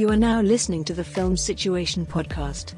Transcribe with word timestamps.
You 0.00 0.08
are 0.08 0.16
now 0.16 0.40
listening 0.40 0.82
to 0.84 0.94
the 0.94 1.04
Film 1.04 1.36
Situation 1.36 2.06
Podcast. 2.06 2.72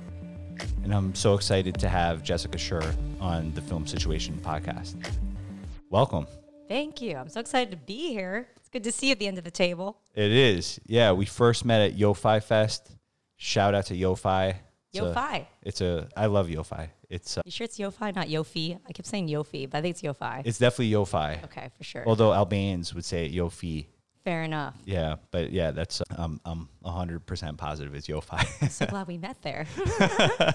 And 0.82 0.92
I'm 0.92 1.14
so 1.14 1.34
excited 1.34 1.78
to 1.78 1.88
have 1.88 2.24
Jessica 2.24 2.58
Sherr 2.58 2.96
on 3.20 3.52
the 3.54 3.60
Film 3.60 3.86
Situation 3.86 4.40
podcast. 4.42 4.96
Welcome. 5.88 6.26
Thank 6.66 7.00
you. 7.00 7.16
I'm 7.16 7.28
so 7.28 7.38
excited 7.38 7.70
to 7.70 7.76
be 7.76 8.08
here. 8.08 8.48
It's 8.56 8.68
good 8.68 8.82
to 8.82 8.90
see 8.90 9.06
you 9.06 9.12
at 9.12 9.20
the 9.20 9.28
end 9.28 9.38
of 9.38 9.44
the 9.44 9.52
table. 9.52 10.00
It 10.16 10.32
is. 10.32 10.80
Yeah, 10.84 11.12
we 11.12 11.24
first 11.24 11.64
met 11.64 11.92
at 11.92 11.96
YoFi 11.96 12.42
Fest. 12.42 12.90
Shout 13.36 13.72
out 13.76 13.86
to 13.86 13.94
YoFi. 13.94 14.56
It's 14.92 14.98
a- 14.98 15.02
YoFi. 15.02 15.46
It's 15.62 15.80
a, 15.80 16.08
I 16.16 16.26
love 16.26 16.48
YoFi. 16.48 16.88
It's 17.08 17.38
uh, 17.38 17.42
You 17.44 17.52
sure 17.52 17.66
it's 17.66 17.78
Yofi, 17.78 18.16
not 18.16 18.26
Yofi? 18.26 18.80
I 18.84 18.92
keep 18.92 19.06
saying 19.06 19.28
Yofi, 19.28 19.70
but 19.70 19.78
I 19.78 19.82
think 19.82 19.94
it's 19.94 20.02
Yofi. 20.02 20.42
it's 20.44 20.58
definitely 20.58 20.90
YoFi. 20.90 21.44
okay, 21.44 21.70
for 21.78 21.84
sure. 21.84 22.02
Although 22.04 22.32
Albanians 22.34 22.92
would 22.96 23.04
say 23.04 23.26
it 23.26 23.32
Yofi. 23.32 23.86
Fair 24.24 24.44
enough. 24.44 24.76
Yeah, 24.84 25.16
but 25.32 25.50
yeah, 25.50 25.72
that's 25.72 26.00
um, 26.16 26.40
I'm 26.44 26.68
100% 26.84 27.56
positive 27.58 27.94
it's 27.94 28.06
YoFi. 28.06 28.70
So 28.70 28.86
glad 28.86 29.08
we 29.08 29.18
met 29.18 29.40
there. 29.42 29.66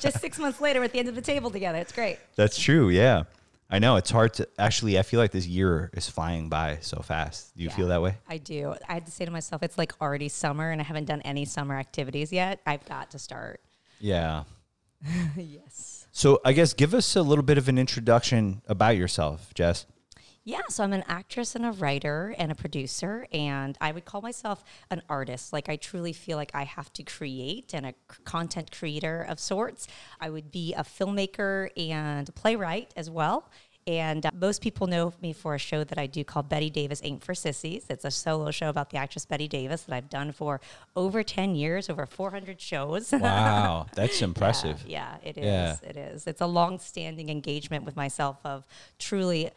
Just 0.00 0.20
six 0.20 0.38
months 0.38 0.60
later, 0.60 0.80
we're 0.80 0.84
at 0.86 0.92
the 0.92 0.98
end 0.98 1.08
of 1.08 1.14
the 1.14 1.20
table 1.22 1.50
together. 1.50 1.78
It's 1.78 1.92
great. 1.92 2.18
that's 2.36 2.58
true. 2.58 2.88
Yeah. 2.88 3.24
I 3.72 3.78
know 3.78 3.94
it's 3.96 4.10
hard 4.10 4.34
to 4.34 4.48
actually 4.58 4.98
I 4.98 5.02
feel 5.02 5.20
like 5.20 5.30
this 5.30 5.46
year 5.46 5.90
is 5.94 6.08
flying 6.08 6.48
by 6.48 6.78
so 6.80 7.00
fast. 7.02 7.54
Do 7.56 7.62
you 7.62 7.68
Yeah. 7.68 7.76
feel 7.76 7.88
that 7.88 8.02
way? 8.02 8.16
I 8.28 8.38
do. 8.38 8.74
I 8.88 8.94
had 8.94 9.06
to 9.06 9.12
say 9.12 9.24
to 9.24 9.30
myself, 9.30 9.62
it's 9.62 9.78
like 9.78 9.92
already 10.00 10.28
summer, 10.28 10.70
and 10.70 10.80
I 10.80 10.84
haven't 10.84 11.04
done 11.04 11.20
any 11.22 11.44
summer 11.44 11.78
activities 11.78 12.32
yet. 12.32 12.60
I've 12.66 12.84
got 12.86 13.12
to 13.12 13.18
start. 13.20 13.60
Yeah. 14.00 14.42
yes. 15.36 16.08
So 16.10 16.40
I 16.44 16.52
guess 16.52 16.72
give 16.72 16.94
us 16.94 17.14
a 17.14 17.22
little 17.22 17.44
bit 17.44 17.58
of 17.58 17.68
an 17.68 17.78
introduction 17.78 18.62
about 18.66 18.96
yourself, 18.96 19.54
Jess. 19.54 19.86
Yeah, 20.50 20.62
so 20.68 20.82
I'm 20.82 20.92
an 20.92 21.04
actress 21.06 21.54
and 21.54 21.64
a 21.64 21.70
writer 21.70 22.34
and 22.36 22.50
a 22.50 22.56
producer, 22.56 23.24
and 23.32 23.78
I 23.80 23.92
would 23.92 24.04
call 24.04 24.20
myself 24.20 24.64
an 24.90 25.00
artist. 25.08 25.52
Like, 25.52 25.68
I 25.68 25.76
truly 25.76 26.12
feel 26.12 26.36
like 26.36 26.50
I 26.54 26.64
have 26.64 26.92
to 26.94 27.04
create 27.04 27.72
and 27.72 27.86
a 27.86 27.94
content 28.24 28.72
creator 28.76 29.24
of 29.28 29.38
sorts. 29.38 29.86
I 30.20 30.28
would 30.28 30.50
be 30.50 30.74
a 30.74 30.82
filmmaker 30.82 31.68
and 31.76 32.28
a 32.28 32.32
playwright 32.32 32.92
as 32.96 33.08
well. 33.08 33.48
And 33.86 34.26
uh, 34.26 34.32
most 34.34 34.60
people 34.60 34.88
know 34.88 35.14
me 35.22 35.32
for 35.32 35.54
a 35.54 35.58
show 35.58 35.84
that 35.84 35.98
I 35.98 36.06
do 36.06 36.24
called 36.24 36.48
Bette 36.48 36.68
Davis 36.68 37.00
Ain't 37.04 37.22
for 37.22 37.32
Sissies. 37.32 37.86
It's 37.88 38.04
a 38.04 38.10
solo 38.10 38.50
show 38.50 38.68
about 38.68 38.90
the 38.90 38.96
actress 38.96 39.24
Bette 39.24 39.46
Davis 39.46 39.82
that 39.82 39.94
I've 39.94 40.10
done 40.10 40.32
for 40.32 40.60
over 40.96 41.22
10 41.22 41.54
years, 41.54 41.88
over 41.88 42.06
400 42.06 42.60
shows. 42.60 43.14
Wow, 43.20 43.86
that's 43.94 44.20
impressive. 44.20 44.82
Yeah, 44.84 45.16
it 45.22 45.38
is. 45.38 45.44
Yeah. 45.44 45.76
It 45.84 45.96
is. 45.96 46.26
It's 46.26 46.40
a 46.40 46.46
long-standing 46.46 47.28
engagement 47.28 47.84
with 47.84 47.94
myself 47.94 48.38
of 48.44 48.66
truly 48.98 49.50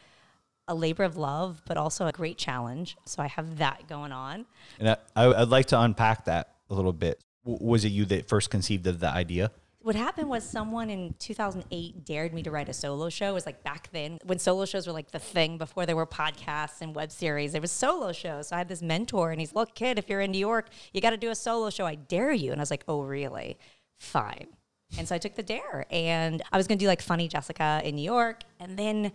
a 0.68 0.74
labor 0.74 1.04
of 1.04 1.16
love, 1.16 1.62
but 1.66 1.76
also 1.76 2.06
a 2.06 2.12
great 2.12 2.38
challenge. 2.38 2.96
So 3.04 3.22
I 3.22 3.26
have 3.28 3.58
that 3.58 3.86
going 3.88 4.12
on. 4.12 4.46
And 4.78 4.90
I, 4.90 4.96
I, 5.14 5.42
I'd 5.42 5.48
like 5.48 5.66
to 5.66 5.80
unpack 5.80 6.24
that 6.26 6.54
a 6.70 6.74
little 6.74 6.92
bit. 6.92 7.20
W- 7.44 7.64
was 7.64 7.84
it 7.84 7.88
you 7.88 8.04
that 8.06 8.28
first 8.28 8.50
conceived 8.50 8.86
of 8.86 9.00
the 9.00 9.08
idea? 9.08 9.50
What 9.80 9.96
happened 9.96 10.30
was 10.30 10.48
someone 10.48 10.88
in 10.88 11.14
2008 11.18 12.06
dared 12.06 12.32
me 12.32 12.42
to 12.44 12.50
write 12.50 12.70
a 12.70 12.72
solo 12.72 13.10
show. 13.10 13.28
It 13.28 13.34
was 13.34 13.44
like 13.44 13.62
back 13.62 13.90
then 13.92 14.18
when 14.24 14.38
solo 14.38 14.64
shows 14.64 14.86
were 14.86 14.94
like 14.94 15.10
the 15.10 15.18
thing 15.18 15.58
before 15.58 15.84
there 15.84 15.94
were 15.94 16.06
podcasts 16.06 16.80
and 16.80 16.94
web 16.94 17.12
series. 17.12 17.52
There 17.52 17.60
was 17.60 17.70
solo 17.70 18.12
shows. 18.12 18.48
So 18.48 18.56
I 18.56 18.58
had 18.60 18.68
this 18.68 18.80
mentor 18.80 19.30
and 19.30 19.38
he's, 19.38 19.50
like, 19.50 19.68
look, 19.68 19.74
kid, 19.74 19.98
if 19.98 20.08
you're 20.08 20.22
in 20.22 20.30
New 20.30 20.38
York, 20.38 20.70
you 20.94 21.02
got 21.02 21.10
to 21.10 21.18
do 21.18 21.28
a 21.28 21.34
solo 21.34 21.68
show. 21.68 21.84
I 21.84 21.96
dare 21.96 22.32
you. 22.32 22.50
And 22.50 22.60
I 22.60 22.62
was 22.62 22.70
like, 22.70 22.84
oh, 22.88 23.02
really? 23.02 23.58
Fine. 23.98 24.46
And 24.96 25.06
so 25.06 25.14
I 25.14 25.18
took 25.18 25.34
the 25.34 25.42
dare 25.42 25.84
and 25.90 26.42
I 26.50 26.56
was 26.56 26.66
going 26.66 26.78
to 26.78 26.82
do 26.82 26.88
like 26.88 27.02
Funny 27.02 27.28
Jessica 27.28 27.82
in 27.84 27.96
New 27.96 28.02
York. 28.02 28.40
And 28.58 28.78
then 28.78 29.12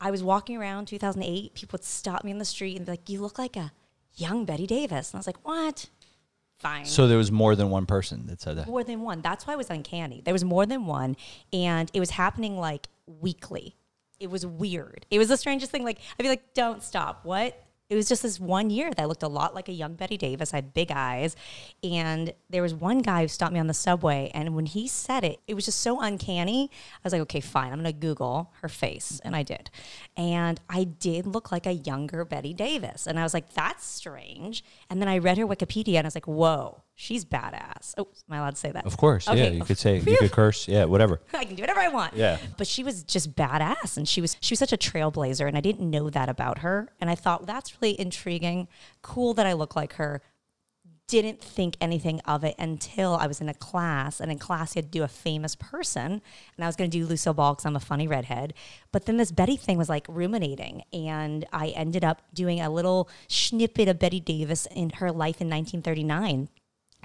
I 0.00 0.10
was 0.10 0.22
walking 0.22 0.56
around 0.56 0.86
2008. 0.86 1.54
People 1.54 1.76
would 1.78 1.84
stop 1.84 2.24
me 2.24 2.30
in 2.30 2.38
the 2.38 2.44
street 2.44 2.76
and 2.76 2.86
be 2.86 2.92
like, 2.92 3.08
you 3.08 3.20
look 3.20 3.38
like 3.38 3.56
a 3.56 3.72
young 4.14 4.44
Bette 4.44 4.66
Davis. 4.66 5.10
And 5.10 5.18
I 5.18 5.20
was 5.20 5.26
like, 5.26 5.44
what? 5.46 5.88
Fine 6.58 6.84
So 6.84 7.08
there 7.08 7.16
was 7.16 7.32
more 7.32 7.56
than 7.56 7.70
one 7.70 7.86
person 7.86 8.26
that 8.26 8.40
said 8.40 8.58
that. 8.58 8.66
more 8.66 8.84
than 8.84 9.00
one. 9.00 9.22
That's 9.22 9.46
why 9.46 9.54
it 9.54 9.56
was 9.56 9.70
uncanny. 9.70 10.20
There 10.22 10.34
was 10.34 10.44
more 10.44 10.66
than 10.66 10.84
one, 10.86 11.16
and 11.52 11.90
it 11.94 12.00
was 12.00 12.10
happening 12.10 12.58
like 12.58 12.86
weekly. 13.06 13.76
It 14.18 14.30
was 14.30 14.44
weird. 14.44 15.06
It 15.10 15.18
was 15.18 15.28
the 15.28 15.38
strangest 15.38 15.70
thing. 15.72 15.84
Like 15.84 15.98
I'd 16.18 16.22
be 16.22 16.28
like, 16.28 16.52
"Don't 16.52 16.82
stop." 16.82 17.24
What? 17.24 17.58
It 17.90 17.96
was 17.96 18.08
just 18.08 18.22
this 18.22 18.38
one 18.38 18.70
year 18.70 18.92
that 18.94 19.08
looked 19.08 19.24
a 19.24 19.28
lot 19.28 19.52
like 19.52 19.68
a 19.68 19.72
young 19.72 19.94
Bette 19.94 20.16
Davis. 20.16 20.54
I 20.54 20.58
had 20.58 20.72
big 20.72 20.92
eyes, 20.92 21.34
and 21.82 22.32
there 22.48 22.62
was 22.62 22.72
one 22.72 23.00
guy 23.00 23.22
who 23.22 23.28
stopped 23.28 23.52
me 23.52 23.58
on 23.58 23.66
the 23.66 23.74
subway, 23.74 24.30
and 24.32 24.54
when 24.54 24.66
he 24.66 24.86
said 24.86 25.24
it, 25.24 25.40
it 25.48 25.54
was 25.54 25.64
just 25.64 25.80
so 25.80 26.00
uncanny. 26.00 26.70
I 26.72 27.00
was 27.02 27.12
like, 27.12 27.22
"Okay, 27.22 27.40
fine. 27.40 27.72
I'm 27.72 27.80
gonna 27.80 27.92
Google 27.92 28.52
her 28.62 28.68
face," 28.68 29.20
and 29.24 29.34
I 29.34 29.42
did, 29.42 29.70
and 30.16 30.60
I 30.70 30.84
did 30.84 31.26
look 31.26 31.50
like 31.50 31.66
a 31.66 31.72
younger 31.72 32.24
Bette 32.24 32.54
Davis, 32.54 33.08
and 33.08 33.18
I 33.18 33.24
was 33.24 33.34
like, 33.34 33.54
"That's 33.54 33.84
strange." 33.84 34.62
And 34.88 35.02
then 35.02 35.08
I 35.08 35.18
read 35.18 35.36
her 35.38 35.46
Wikipedia, 35.46 35.96
and 35.96 36.06
I 36.06 36.08
was 36.08 36.14
like, 36.14 36.28
"Whoa, 36.28 36.82
she's 37.00 37.24
badass." 37.24 37.94
Oh, 37.96 38.08
am 38.28 38.34
I 38.34 38.38
allowed 38.38 38.50
to 38.50 38.56
say 38.56 38.70
that? 38.72 38.86
Of 38.86 38.96
course, 38.96 39.26
yeah. 39.26 39.48
You 39.48 39.64
could 39.64 39.78
say 39.78 39.98
you 39.98 40.16
could 40.18 40.32
curse, 40.32 40.68
yeah, 40.68 40.84
whatever. 40.84 41.20
I 41.34 41.44
can 41.44 41.56
do 41.56 41.62
whatever 41.62 41.80
I 41.80 41.88
want. 41.88 42.14
Yeah. 42.14 42.38
But 42.56 42.66
she 42.66 42.84
was 42.84 43.02
just 43.02 43.34
badass 43.34 43.96
and 43.96 44.06
she 44.08 44.20
was 44.20 44.36
she 44.40 44.52
was 44.52 44.58
such 44.58 44.72
a 44.72 44.76
trailblazer 44.76 45.46
and 45.48 45.56
I 45.56 45.60
didn't 45.60 45.88
know 45.88 46.10
that 46.10 46.28
about 46.28 46.58
her. 46.58 46.92
And 47.00 47.08
I 47.10 47.14
thought 47.14 47.46
that's 47.46 47.80
really 47.80 47.98
intriguing. 47.98 48.68
Cool 49.02 49.34
that 49.34 49.46
I 49.46 49.54
look 49.54 49.74
like 49.74 49.94
her. 49.94 50.22
Didn't 51.08 51.42
think 51.42 51.76
anything 51.80 52.20
of 52.20 52.44
it 52.44 52.54
until 52.56 53.16
I 53.16 53.26
was 53.26 53.40
in 53.40 53.48
a 53.48 53.54
class, 53.54 54.20
and 54.20 54.30
in 54.30 54.38
class 54.38 54.76
you 54.76 54.78
had 54.78 54.92
to 54.92 54.98
do 54.98 55.02
a 55.02 55.08
famous 55.08 55.56
person, 55.56 56.12
and 56.12 56.64
I 56.64 56.68
was 56.68 56.76
going 56.76 56.88
to 56.88 56.96
do 56.96 57.04
Lucille 57.04 57.34
Ball 57.34 57.54
because 57.54 57.66
I'm 57.66 57.74
a 57.74 57.80
funny 57.80 58.06
redhead. 58.06 58.54
But 58.92 59.06
then 59.06 59.16
this 59.16 59.32
Bette 59.32 59.56
thing 59.56 59.76
was 59.76 59.88
like 59.88 60.06
ruminating, 60.08 60.84
and 60.92 61.44
I 61.52 61.70
ended 61.70 62.04
up 62.04 62.22
doing 62.32 62.60
a 62.60 62.70
little 62.70 63.08
snippet 63.26 63.88
of 63.88 63.98
Bette 63.98 64.20
Davis 64.20 64.68
in 64.70 64.90
her 64.90 65.10
life 65.10 65.40
in 65.40 65.50
1939. 65.50 66.48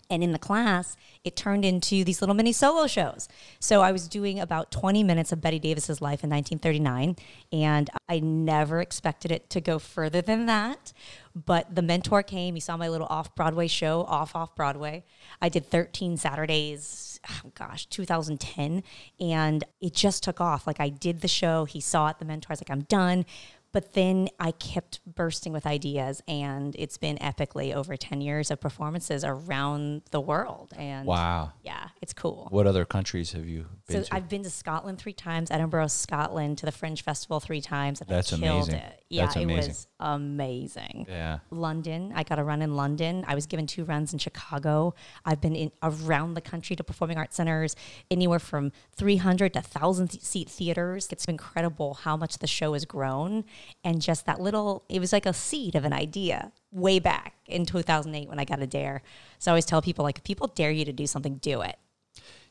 And 0.10 0.24
in 0.24 0.32
the 0.32 0.40
class, 0.40 0.96
it 1.24 1.36
turned 1.36 1.66
into 1.66 2.04
these 2.04 2.22
little 2.22 2.36
mini 2.36 2.52
solo 2.52 2.88
shows. 2.88 3.28
So 3.60 3.82
I 3.82 3.92
was 3.92 4.08
doing 4.08 4.40
about 4.40 4.72
20 4.72 5.04
minutes 5.04 5.32
of 5.32 5.42
Bette 5.42 5.60
Davis's 5.60 6.02
life 6.02 6.24
in 6.24 6.30
1939, 6.30 7.16
and 7.52 7.90
I 8.08 8.20
never 8.20 8.82
expected 8.82 9.32
it 9.32 9.50
to 9.50 9.62
go 9.62 9.80
further 9.80 10.22
than 10.22 10.46
that. 10.46 10.94
But 11.36 11.74
the 11.74 11.82
mentor 11.82 12.24
came, 12.24 12.56
he 12.56 12.62
saw 12.62 12.78
my 12.78 12.88
little 12.88 13.08
off 13.08 13.36
Broadway 13.36 13.68
show, 13.68 14.04
off 14.04 14.36
off 14.36 14.56
Broadway. 14.56 15.04
I 15.42 15.50
did 15.50 15.70
13 15.70 16.16
Saturdays, 16.18 17.20
oh 17.30 17.52
gosh, 17.56 17.86
2010, 17.88 18.84
and 19.20 19.64
it 19.82 19.94
just 19.94 20.24
took 20.24 20.40
off. 20.40 20.66
Like 20.66 20.80
I 20.80 20.90
did 20.90 21.22
the 21.22 21.28
show, 21.28 21.66
he 21.66 21.82
saw 21.82 22.08
it, 22.08 22.20
the 22.20 22.26
mentor 22.26 22.48
was 22.52 22.62
like, 22.62 22.70
I'm 22.70 22.84
done. 22.84 23.26
But 23.75 23.91
then 23.91 24.30
I 24.40 24.52
kept 24.52 25.02
bursting 25.06 25.52
with 25.52 25.66
ideas, 25.68 26.22
and 26.30 26.74
it's 26.80 26.97
been 26.97 27.18
epically 27.18 27.75
over 27.75 27.97
10 27.97 28.22
years 28.22 28.50
of 28.50 28.62
performances 28.62 29.25
around 29.25 30.03
the 30.12 30.22
world. 30.22 30.72
And 30.78 31.06
Wow. 31.06 31.52
yeah, 31.62 31.90
it's 32.02 32.14
cool. 32.14 32.47
What 32.52 32.68
other 32.68 32.85
countries 32.85 33.34
have 33.34 33.46
you 33.50 33.66
been 33.85 33.97
So 33.97 34.08
to? 34.08 34.16
I've 34.16 34.30
been 34.30 34.44
to 34.44 34.50
Scotland 34.50 34.97
three 35.00 35.12
times, 35.12 35.52
Edinburgh, 35.52 35.88
Scotland, 35.88 36.58
to 36.59 36.66
the 36.66 36.72
Fringe 36.72 37.03
Festival 37.03 37.41
three 37.41 37.59
times. 37.59 38.00
And 38.00 38.09
That's 38.09 38.31
I 38.31 38.38
killed 38.38 38.69
amazing. 38.69 38.75
It. 38.75 39.02
Yeah, 39.09 39.25
That's 39.25 39.35
it 39.35 39.46
was 39.46 39.88
amazing. 40.00 41.06
yeah. 41.09 41.40
London. 41.52 42.12
I 42.16 42.24
got 42.24 42.40
a 42.40 42.44
run 42.46 42.62
in 42.62 42.75
London. 42.75 43.25
I 43.28 43.35
was 43.35 43.46
given 43.46 43.68
two 43.68 43.84
runs 43.85 44.14
in 44.14 44.19
Chicago. 44.19 44.94
I've 45.25 45.41
been 45.41 45.56
in 45.56 45.72
around 45.84 46.34
the 46.35 46.41
country 46.41 46.75
to 46.78 46.84
performing 46.84 47.18
arts 47.18 47.35
centers, 47.35 47.75
anywhere 48.09 48.40
from 48.40 48.72
300 48.96 49.53
to 49.53 49.59
1,000 49.59 50.12
seat 50.22 50.50
theaters. 50.50 51.08
It's 51.12 51.25
incredible 51.25 51.96
how 51.96 52.16
much 52.18 52.38
the 52.40 52.47
show 52.47 52.72
has 52.74 52.85
grown. 52.85 53.44
And 53.84 54.02
just 54.02 54.26
that 54.26 54.40
little, 54.40 54.84
it 54.90 55.00
was 55.00 55.14
like 55.14 55.26
a 55.26 55.34
seed 55.34 55.76
of 55.76 55.86
an 55.86 55.94
idea 55.94 56.52
way 56.72 57.00
back 57.00 57.36
in 57.46 57.66
2008 57.66 58.28
when 58.28 58.40
I 58.40 58.46
got 58.46 58.62
a 58.62 58.68
dare. 58.68 59.02
So 59.40 59.52
I 59.52 59.53
always 59.53 59.66
tell 59.66 59.81
people, 59.81 60.03
like, 60.03 60.18
if 60.18 60.24
people 60.24 60.48
dare 60.48 60.72
you 60.72 60.86
to 60.86 60.94
do 60.94 61.08
something, 61.08 61.36
do 61.36 61.62
it. 61.62 61.78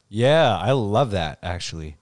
Yeah, 0.08 0.56
I 0.56 0.72
love 0.72 1.10
that 1.12 1.38
actually. 1.42 1.96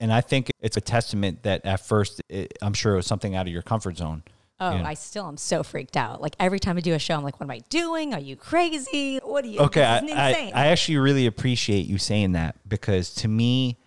And 0.00 0.12
I 0.12 0.20
think 0.20 0.50
it's 0.60 0.76
a 0.76 0.80
testament 0.80 1.42
that 1.44 1.64
at 1.64 1.80
first, 1.80 2.22
it, 2.28 2.56
I'm 2.62 2.72
sure 2.74 2.94
it 2.94 2.96
was 2.96 3.06
something 3.06 3.36
out 3.36 3.46
of 3.46 3.52
your 3.52 3.62
comfort 3.62 3.98
zone. 3.98 4.22
Oh, 4.58 4.74
Yeah. 4.74 4.86
I 4.86 4.94
still 4.94 5.26
am 5.26 5.36
so 5.36 5.62
freaked 5.62 5.96
out. 5.96 6.20
Like 6.22 6.34
every 6.40 6.58
time 6.60 6.76
I 6.76 6.80
do 6.80 6.94
a 6.94 6.98
show, 6.98 7.14
I'm 7.16 7.22
like, 7.22 7.38
what 7.40 7.46
am 7.46 7.50
I 7.50 7.60
doing? 7.68 8.14
Are 8.14 8.20
you 8.20 8.36
crazy? 8.36 9.18
What 9.18 9.44
are 9.44 9.48
you? 9.48 9.60
Okay, 9.60 9.82
I, 9.84 9.98
I. 9.98 10.52
I 10.54 10.66
actually 10.68 10.98
really 10.98 11.26
appreciate 11.26 11.86
you 11.86 11.98
saying 11.98 12.32
that 12.32 12.56
because 12.68 13.14
to 13.16 13.28
me, 13.28 13.78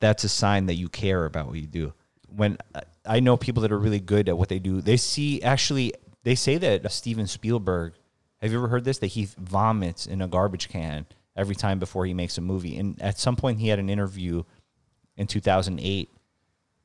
that's 0.00 0.24
a 0.24 0.28
sign 0.28 0.66
that 0.66 0.74
you 0.74 0.88
care 0.88 1.24
about 1.24 1.46
what 1.46 1.56
you 1.56 1.66
do. 1.66 1.92
When 2.28 2.58
uh, 2.74 2.80
I- 3.08 3.20
know 3.20 3.36
people 3.36 3.62
that 3.62 3.72
are 3.72 3.78
really 3.78 4.00
good 4.00 4.28
at 4.28 4.36
what 4.36 4.48
they 4.48 4.58
do, 4.58 4.80
they 4.80 4.96
see 4.96 5.42
actually, 5.42 5.92
they 6.22 6.34
say 6.34 6.58
that 6.58 6.90
Steven 6.92 7.26
Spielberg, 7.26 7.94
have 8.38 8.52
you 8.52 8.58
ever 8.58 8.68
heard 8.68 8.84
this? 8.84 8.98
That 8.98 9.08
he 9.08 9.28
vomits 9.38 10.06
in 10.06 10.20
a 10.22 10.28
garbage 10.28 10.68
can 10.68 11.06
every 11.36 11.54
time 11.54 11.78
before 11.78 12.06
he 12.06 12.14
makes 12.14 12.38
a 12.38 12.40
movie. 12.40 12.76
And 12.76 13.00
at 13.00 13.18
some 13.18 13.36
point, 13.36 13.58
he 13.58 13.68
had 13.68 13.78
an 13.78 13.90
interview 13.90 14.42
in 15.16 15.26
2008 15.26 16.10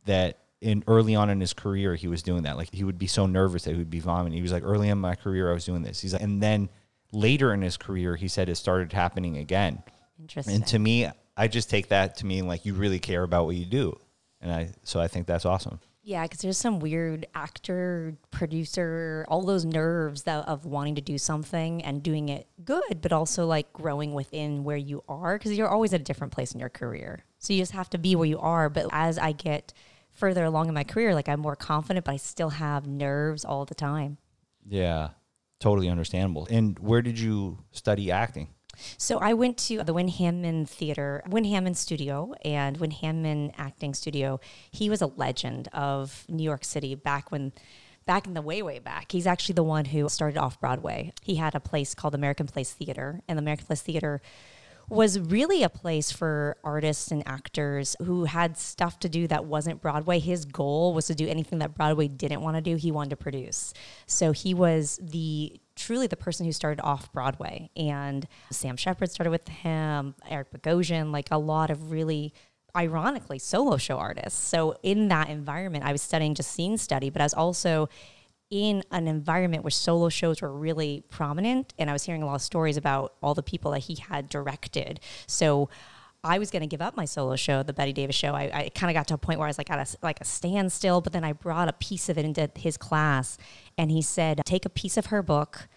that 0.05 0.37
in 0.61 0.83
early 0.87 1.15
on 1.15 1.29
in 1.29 1.39
his 1.39 1.53
career 1.53 1.95
he 1.95 2.07
was 2.07 2.23
doing 2.23 2.43
that. 2.43 2.57
Like 2.57 2.73
he 2.73 2.83
would 2.83 2.99
be 2.99 3.07
so 3.07 3.25
nervous 3.25 3.63
that 3.63 3.71
he 3.71 3.77
would 3.77 3.89
be 3.89 3.99
vomiting. 3.99 4.37
He 4.37 4.41
was 4.41 4.51
like, 4.51 4.63
early 4.63 4.89
in 4.89 4.99
my 4.99 5.15
career 5.15 5.49
I 5.49 5.53
was 5.53 5.65
doing 5.65 5.81
this. 5.81 5.99
He's 5.99 6.13
like, 6.13 6.21
and 6.21 6.41
then 6.41 6.69
later 7.11 7.53
in 7.53 7.61
his 7.61 7.77
career 7.77 8.15
he 8.15 8.27
said 8.27 8.47
it 8.47 8.55
started 8.55 8.93
happening 8.93 9.37
again. 9.37 9.83
Interesting. 10.19 10.55
And 10.55 10.67
to 10.67 10.79
me, 10.79 11.09
I 11.35 11.47
just 11.47 11.69
take 11.69 11.89
that 11.89 12.17
to 12.17 12.25
mean 12.25 12.47
like 12.47 12.65
you 12.65 12.73
really 12.75 12.99
care 12.99 13.23
about 13.23 13.45
what 13.45 13.55
you 13.55 13.65
do, 13.65 13.97
and 14.39 14.51
I 14.51 14.69
so 14.83 14.99
I 14.99 15.07
think 15.07 15.25
that's 15.25 15.45
awesome. 15.45 15.79
Yeah, 16.03 16.23
because 16.23 16.39
there's 16.39 16.57
some 16.57 16.79
weird 16.79 17.27
actor, 17.35 18.15
producer, 18.31 19.23
all 19.27 19.43
those 19.43 19.65
nerves 19.65 20.23
that, 20.23 20.47
of 20.47 20.65
wanting 20.65 20.95
to 20.95 21.01
do 21.01 21.19
something 21.19 21.83
and 21.83 22.01
doing 22.01 22.29
it 22.29 22.47
good, 22.65 23.01
but 23.01 23.13
also 23.13 23.45
like 23.45 23.71
growing 23.71 24.13
within 24.13 24.63
where 24.63 24.77
you 24.77 25.03
are 25.07 25.37
because 25.37 25.55
you're 25.55 25.69
always 25.69 25.93
at 25.93 26.01
a 26.01 26.03
different 26.03 26.33
place 26.33 26.53
in 26.53 26.59
your 26.59 26.69
career. 26.69 27.23
So 27.37 27.53
you 27.53 27.59
just 27.59 27.73
have 27.73 27.89
to 27.91 27.99
be 27.99 28.15
where 28.15 28.27
you 28.27 28.39
are. 28.39 28.67
But 28.67 28.87
as 28.91 29.19
I 29.19 29.31
get 29.31 29.73
further 30.11 30.43
along 30.43 30.69
in 30.69 30.73
my 30.73 30.83
career, 30.83 31.13
like 31.13 31.29
I'm 31.29 31.39
more 31.39 31.55
confident, 31.55 32.05
but 32.05 32.13
I 32.13 32.17
still 32.17 32.49
have 32.49 32.87
nerves 32.87 33.45
all 33.45 33.65
the 33.65 33.75
time. 33.75 34.17
Yeah, 34.67 35.09
totally 35.59 35.87
understandable. 35.87 36.47
And 36.49 36.79
where 36.79 37.03
did 37.03 37.19
you 37.19 37.59
study 37.71 38.11
acting? 38.11 38.49
So 38.97 39.19
I 39.19 39.33
went 39.33 39.57
to 39.59 39.83
the 39.83 39.93
Wynn 39.93 40.09
Handman 40.09 40.67
Theater, 40.67 41.23
Wynn 41.27 41.45
Handman 41.45 41.75
Studio, 41.75 42.33
and 42.43 42.77
Wynn 42.77 42.91
Handman 42.91 43.53
Acting 43.57 43.93
Studio. 43.93 44.39
He 44.71 44.89
was 44.89 45.01
a 45.01 45.07
legend 45.07 45.67
of 45.73 46.25
New 46.27 46.43
York 46.43 46.63
City 46.63 46.95
back 46.95 47.31
when, 47.31 47.51
back 48.05 48.27
in 48.27 48.33
the 48.33 48.41
way, 48.41 48.61
way 48.61 48.79
back. 48.79 49.11
He's 49.11 49.27
actually 49.27 49.53
the 49.53 49.63
one 49.63 49.85
who 49.85 50.07
started 50.09 50.37
off 50.37 50.59
Broadway. 50.59 51.13
He 51.21 51.35
had 51.35 51.55
a 51.55 51.59
place 51.59 51.93
called 51.95 52.15
American 52.15 52.47
Place 52.47 52.71
Theater, 52.71 53.21
and 53.27 53.37
the 53.37 53.41
American 53.41 53.67
Place 53.67 53.81
Theater 53.81 54.21
was 54.91 55.17
really 55.17 55.63
a 55.63 55.69
place 55.69 56.11
for 56.11 56.57
artists 56.63 57.11
and 57.11 57.25
actors 57.25 57.95
who 58.03 58.25
had 58.25 58.57
stuff 58.57 58.99
to 58.99 59.07
do 59.07 59.25
that 59.27 59.45
wasn't 59.45 59.81
Broadway. 59.81 60.19
His 60.19 60.43
goal 60.43 60.93
was 60.93 61.07
to 61.07 61.15
do 61.15 61.27
anything 61.27 61.59
that 61.59 61.73
Broadway 61.73 62.09
didn't 62.09 62.41
want 62.41 62.57
to 62.57 62.61
do, 62.61 62.75
he 62.75 62.91
wanted 62.91 63.11
to 63.11 63.15
produce. 63.15 63.73
So 64.05 64.33
he 64.33 64.53
was 64.53 64.99
the 65.01 65.59
truly 65.75 66.07
the 66.07 66.17
person 66.17 66.45
who 66.45 66.51
started 66.51 66.83
off 66.83 67.11
Broadway. 67.13 67.69
And 67.75 68.27
Sam 68.51 68.75
Shepard 68.75 69.09
started 69.09 69.31
with 69.31 69.47
him, 69.47 70.13
Eric 70.29 70.51
Bogosian, 70.51 71.11
like 71.13 71.29
a 71.31 71.37
lot 71.37 71.71
of 71.71 71.91
really 71.91 72.33
ironically 72.75 73.39
solo 73.39 73.77
show 73.77 73.97
artists. 73.97 74.41
So 74.43 74.75
in 74.83 75.07
that 75.07 75.29
environment, 75.29 75.85
I 75.85 75.93
was 75.93 76.01
studying 76.01 76.35
just 76.35 76.51
scene 76.51 76.77
study, 76.77 77.09
but 77.09 77.21
I 77.21 77.25
was 77.25 77.33
also 77.33 77.87
in 78.51 78.83
an 78.91 79.07
environment 79.07 79.63
where 79.63 79.71
solo 79.71 80.09
shows 80.09 80.41
were 80.41 80.51
really 80.51 81.03
prominent 81.09 81.73
and 81.79 81.89
I 81.89 81.93
was 81.93 82.03
hearing 82.03 82.21
a 82.21 82.25
lot 82.25 82.35
of 82.35 82.41
stories 82.41 82.77
about 82.77 83.15
all 83.23 83.33
the 83.33 83.41
people 83.41 83.71
that 83.71 83.79
he 83.79 83.95
had 83.95 84.29
directed. 84.29 84.99
So 85.25 85.69
I 86.23 86.37
was 86.37 86.51
going 86.51 86.61
to 86.61 86.67
give 86.67 86.81
up 86.81 86.95
my 86.95 87.05
solo 87.05 87.35
show, 87.35 87.63
the 87.63 87.73
Bette 87.73 87.93
Davis 87.93 88.15
show. 88.15 88.35
I, 88.35 88.51
I 88.53 88.69
kind 88.75 88.91
of 88.91 88.93
got 88.93 89.07
to 89.07 89.15
a 89.15 89.17
point 89.17 89.39
where 89.39 89.47
I 89.47 89.49
was 89.49 89.57
like 89.57 89.71
at 89.71 89.79
a, 89.79 89.97
like 90.03 90.21
a 90.21 90.25
standstill, 90.25 91.01
but 91.01 91.13
then 91.13 91.23
I 91.23 91.33
brought 91.33 91.69
a 91.69 91.73
piece 91.73 92.09
of 92.09 92.17
it 92.17 92.25
into 92.25 92.51
his 92.55 92.77
class 92.77 93.37
and 93.77 93.89
he 93.89 94.01
said, 94.01 94.41
take 94.45 94.65
a 94.65 94.69
piece 94.69 94.97
of 94.97 95.07
her 95.07 95.23
book 95.23 95.67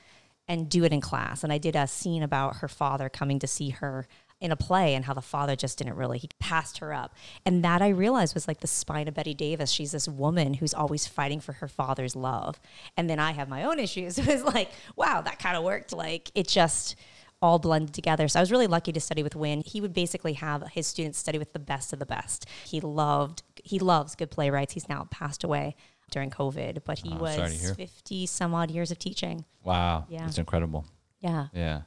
and 0.46 0.68
do 0.68 0.84
it 0.84 0.92
in 0.92 1.00
class. 1.00 1.44
And 1.44 1.52
I 1.52 1.58
did 1.58 1.76
a 1.76 1.86
scene 1.86 2.22
about 2.22 2.56
her 2.56 2.68
father 2.68 3.08
coming 3.08 3.38
to 3.38 3.46
see 3.46 3.70
her 3.70 4.06
in 4.44 4.52
a 4.52 4.56
play 4.56 4.94
and 4.94 5.06
how 5.06 5.14
the 5.14 5.22
father 5.22 5.56
just 5.56 5.78
didn't 5.78 5.94
really 5.96 6.18
he 6.18 6.28
passed 6.38 6.78
her 6.78 6.92
up. 6.92 7.14
And 7.46 7.64
that 7.64 7.80
i 7.82 7.88
realized 7.88 8.34
was 8.34 8.46
like 8.46 8.60
the 8.60 8.66
spine 8.66 9.08
of 9.08 9.14
bette 9.14 9.34
davis. 9.34 9.70
She's 9.70 9.92
this 9.92 10.06
woman 10.06 10.54
who's 10.54 10.74
always 10.74 11.06
fighting 11.06 11.40
for 11.40 11.54
her 11.54 11.68
father's 11.68 12.14
love. 12.14 12.60
And 12.96 13.08
then 13.10 13.18
i 13.18 13.32
have 13.32 13.48
my 13.48 13.64
own 13.64 13.78
issues. 13.78 14.18
It 14.24 14.26
was 14.26 14.42
like 14.44 14.70
wow 14.96 15.22
that 15.22 15.38
kind 15.38 15.56
of 15.56 15.64
worked. 15.64 15.92
Like 15.92 16.30
it 16.34 16.46
just 16.46 16.94
all 17.42 17.58
blended 17.58 17.92
together. 17.94 18.28
So 18.28 18.38
i 18.38 18.42
was 18.42 18.50
really 18.52 18.66
lucky 18.66 18.92
to 18.92 19.00
study 19.00 19.22
with 19.22 19.34
Wynn 19.34 19.62
he 19.66 19.80
would 19.80 19.94
basically 19.94 20.34
have 20.34 20.62
his 20.72 20.86
students 20.86 21.18
study 21.18 21.38
with 21.38 21.52
the 21.54 21.58
best 21.58 21.92
of 21.94 21.98
the 21.98 22.06
best. 22.06 22.46
He 22.66 22.80
loved 22.80 23.42
he 23.62 23.78
loves 23.78 24.14
good 24.14 24.30
playwrights. 24.30 24.74
He's 24.74 24.88
now 24.88 25.06
passed 25.10 25.42
away 25.42 25.74
during 26.10 26.28
covid 26.30 26.84
but 26.84 26.98
he 26.98 27.10
Oh, 27.12 27.24
sorry 27.26 27.50
to 27.50 27.56
hear. 27.56 27.68
was 27.70 27.76
50 27.76 28.26
some 28.26 28.54
odd 28.54 28.70
years 28.70 28.90
of 28.90 28.98
teaching. 28.98 29.44
Wow, 29.64 30.04
Yeah. 30.10 30.26
it's 30.26 30.38
incredible. 30.38 30.84
yeah. 31.20 31.46
Yeah. 31.54 31.82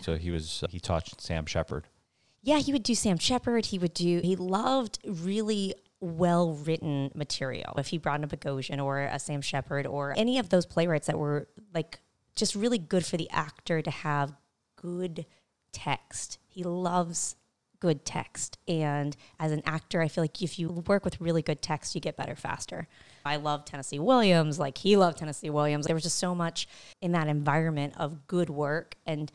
So 0.00 0.16
he 0.16 0.30
was 0.30 0.64
he 0.70 0.80
taught 0.80 1.20
Sam 1.20 1.46
Shepard. 1.46 1.86
Yeah, 2.42 2.58
he 2.58 2.72
would 2.72 2.82
do 2.82 2.94
Sam 2.94 3.18
Shepard. 3.18 3.66
He 3.66 3.78
would 3.78 3.94
do, 3.94 4.20
he 4.22 4.34
loved 4.34 4.98
really 5.04 5.74
well 6.00 6.54
written 6.54 7.12
material. 7.14 7.74
If 7.78 7.88
he 7.88 7.98
brought 7.98 8.18
in 8.18 8.24
a 8.24 8.28
Bogosian 8.28 8.82
or 8.84 9.00
a 9.00 9.18
Sam 9.18 9.40
Shepard 9.40 9.86
or 9.86 10.12
any 10.16 10.38
of 10.38 10.48
those 10.48 10.66
playwrights 10.66 11.06
that 11.06 11.18
were 11.18 11.46
like 11.72 12.00
just 12.34 12.56
really 12.56 12.78
good 12.78 13.06
for 13.06 13.16
the 13.16 13.30
actor 13.30 13.80
to 13.80 13.90
have 13.90 14.34
good 14.74 15.26
text. 15.72 16.38
He 16.48 16.64
loves 16.64 17.36
good 17.78 18.04
text. 18.04 18.58
And 18.66 19.16
as 19.38 19.52
an 19.52 19.62
actor, 19.64 20.00
I 20.00 20.08
feel 20.08 20.24
like 20.24 20.42
if 20.42 20.58
you 20.58 20.68
work 20.86 21.04
with 21.04 21.20
really 21.20 21.42
good 21.42 21.62
text, 21.62 21.94
you 21.94 22.00
get 22.00 22.16
better 22.16 22.34
faster. 22.34 22.88
I 23.24 23.36
love 23.36 23.64
Tennessee 23.64 23.98
Williams, 23.98 24.58
like 24.58 24.78
he 24.78 24.96
loved 24.96 25.18
Tennessee 25.18 25.50
Williams. 25.50 25.86
There 25.86 25.94
was 25.94 26.02
just 26.02 26.18
so 26.18 26.34
much 26.34 26.66
in 27.00 27.12
that 27.12 27.28
environment 27.28 27.94
of 27.96 28.26
good 28.26 28.50
work. 28.50 28.96
And 29.06 29.30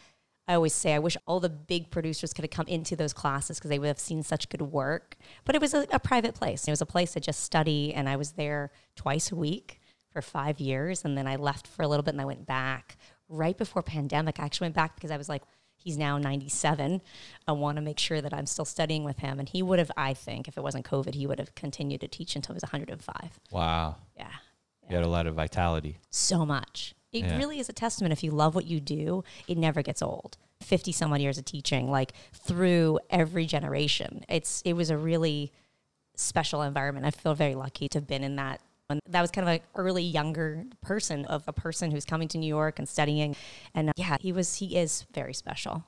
I 0.48 0.54
always 0.54 0.74
say, 0.74 0.94
I 0.94 1.00
wish 1.00 1.18
all 1.26 1.40
the 1.40 1.50
big 1.50 1.90
producers 1.90 2.34
could 2.34 2.46
have 2.46 2.52
come 2.52 2.68
into 2.68 2.96
those 2.96 3.14
classes 3.14 3.58
because 3.58 3.70
they 3.70 3.80
would 3.80 3.88
have 3.88 4.00
seen 4.00 4.24
such 4.24 4.48
good 4.48 4.62
work. 4.62 5.18
But 5.44 5.56
it 5.56 5.62
was 5.62 5.74
a, 5.74 5.86
a 5.92 6.00
private 6.00 6.36
place. 6.36 6.68
It 6.68 6.72
was 6.72 6.82
a 6.82 6.86
place 6.86 7.14
to 7.14 7.20
just 7.20 7.42
study. 7.42 7.94
And 7.94 8.08
I 8.08 8.16
was 8.16 8.34
there 8.34 8.72
twice 8.96 9.32
a 9.32 9.36
week 9.36 9.82
for 10.12 10.22
five 10.22 10.60
years. 10.60 11.04
And 11.04 11.18
then 11.18 11.28
I 11.28 11.36
left 11.36 11.68
for 11.68 11.84
a 11.84 11.88
little 11.88 12.04
bit 12.04 12.14
and 12.14 12.22
I 12.22 12.26
went 12.26 12.46
back 12.46 12.96
right 13.28 13.58
before 13.58 13.84
pandemic. 13.84 14.40
I 14.40 14.46
actually 14.46 14.66
went 14.66 14.76
back 14.76 14.96
because 14.96 15.12
I 15.12 15.18
was 15.18 15.28
like, 15.28 15.44
he's 15.76 15.98
now 15.98 16.18
97. 16.18 17.02
I 17.48 17.52
want 17.52 17.76
to 17.76 17.82
make 17.82 18.00
sure 18.00 18.22
that 18.22 18.34
I'm 18.34 18.46
still 18.46 18.66
studying 18.66 19.04
with 19.04 19.20
him. 19.20 19.40
And 19.40 19.50
he 19.50 19.62
would 19.62 19.80
have, 19.80 19.92
I 19.98 20.14
think, 20.14 20.48
if 20.48 20.58
it 20.58 20.62
wasn't 20.64 20.86
COVID, 20.86 21.14
he 21.14 21.28
would 21.28 21.40
have 21.40 21.56
continued 21.56 22.02
to 22.02 22.08
teach 22.08 22.36
until 22.36 22.54
he 22.54 22.58
was 22.58 22.64
105. 22.64 23.40
Wow. 23.52 23.98
Yeah. 24.16 24.28
You 24.90 24.96
had 24.96 25.06
a 25.06 25.10
lot 25.10 25.28
of 25.28 25.36
vitality. 25.36 25.98
So 26.10 26.46
much. 26.46 26.96
It 27.12 27.24
Yeah. 27.26 27.38
really 27.38 27.60
is 27.60 27.70
a 27.70 27.74
testament. 27.74 28.12
If 28.14 28.24
you 28.24 28.32
love 28.32 28.56
what 28.56 28.66
you 28.66 28.80
do, 28.80 29.24
it 29.48 29.58
never 29.58 29.82
gets 29.82 30.02
old. 30.02 30.38
50 30.62 30.92
some 30.92 31.14
odd 31.14 31.22
years 31.22 31.38
of 31.38 31.46
teaching, 31.46 31.90
like 31.90 32.14
through 32.34 33.00
every 33.10 33.46
generation. 33.46 34.26
It's, 34.28 34.62
it 34.66 34.74
was 34.74 34.90
a 34.90 34.98
really 34.98 35.52
special 36.16 36.62
environment. 36.64 37.06
I 37.06 37.12
feel 37.12 37.36
very 37.36 37.56
lucky 37.56 37.88
to 37.90 37.98
have 38.00 38.08
been 38.08 38.24
in 38.24 38.36
that. 38.38 38.60
And 38.90 39.02
that 39.10 39.22
was 39.22 39.32
kind 39.32 39.48
of 39.48 39.54
an 39.54 39.62
early 39.76 40.04
younger 40.04 40.64
person 40.82 41.26
of 41.26 41.44
a 41.48 41.54
person 41.54 41.92
who's 41.92 42.06
coming 42.06 42.28
to 42.30 42.38
New 42.38 42.48
York 42.48 42.80
and 42.80 42.88
studying. 42.88 43.36
And 43.76 43.90
uh, 43.90 43.94
yeah, 43.98 44.18
he 44.20 44.32
was, 44.32 44.56
he 44.56 44.78
is 44.78 45.06
very 45.14 45.34
special. 45.34 45.84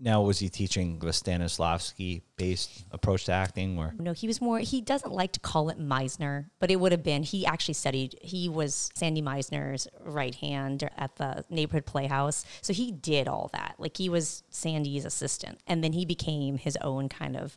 Now 0.00 0.22
was 0.22 0.40
he 0.40 0.48
teaching 0.48 0.98
the 0.98 1.06
Stanislavski 1.06 2.22
based 2.36 2.84
approach 2.90 3.26
to 3.26 3.32
acting 3.32 3.78
or 3.78 3.94
No, 3.98 4.12
he 4.12 4.26
was 4.26 4.40
more, 4.40 4.58
he 4.58 4.80
doesn't 4.80 5.12
like 5.12 5.32
to 5.32 5.40
call 5.40 5.68
it 5.68 5.78
Meisner, 5.78 6.46
but 6.58 6.70
it 6.70 6.76
would 6.76 6.92
have 6.92 7.02
been, 7.02 7.22
he 7.22 7.46
actually 7.46 7.74
studied, 7.74 8.18
he 8.20 8.48
was 8.48 8.90
Sandy 8.94 9.22
Meisner's 9.22 9.86
right 10.00 10.34
hand 10.34 10.88
at 10.96 11.16
the 11.16 11.44
neighborhood 11.48 11.86
playhouse. 11.86 12.44
So 12.60 12.72
he 12.72 12.90
did 12.90 13.28
all 13.28 13.50
that. 13.52 13.76
Like 13.78 13.96
he 13.96 14.08
was 14.08 14.42
Sandy's 14.50 15.04
assistant. 15.04 15.60
And 15.66 15.84
then 15.84 15.92
he 15.92 16.04
became 16.04 16.58
his 16.58 16.76
own 16.78 17.08
kind 17.08 17.36
of, 17.36 17.56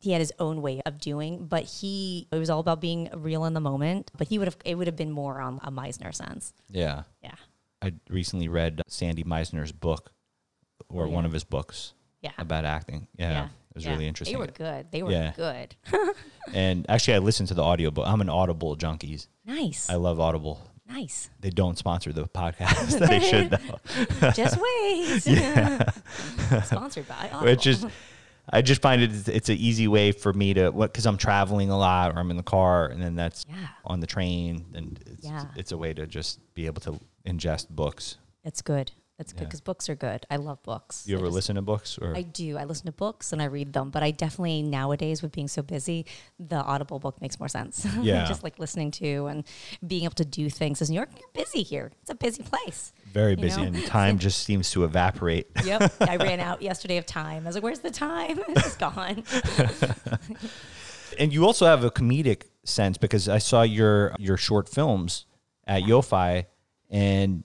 he 0.00 0.10
had 0.10 0.20
his 0.20 0.32
own 0.38 0.60
way 0.60 0.82
of 0.84 0.98
doing, 0.98 1.46
but 1.46 1.62
he, 1.62 2.26
it 2.32 2.36
was 2.36 2.50
all 2.50 2.60
about 2.60 2.80
being 2.80 3.08
real 3.14 3.44
in 3.44 3.54
the 3.54 3.60
moment. 3.60 4.10
But 4.18 4.28
he 4.28 4.38
would 4.38 4.48
have, 4.48 4.56
it 4.64 4.74
would 4.74 4.88
have 4.88 4.96
been 4.96 5.12
more 5.12 5.40
on 5.40 5.60
a 5.62 5.70
Meisner 5.70 6.14
sense. 6.14 6.52
Yeah. 6.68 7.04
Yeah. 7.22 7.36
I 7.80 7.92
recently 8.10 8.48
read 8.48 8.82
Sandy 8.88 9.24
Meisner's 9.24 9.72
book 9.72 10.10
or 10.94 11.02
Oh, 11.04 11.06
yeah. 11.08 11.14
one 11.14 11.24
of 11.24 11.32
his 11.32 11.44
books 11.44 11.92
Yeah. 12.22 12.30
about 12.38 12.64
acting. 12.64 13.08
Yeah. 13.18 13.46
It 13.46 13.50
was 13.74 13.84
Yeah. 13.84 13.90
really 13.92 14.06
interesting. 14.06 14.36
They 14.38 14.40
were 14.40 14.46
good. 14.52 14.86
They 14.92 15.02
were 15.02 15.10
Yeah. 15.10 15.32
good. 15.36 15.74
and 16.54 16.86
actually 16.88 17.14
I 17.14 17.18
listened 17.18 17.48
to 17.48 17.54
the 17.54 17.62
audiobook. 17.62 18.06
I'm 18.06 18.20
an 18.20 18.28
Audible 18.28 18.76
junkies. 18.76 19.26
nice. 19.44 19.90
I 19.90 19.96
love 19.96 20.20
Audible. 20.20 20.60
nice. 20.86 21.30
They 21.40 21.50
don't 21.50 21.76
sponsor 21.78 22.12
the 22.12 22.26
podcast. 22.28 22.98
they 23.08 23.20
should 23.20 23.50
though. 23.50 24.30
Just 24.42 24.56
wait. 24.60 25.20
Sponsored 26.64 27.08
by 27.08 27.28
Audible. 27.32 27.46
Which 27.46 27.66
is 27.66 27.84
I 28.50 28.60
just 28.60 28.82
find 28.82 29.00
it 29.02 29.26
it's 29.28 29.48
an 29.48 29.56
easy 29.56 29.88
way 29.88 30.12
for 30.12 30.32
me 30.34 30.52
to 30.54 30.68
what 30.70 30.92
because 30.92 31.06
I'm 31.06 31.16
traveling 31.16 31.70
a 31.70 31.78
lot 31.78 32.14
or 32.14 32.18
I'm 32.18 32.30
in 32.30 32.36
the 32.36 32.42
car 32.42 32.86
and 32.86 33.00
then 33.02 33.14
that's 33.14 33.46
Yeah. 33.48 33.54
on 33.86 34.00
the 34.00 34.06
train 34.06 34.66
and 34.74 35.02
it's, 35.06 35.24
Yeah. 35.26 35.46
it's 35.56 35.72
a 35.72 35.78
way 35.78 35.94
to 35.94 36.06
just 36.06 36.38
be 36.54 36.66
able 36.66 36.82
to 36.82 37.00
ingest 37.26 37.70
books. 37.70 38.18
It's 38.44 38.60
good. 38.60 38.92
It's 39.16 39.32
good 39.32 39.42
Yeah. 39.42 39.44
because 39.46 39.60
books 39.60 39.88
are 39.88 39.94
good. 39.94 40.26
I 40.28 40.36
love 40.36 40.60
books. 40.64 41.04
You 41.06 41.14
ever 41.16 41.26
just- 41.26 41.34
listen 41.36 41.54
to 41.54 41.62
books 41.62 41.98
or 41.98 42.16
I 42.16 42.22
do. 42.22 42.58
I 42.58 42.64
listen 42.64 42.86
to 42.86 42.92
books 42.92 43.32
and 43.32 43.40
I 43.40 43.44
read 43.44 43.72
them, 43.72 43.90
but 43.90 44.02
I 44.02 44.10
definitely 44.10 44.62
nowadays 44.62 45.22
with 45.22 45.30
being 45.30 45.46
so 45.46 45.62
busy, 45.62 46.04
the 46.40 46.56
Audible 46.56 46.98
book 46.98 47.20
makes 47.20 47.38
more 47.38 47.48
sense. 47.48 47.86
Yeah. 48.02 48.26
just 48.26 48.42
like 48.42 48.58
listening 48.58 48.90
to 48.92 49.26
and 49.26 49.44
being 49.86 50.02
able 50.02 50.14
to 50.16 50.24
do 50.24 50.50
things. 50.50 50.82
As 50.82 50.90
New 50.90 50.96
York, 50.96 51.10
you're 51.16 51.44
busy 51.44 51.62
here. 51.62 51.92
It's 52.02 52.10
a 52.10 52.16
busy 52.16 52.42
place. 52.42 52.92
very 53.12 53.36
busy 53.36 53.60
know? 53.60 53.68
and 53.68 53.86
time 53.86 54.18
just 54.26 54.42
seems 54.42 54.70
to 54.72 54.82
evaporate. 54.82 55.46
Yep. 55.64 55.92
I 56.00 56.16
ran 56.16 56.40
out 56.40 56.60
yesterday 56.60 56.96
of 56.96 57.06
time. 57.06 57.44
I 57.44 57.46
was 57.46 57.54
like, 57.54 57.62
"Where's 57.62 57.78
the 57.78 57.92
time? 57.92 58.40
It's 58.48 58.76
gone." 58.76 59.22
and 61.18 61.32
you 61.32 61.46
also 61.46 61.66
have 61.66 61.84
a 61.84 61.90
comedic 61.90 62.42
sense 62.64 62.98
because 62.98 63.28
I 63.28 63.38
saw 63.38 63.62
your 63.62 64.14
your 64.18 64.36
short 64.36 64.68
films 64.68 65.26
at 65.66 65.82
YoFi 65.84 66.46
and 66.90 67.44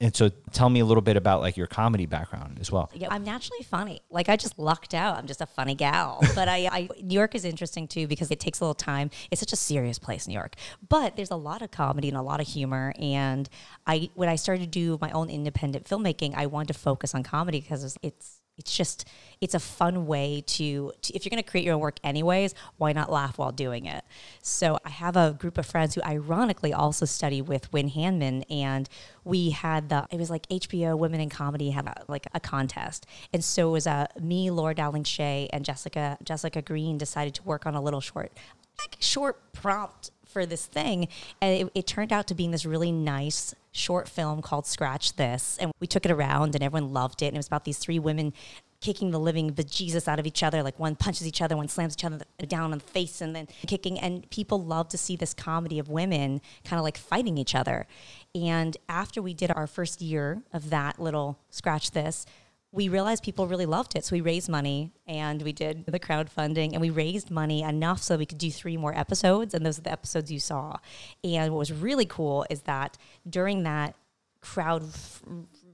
and 0.00 0.16
so 0.16 0.30
tell 0.52 0.70
me 0.70 0.80
a 0.80 0.84
little 0.84 1.02
bit 1.02 1.16
about 1.16 1.42
like 1.42 1.56
your 1.58 1.66
comedy 1.66 2.06
background 2.06 2.58
as 2.58 2.72
well. 2.72 2.90
Yeah, 2.94 3.08
I'm 3.10 3.22
naturally 3.22 3.62
funny. 3.62 4.00
Like 4.10 4.30
I 4.30 4.36
just 4.36 4.58
lucked 4.58 4.94
out. 4.94 5.18
I'm 5.18 5.26
just 5.26 5.40
a 5.40 5.46
funny 5.46 5.74
gal. 5.74 6.20
But 6.34 6.48
I, 6.48 6.68
I 6.72 6.88
New 7.02 7.14
York 7.14 7.34
is 7.34 7.44
interesting 7.44 7.86
too 7.86 8.06
because 8.06 8.30
it 8.30 8.40
takes 8.40 8.60
a 8.60 8.64
little 8.64 8.74
time. 8.74 9.10
It's 9.30 9.40
such 9.40 9.52
a 9.52 9.56
serious 9.56 9.98
place, 9.98 10.26
New 10.26 10.32
York. 10.32 10.54
But 10.88 11.16
there's 11.16 11.30
a 11.30 11.36
lot 11.36 11.60
of 11.60 11.70
comedy 11.70 12.08
and 12.08 12.16
a 12.16 12.22
lot 12.22 12.40
of 12.40 12.46
humor. 12.46 12.94
And 12.98 13.48
I 13.86 14.10
when 14.14 14.28
I 14.28 14.36
started 14.36 14.62
to 14.62 14.68
do 14.68 14.96
my 15.02 15.10
own 15.10 15.28
independent 15.28 15.84
filmmaking, 15.84 16.34
I 16.34 16.46
wanted 16.46 16.72
to 16.72 16.78
focus 16.78 17.14
on 17.14 17.22
comedy 17.22 17.60
because 17.60 17.98
it's, 18.02 18.39
it's 18.60 18.76
just 18.76 19.08
it's 19.40 19.54
a 19.54 19.58
fun 19.58 20.06
way 20.06 20.42
to, 20.46 20.92
to 21.00 21.14
if 21.14 21.24
you're 21.24 21.30
going 21.30 21.42
to 21.42 21.50
create 21.50 21.64
your 21.64 21.74
own 21.74 21.80
work 21.80 21.98
anyways, 22.04 22.54
why 22.76 22.92
not 22.92 23.10
laugh 23.10 23.38
while 23.38 23.52
doing 23.52 23.86
it? 23.86 24.04
So 24.42 24.78
I 24.84 24.90
have 24.90 25.16
a 25.16 25.32
group 25.32 25.56
of 25.56 25.64
friends 25.64 25.94
who 25.94 26.02
ironically 26.02 26.74
also 26.74 27.06
study 27.06 27.40
with 27.40 27.72
Wynn 27.72 27.90
Handman 27.90 28.44
and 28.50 28.86
we 29.24 29.50
had 29.50 29.88
the 29.88 30.06
it 30.10 30.18
was 30.18 30.28
like 30.30 30.46
HBO 30.48 30.96
Women 30.98 31.20
in 31.20 31.30
Comedy 31.30 31.70
had 31.70 31.86
a, 31.86 32.04
like 32.06 32.26
a 32.34 32.40
contest. 32.40 33.06
And 33.32 33.42
so 33.42 33.68
it 33.68 33.72
was 33.72 33.86
uh, 33.86 34.06
me, 34.20 34.50
Laura 34.50 34.74
Dowling 34.74 35.04
Shea 35.04 35.48
and 35.52 35.64
Jessica 35.64 36.18
Jessica 36.22 36.60
Green 36.60 36.98
decided 36.98 37.34
to 37.36 37.42
work 37.42 37.64
on 37.66 37.74
a 37.74 37.80
little 37.80 38.00
short 38.00 38.32
like 38.78 38.96
short 39.00 39.52
prompt 39.52 40.10
for 40.26 40.46
this 40.46 40.66
thing. 40.66 41.08
And 41.40 41.68
it, 41.68 41.72
it, 41.74 41.86
turned 41.86 42.12
out 42.12 42.26
to 42.28 42.34
being 42.34 42.50
this 42.50 42.64
really 42.64 42.92
nice 42.92 43.54
short 43.72 44.08
film 44.08 44.42
called 44.42 44.66
Scratch 44.66 45.16
This. 45.16 45.56
And 45.60 45.72
we 45.80 45.86
took 45.86 46.04
it 46.04 46.10
around 46.10 46.54
and 46.54 46.62
everyone 46.62 46.92
loved 46.92 47.22
it. 47.22 47.26
And 47.26 47.36
it 47.36 47.38
was 47.38 47.46
about 47.46 47.64
these 47.64 47.78
three 47.78 47.98
women 47.98 48.32
kicking 48.80 49.10
the 49.10 49.20
living 49.20 49.52
bejesus 49.52 50.08
out 50.08 50.18
of 50.18 50.26
each 50.26 50.42
other. 50.42 50.62
Like 50.62 50.78
one 50.78 50.96
punches 50.96 51.26
each 51.26 51.42
other, 51.42 51.56
one 51.56 51.68
slams 51.68 51.94
each 51.94 52.04
other 52.04 52.24
down 52.46 52.72
on 52.72 52.78
the 52.78 52.80
face 52.80 53.20
and 53.20 53.36
then 53.36 53.46
kicking. 53.66 53.98
And 53.98 54.28
people 54.30 54.62
love 54.62 54.88
to 54.88 54.98
see 54.98 55.16
this 55.16 55.34
comedy 55.34 55.78
of 55.78 55.88
women 55.88 56.40
kind 56.64 56.78
of 56.78 56.84
like 56.84 56.98
fighting 56.98 57.38
each 57.38 57.54
other. 57.54 57.86
And 58.34 58.76
after 58.88 59.20
we 59.20 59.34
did 59.34 59.50
our 59.50 59.66
first 59.66 60.00
year 60.00 60.42
of 60.52 60.70
that 60.70 60.98
little 60.98 61.38
Scratch 61.50 61.90
This, 61.90 62.26
we 62.72 62.88
realized 62.88 63.24
people 63.24 63.46
really 63.48 63.66
loved 63.66 63.96
it. 63.96 64.04
So 64.04 64.14
we 64.14 64.20
raised 64.20 64.48
money 64.48 64.92
and 65.06 65.42
we 65.42 65.52
did 65.52 65.86
the 65.86 65.98
crowdfunding 65.98 66.72
and 66.72 66.80
we 66.80 66.90
raised 66.90 67.30
money 67.30 67.62
enough 67.62 68.00
so 68.00 68.16
we 68.16 68.26
could 68.26 68.38
do 68.38 68.50
three 68.50 68.76
more 68.76 68.96
episodes. 68.96 69.54
And 69.54 69.66
those 69.66 69.78
are 69.78 69.82
the 69.82 69.92
episodes 69.92 70.30
you 70.30 70.38
saw. 70.38 70.76
And 71.24 71.52
what 71.52 71.58
was 71.58 71.72
really 71.72 72.06
cool 72.06 72.46
is 72.48 72.62
that 72.62 72.96
during 73.28 73.64
that 73.64 73.96
crowd 74.40 74.84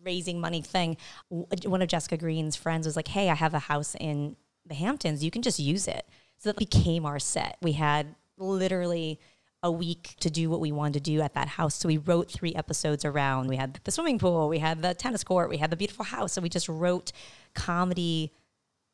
raising 0.02 0.40
money 0.40 0.62
thing, 0.62 0.96
one 1.28 1.82
of 1.82 1.88
Jessica 1.88 2.16
Green's 2.16 2.56
friends 2.56 2.86
was 2.86 2.96
like, 2.96 3.08
Hey, 3.08 3.28
I 3.28 3.34
have 3.34 3.52
a 3.52 3.58
house 3.58 3.94
in 4.00 4.36
the 4.64 4.74
Hamptons. 4.74 5.22
You 5.22 5.30
can 5.30 5.42
just 5.42 5.58
use 5.58 5.86
it. 5.86 6.06
So 6.38 6.48
that 6.48 6.58
became 6.58 7.04
our 7.04 7.18
set. 7.18 7.58
We 7.60 7.72
had 7.72 8.14
literally 8.38 9.20
a 9.62 9.70
week 9.70 10.14
to 10.20 10.30
do 10.30 10.50
what 10.50 10.60
we 10.60 10.70
wanted 10.70 10.94
to 10.94 11.00
do 11.00 11.20
at 11.20 11.34
that 11.34 11.48
house. 11.48 11.74
So 11.74 11.88
we 11.88 11.96
wrote 11.96 12.30
three 12.30 12.54
episodes 12.54 13.04
around. 13.04 13.48
We 13.48 13.56
had 13.56 13.80
the 13.84 13.90
swimming 13.90 14.18
pool, 14.18 14.48
we 14.48 14.58
had 14.58 14.82
the 14.82 14.94
tennis 14.94 15.24
court, 15.24 15.48
we 15.48 15.56
had 15.56 15.70
the 15.70 15.76
beautiful 15.76 16.04
house. 16.04 16.32
So 16.32 16.40
we 16.40 16.48
just 16.48 16.68
wrote 16.68 17.12
comedy 17.54 18.32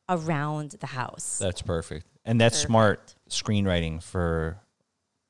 around 0.09 0.73
the 0.81 0.87
house. 0.87 1.39
That's 1.39 1.63
perfect. 1.63 2.07
And 2.25 2.41
that's 2.41 2.57
perfect. 2.57 2.69
smart 2.69 3.15
screenwriting 3.29 4.03
for 4.03 4.59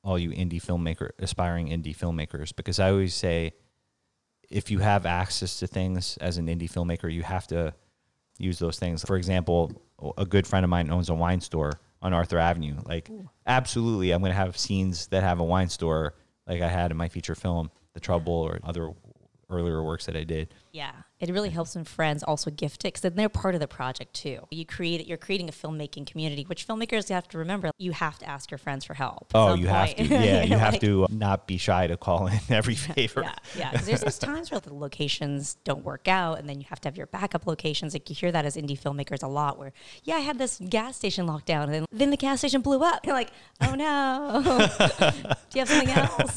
all 0.03 0.19
you 0.19 0.31
indie 0.31 0.61
filmmaker 0.61 1.11
aspiring 1.19 1.69
indie 1.69 1.95
filmmakers 1.95 2.53
because 2.53 2.79
I 2.79 2.89
always 2.89 3.13
say 3.13 3.53
if 4.49 4.69
you 4.69 4.79
have 4.79 5.05
access 5.05 5.59
to 5.59 5.67
things 5.67 6.17
as 6.17 6.37
an 6.37 6.47
indie 6.47 6.71
filmmaker, 6.71 7.11
you 7.11 7.23
have 7.23 7.47
to 7.47 7.73
use 8.37 8.59
those 8.59 8.77
things. 8.77 9.03
For 9.03 9.15
example, 9.15 9.71
a 10.17 10.25
good 10.25 10.45
friend 10.45 10.63
of 10.63 10.69
mine 10.69 10.91
owns 10.91 11.09
a 11.09 11.13
wine 11.13 11.41
store 11.41 11.79
on 12.03 12.13
Arthur 12.13 12.37
Avenue. 12.37 12.75
Like, 12.85 13.09
Ooh. 13.09 13.29
absolutely, 13.47 14.11
I'm 14.11 14.21
going 14.21 14.31
to 14.31 14.37
have 14.37 14.57
scenes 14.57 15.07
that 15.07 15.23
have 15.23 15.39
a 15.39 15.43
wine 15.43 15.69
store, 15.69 16.13
like 16.45 16.61
I 16.61 16.67
had 16.67 16.91
in 16.91 16.97
my 16.97 17.07
feature 17.07 17.33
film, 17.33 17.71
The 17.93 17.99
Trouble, 17.99 18.33
or 18.33 18.59
other 18.63 18.91
earlier 19.49 19.81
works 19.81 20.05
that 20.05 20.15
I 20.15 20.23
did. 20.23 20.53
Yeah, 20.73 20.91
it 21.19 21.29
really 21.29 21.51
helps 21.51 21.75
when 21.75 21.85
friends 21.85 22.23
also 22.23 22.49
gift 22.49 22.83
it 22.83 22.87
because 22.87 23.01
then 23.01 23.13
they're 23.15 23.29
part 23.29 23.53
of 23.53 23.61
the 23.61 23.67
project 23.67 24.13
too. 24.15 24.39
You 24.49 24.65
create 24.65 25.07
you're 25.07 25.19
creating 25.19 25.47
a 25.47 25.51
filmmaking 25.51 26.07
community, 26.07 26.43
which 26.43 26.67
filmmakers 26.67 27.09
have 27.09 27.27
to 27.29 27.37
remember. 27.37 27.69
You 27.77 27.91
have 27.91 28.17
to 28.19 28.27
ask 28.27 28.49
your 28.49 28.57
friends 28.57 28.83
for 28.83 28.95
help. 28.95 29.31
Oh, 29.35 29.53
you 29.53 29.67
point. 29.67 29.99
have 29.99 30.09
to. 30.09 30.13
Yeah, 30.23 30.43
you, 30.43 30.57
have 30.57 30.73
like, 30.73 30.81
to 30.81 31.03
uh, 31.03 31.07
not 31.11 31.47
be 31.47 31.57
shy 31.57 31.85
to 31.87 31.95
call 31.95 32.27
in 32.27 32.39
every 32.49 32.73
favor. 32.73 33.21
Yeah, 33.21 33.35
yeah. 33.55 33.71
Because 33.71 33.85
there's 33.85 34.01
those 34.01 34.17
times 34.17 34.49
where 34.49 34.59
the 34.59 34.73
locations 34.73 35.55
don't 35.63 35.83
work 35.83 36.07
out, 36.07 36.39
and 36.39 36.49
then 36.49 36.59
you 36.59 36.65
have 36.69 36.81
to 36.81 36.87
have 36.87 36.97
your 36.97 37.07
backup 37.07 37.45
locations. 37.45 37.93
Like 37.93 38.09
you 38.09 38.15
hear 38.15 38.31
that 38.31 38.43
as 38.43 38.57
indie 38.57 38.79
filmmakers 38.79 39.21
a 39.21 39.27
lot, 39.27 39.59
where 39.59 39.73
yeah, 40.03 40.15
I 40.15 40.21
had 40.21 40.39
this 40.39 40.59
gas 40.69 40.97
station 40.97 41.27
locked 41.27 41.45
down, 41.45 41.63
and 41.63 41.73
then, 41.73 41.85
then 41.91 42.09
the 42.09 42.17
gas 42.17 42.39
station 42.39 42.61
blew 42.61 42.83
up. 42.83 42.99
You're 43.05 43.15
like, 43.15 43.31
oh 43.61 43.75
no, 43.75 44.41
do 44.41 45.59
you 45.59 45.59
have 45.59 45.69
something 45.69 45.89
else? 45.89 46.35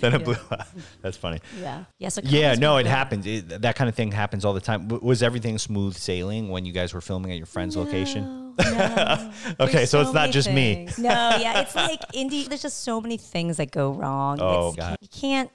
then 0.00 0.14
it 0.14 0.18
yeah. 0.20 0.24
blew 0.24 0.36
up. 0.50 0.68
That's 1.02 1.16
funny. 1.16 1.40
Yeah. 1.60 1.84
Yeah. 1.98 2.08
So 2.10 2.20
yeah. 2.24 2.54
No, 2.54 2.75
it 2.76 2.86
happens 2.86 3.06
happens. 3.06 3.26
It, 3.26 3.62
that 3.62 3.76
kind 3.76 3.88
of 3.88 3.94
thing 3.94 4.12
happens 4.12 4.44
all 4.44 4.52
the 4.52 4.60
time. 4.60 4.88
W- 4.88 5.06
was 5.06 5.22
everything 5.22 5.58
smooth 5.58 5.96
sailing 5.96 6.48
when 6.48 6.64
you 6.64 6.72
guys 6.72 6.94
were 6.94 7.00
filming 7.00 7.32
at 7.32 7.36
your 7.36 7.46
friend's 7.46 7.76
no, 7.76 7.82
location? 7.82 8.54
No. 8.58 9.32
okay, 9.60 9.86
so, 9.86 9.98
so 9.98 10.00
it's 10.02 10.12
not 10.12 10.30
just 10.30 10.48
things. 10.48 10.98
me. 10.98 11.04
no, 11.08 11.36
yeah, 11.38 11.60
it's 11.60 11.74
like 11.74 12.00
indie. 12.12 12.46
There's 12.46 12.62
just 12.62 12.82
so 12.82 13.00
many 13.00 13.16
things 13.16 13.58
that 13.58 13.70
go 13.70 13.92
wrong. 13.92 14.38
Oh, 14.40 14.68
it's, 14.68 14.76
God. 14.76 14.96
You 15.00 15.08
can't. 15.08 15.50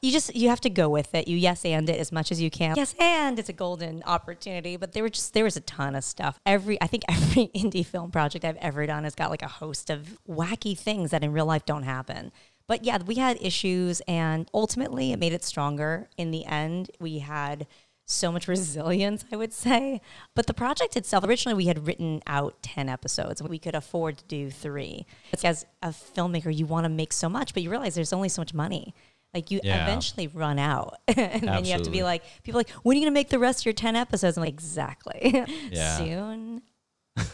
You 0.00 0.12
just 0.12 0.36
you 0.36 0.48
have 0.48 0.60
to 0.60 0.70
go 0.70 0.88
with 0.88 1.12
it. 1.16 1.26
You 1.26 1.36
yes 1.36 1.64
and 1.64 1.88
it 1.90 1.98
as 1.98 2.12
much 2.12 2.30
as 2.30 2.40
you 2.40 2.50
can. 2.50 2.76
Yes 2.76 2.94
and 3.00 3.36
it's 3.36 3.48
a 3.48 3.52
golden 3.52 4.04
opportunity. 4.04 4.76
But 4.76 4.92
there 4.92 5.02
were 5.02 5.08
just 5.08 5.34
there 5.34 5.42
was 5.42 5.56
a 5.56 5.60
ton 5.60 5.96
of 5.96 6.04
stuff. 6.04 6.38
Every 6.46 6.80
I 6.80 6.86
think 6.86 7.02
every 7.08 7.48
indie 7.54 7.84
film 7.84 8.12
project 8.12 8.44
I've 8.44 8.58
ever 8.58 8.86
done 8.86 9.02
has 9.02 9.16
got 9.16 9.28
like 9.28 9.42
a 9.42 9.48
host 9.48 9.90
of 9.90 10.16
wacky 10.28 10.78
things 10.78 11.10
that 11.10 11.24
in 11.24 11.32
real 11.32 11.46
life 11.46 11.66
don't 11.66 11.82
happen. 11.82 12.30
But 12.68 12.84
yeah, 12.84 12.98
we 13.04 13.16
had 13.16 13.38
issues, 13.40 14.00
and 14.06 14.48
ultimately 14.54 15.12
it 15.12 15.18
made 15.18 15.32
it 15.32 15.42
stronger. 15.42 16.08
In 16.16 16.30
the 16.30 16.44
end, 16.44 16.90
we 17.00 17.18
had 17.18 17.66
so 18.04 18.30
much 18.30 18.46
resilience, 18.48 19.24
I 19.32 19.36
would 19.36 19.52
say. 19.52 20.00
But 20.34 20.46
the 20.46 20.54
project 20.54 20.96
itself, 20.96 21.24
originally 21.24 21.56
we 21.56 21.66
had 21.66 21.86
written 21.86 22.22
out 22.26 22.62
10 22.62 22.88
episodes. 22.88 23.42
We 23.42 23.58
could 23.58 23.74
afford 23.74 24.18
to 24.18 24.24
do 24.24 24.50
three. 24.50 25.06
It's 25.32 25.44
as 25.44 25.66
a 25.82 25.88
filmmaker, 25.88 26.54
you 26.54 26.66
want 26.66 26.84
to 26.84 26.88
make 26.88 27.12
so 27.12 27.28
much, 27.28 27.54
but 27.54 27.62
you 27.62 27.70
realize 27.70 27.94
there's 27.94 28.12
only 28.12 28.28
so 28.28 28.42
much 28.42 28.54
money. 28.54 28.94
Like 29.34 29.50
you 29.50 29.60
yeah. 29.62 29.84
eventually 29.84 30.26
run 30.26 30.58
out. 30.58 30.98
and 31.08 31.18
Absolutely. 31.18 31.48
then 31.48 31.64
you 31.64 31.72
have 31.72 31.82
to 31.82 31.90
be 31.90 32.02
like, 32.02 32.22
people 32.42 32.58
like, 32.58 32.70
when 32.70 32.96
are 32.96 32.98
you 32.98 33.04
going 33.04 33.12
to 33.12 33.18
make 33.18 33.28
the 33.28 33.38
rest 33.38 33.60
of 33.60 33.66
your 33.66 33.74
10 33.74 33.94
episodes? 33.96 34.36
I'm 34.36 34.42
like, 34.42 34.52
exactly. 34.52 35.44
Yeah. 35.70 35.96
Soon. 35.98 36.62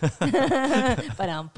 but 0.00 1.29
um, 1.29 1.50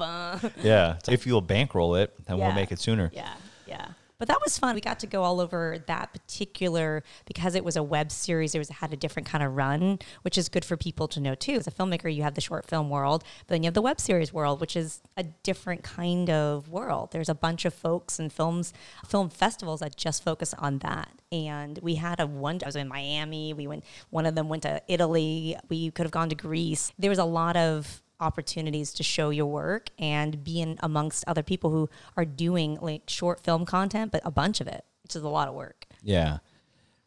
yeah. 0.61 0.97
If 1.07 1.25
you'll 1.25 1.41
bankroll 1.41 1.95
it, 1.95 2.13
then 2.25 2.37
yeah. 2.37 2.45
we'll 2.45 2.55
make 2.55 2.71
it 2.71 2.79
sooner. 2.79 3.09
Yeah. 3.13 3.33
Yeah. 3.67 3.89
But 4.19 4.29
that 4.29 4.39
was 4.43 4.57
fun. 4.57 4.73
We 4.73 4.81
got 4.81 4.99
to 5.01 5.07
go 5.07 5.21
all 5.21 5.39
over 5.39 5.77
that 5.85 6.11
particular 6.11 7.03
because 7.25 7.53
it 7.53 7.63
was 7.63 7.75
a 7.75 7.83
web 7.83 8.11
series. 8.11 8.55
It 8.55 8.57
was 8.57 8.69
had 8.69 8.91
a 8.91 8.95
different 8.95 9.27
kind 9.27 9.43
of 9.43 9.55
run, 9.55 9.99
which 10.23 10.39
is 10.39 10.49
good 10.49 10.65
for 10.65 10.75
people 10.75 11.07
to 11.09 11.19
know 11.19 11.35
too. 11.35 11.53
As 11.53 11.67
a 11.67 11.71
filmmaker, 11.71 12.13
you 12.13 12.23
have 12.23 12.33
the 12.33 12.41
short 12.41 12.65
film 12.65 12.89
world, 12.89 13.23
but 13.45 13.53
then 13.53 13.63
you 13.63 13.67
have 13.67 13.75
the 13.75 13.81
web 13.81 13.99
series 13.99 14.33
world, 14.33 14.59
which 14.59 14.75
is 14.75 15.01
a 15.17 15.23
different 15.23 15.83
kind 15.83 16.31
of 16.31 16.67
world. 16.67 17.11
There's 17.11 17.29
a 17.29 17.35
bunch 17.35 17.63
of 17.65 17.75
folks 17.75 18.17
and 18.17 18.33
films, 18.33 18.73
film 19.05 19.29
festivals 19.29 19.81
that 19.81 19.95
just 19.95 20.23
focus 20.23 20.55
on 20.57 20.79
that. 20.79 21.11
And 21.31 21.77
we 21.83 21.95
had 21.95 22.19
a 22.19 22.25
one. 22.25 22.59
I 22.63 22.67
was 22.67 22.75
in 22.75 22.87
Miami. 22.87 23.53
We 23.53 23.67
went. 23.67 23.83
One 24.09 24.25
of 24.25 24.33
them 24.33 24.49
went 24.49 24.63
to 24.63 24.81
Italy. 24.87 25.57
We 25.69 25.91
could 25.91 26.05
have 26.05 26.11
gone 26.11 26.29
to 26.29 26.35
Greece. 26.35 26.91
There 26.97 27.11
was 27.11 27.19
a 27.19 27.25
lot 27.25 27.55
of 27.55 28.01
opportunities 28.19 28.93
to 28.93 29.03
show 29.03 29.29
your 29.29 29.45
work 29.45 29.89
and 29.99 30.43
be 30.43 30.61
in 30.61 30.77
amongst 30.81 31.23
other 31.27 31.43
people 31.43 31.69
who 31.69 31.89
are 32.15 32.25
doing 32.25 32.77
like 32.81 33.03
short 33.07 33.39
film 33.43 33.65
content, 33.65 34.11
but 34.11 34.21
a 34.25 34.31
bunch 34.31 34.61
of 34.61 34.67
it, 34.67 34.83
which 35.03 35.15
is 35.15 35.23
a 35.23 35.29
lot 35.29 35.47
of 35.47 35.53
work. 35.53 35.85
Yeah. 36.01 36.39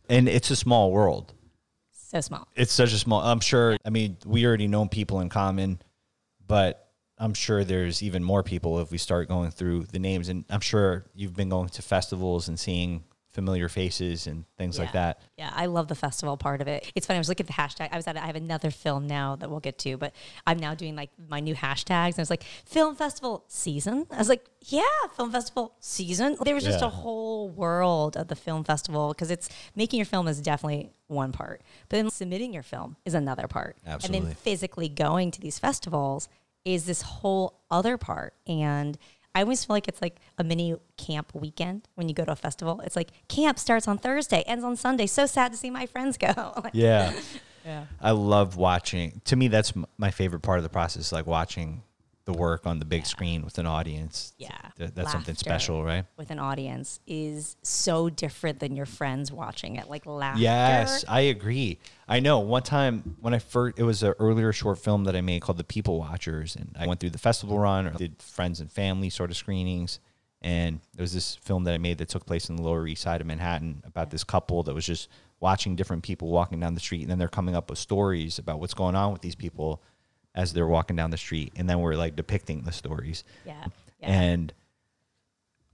And 0.09 0.29
it's 0.29 0.50
a 0.50 0.57
small 0.57 0.90
world. 0.90 1.33
So 1.93 2.21
small. 2.21 2.49
It's 2.57 2.73
such 2.73 2.93
a 2.93 2.99
small 2.99 3.21
I'm 3.21 3.40
sure 3.40 3.76
I 3.85 3.90
mean, 3.90 4.17
we 4.26 4.47
already 4.47 4.67
know 4.67 4.87
people 4.87 5.21
in 5.21 5.29
common, 5.29 5.81
but 6.47 6.88
I'm 7.19 7.35
sure 7.35 7.64
there's 7.64 8.02
even 8.02 8.25
more 8.25 8.43
people 8.43 8.81
if 8.81 8.90
we 8.90 8.99
start 8.99 9.29
going 9.29 9.50
through 9.50 9.85
the 9.85 9.99
names 9.99 10.29
and 10.29 10.45
I'm 10.50 10.61
sure 10.61 11.05
you've 11.14 11.37
been 11.37 11.50
going 11.50 11.69
to 11.69 11.83
festivals 11.83 12.49
and 12.49 12.59
seeing 12.59 13.05
familiar 13.33 13.69
faces 13.69 14.27
and 14.27 14.45
things 14.57 14.77
yeah. 14.77 14.85
like 14.85 14.93
that. 14.93 15.21
Yeah, 15.37 15.51
I 15.55 15.67
love 15.67 15.89
the 15.89 15.95
festival 15.95 16.37
part 16.37 16.61
of 16.61 16.69
it. 16.69 16.91
It's 16.95 17.07
funny. 17.07 17.17
I 17.17 17.21
was 17.21 17.29
looking 17.29 17.45
at 17.45 17.55
the 17.55 17.61
hashtag. 17.63 17.89
I 17.93 17.97
was 17.97 18.07
at. 18.07 18.17
I 18.17 18.27
have 18.27 18.37
another 18.37 18.71
film 18.71 19.07
now 19.07 19.37
that 19.37 19.51
we'll 19.51 19.61
get 19.61 19.79
to, 19.81 19.97
but 19.97 20.13
I'm 20.47 20.59
now 20.59 20.75
doing 20.75 20.97
like 20.97 21.11
my 21.29 21.41
new 21.41 21.55
hashtags. 21.55 22.11
And 22.11 22.19
I 22.19 22.23
was 22.23 22.31
like, 22.31 22.43
film 22.43 22.97
festival 22.97 23.45
season. 23.49 24.07
I 24.11 24.19
was 24.19 24.29
like, 24.29 24.45
yeah, 24.67 24.83
film 25.17 25.31
festival 25.33 25.75
season. 25.81 26.37
There 26.43 26.55
was 26.55 26.65
just 26.65 26.81
yeah. 26.81 26.87
a 26.87 26.91
whole 26.91 27.49
world 27.49 28.17
of 28.17 28.29
the 28.29 28.37
film 28.37 28.65
festival 28.65 29.09
because 29.09 29.31
it's 29.31 29.49
making 29.75 29.99
your 29.99 30.07
film 30.07 30.27
is 30.29 30.41
definitely 30.41 30.91
one 31.07 31.33
part, 31.33 31.63
but 31.89 31.97
then 31.97 32.11
submitting 32.11 32.53
your 32.53 32.63
film 32.63 32.97
is 33.05 33.15
another 33.15 33.49
part, 33.49 33.77
Absolutely. 33.87 34.19
and 34.19 34.27
then 34.29 34.35
physically 34.35 34.89
going 34.89 35.31
to 35.33 35.41
these 35.41 35.59
festivals 35.59 36.29
is 36.65 36.85
this 36.85 37.03
whole 37.03 37.61
other 37.71 37.97
part 37.97 38.35
and 38.47 38.99
I 39.35 39.43
always 39.43 39.65
feel 39.65 39.75
like 39.75 39.89
it's 39.89 40.03
like 40.03 40.17
a 40.39 40.45
mini 40.45 40.77
camp 40.97 41.33
weekend 41.35 41.89
when 41.95 42.09
you 42.09 42.15
go 42.15 42.25
to 42.25 42.33
a 42.33 42.37
festival. 42.37 42.81
It's 42.81 42.97
like 42.97 43.11
camp 43.29 43.59
starts 43.59 43.87
on 43.87 43.99
Thursday, 43.99 44.43
ends 44.43 44.65
on 44.65 44.77
Sunday. 44.77 45.07
So 45.07 45.27
sad 45.27 45.53
to 45.53 45.59
see 45.59 45.71
my 45.71 45.87
friends 45.87 46.17
go. 46.19 46.53
like, 46.65 46.73
yeah. 46.75 47.13
Yeah. 47.63 47.85
I 48.01 48.13
love 48.13 48.57
watching. 48.57 49.21
To 49.27 49.37
me, 49.37 49.49
that's 49.49 49.75
my 49.99 50.11
favorite 50.11 50.41
part 50.41 50.59
of 50.59 50.63
the 50.63 50.71
process, 50.71 51.13
like 51.13 51.27
watching 51.27 51.83
the 52.25 52.33
work 52.33 52.67
on 52.67 52.79
the 52.79 52.85
big 52.85 53.00
yeah. 53.03 53.07
screen 53.07 53.45
with 53.45 53.59
an 53.59 53.67
audience. 53.67 54.35
Yeah. 54.39 54.50
Th- 54.77 54.91
that's 54.95 55.11
something 55.11 55.35
special, 55.35 55.83
right? 55.83 56.05
With 56.17 56.31
an 56.31 56.39
audience 56.39 57.00
is 57.07 57.57
so 57.62 58.11
different 58.11 58.61
than 58.61 58.77
your 58.77 58.87
friends 58.87 59.33
watching 59.33 59.77
it. 59.77 59.89
Like 59.89 60.07
laughter. 60.07 60.41
Yes, 60.41 61.05
I 61.09 61.23
agree. 61.23 61.79
I 62.09 62.21
know. 62.21 62.41
One 62.41 62.62
time 62.62 63.17
when 63.21 63.35
I 63.35 63.39
first, 63.39 63.79
it 63.79 63.85
was 63.85 64.03
an 64.03 64.15
earlier 64.19 64.53
short 64.53 64.79
film 64.79 65.05
that 65.05 65.17
I 65.17 65.21
made 65.21 65.43
called 65.43 65.59
The 65.59 65.65
People 65.65 65.99
Watchers. 65.99 66.57
And 66.57 66.75
I 66.79 66.87
went 66.87 67.00
through 67.00 67.11
the 67.11 67.19
festival 67.19 67.59
run 67.59 67.87
or 67.87 67.91
did 67.91 68.21
friends 68.23 68.61
and 68.61 68.71
family 68.71 69.11
sort 69.11 69.31
of 69.31 69.37
screenings. 69.37 69.99
And 70.43 70.81
there 70.95 71.03
was 71.03 71.12
this 71.12 71.37
film 71.37 71.65
that 71.65 71.75
I 71.75 71.79
made 71.79 71.99
that 71.99 72.09
took 72.09 72.27
place 72.27 72.49
in 72.49 72.57
the 72.57 72.62
Lower 72.62 72.87
East 72.87 73.03
Side 73.03 73.21
of 73.21 73.27
Manhattan 73.27 73.83
about 73.85 74.11
this 74.11 74.25
couple 74.25 74.62
that 74.62 74.75
was 74.75 74.87
just 74.87 75.09
watching 75.41 75.75
different 75.75 76.03
people 76.03 76.29
walking 76.29 76.61
down 76.61 76.75
the 76.75 76.81
street, 76.81 77.03
and 77.03 77.11
then 77.11 77.19
they're 77.19 77.29
coming 77.29 77.57
up 77.57 77.71
with 77.71 77.79
stories 77.79 78.39
about 78.39 78.61
what's 78.61 78.75
going 78.75 78.95
on 78.95 79.12
with 79.12 79.23
these 79.23 79.35
people 79.35 79.83
as 80.35 80.53
they're 80.53 80.67
walking 80.67 80.97
down 80.97 81.11
the 81.11 81.17
street, 81.17 81.53
and 81.57 81.69
then 81.69 81.81
we're 81.81 81.95
like 81.95 82.17
depicting 82.17 82.63
the 82.63 82.73
stories. 82.73 83.25
Yeah. 83.45 83.65
yeah. 84.01 84.09
And 84.09 84.53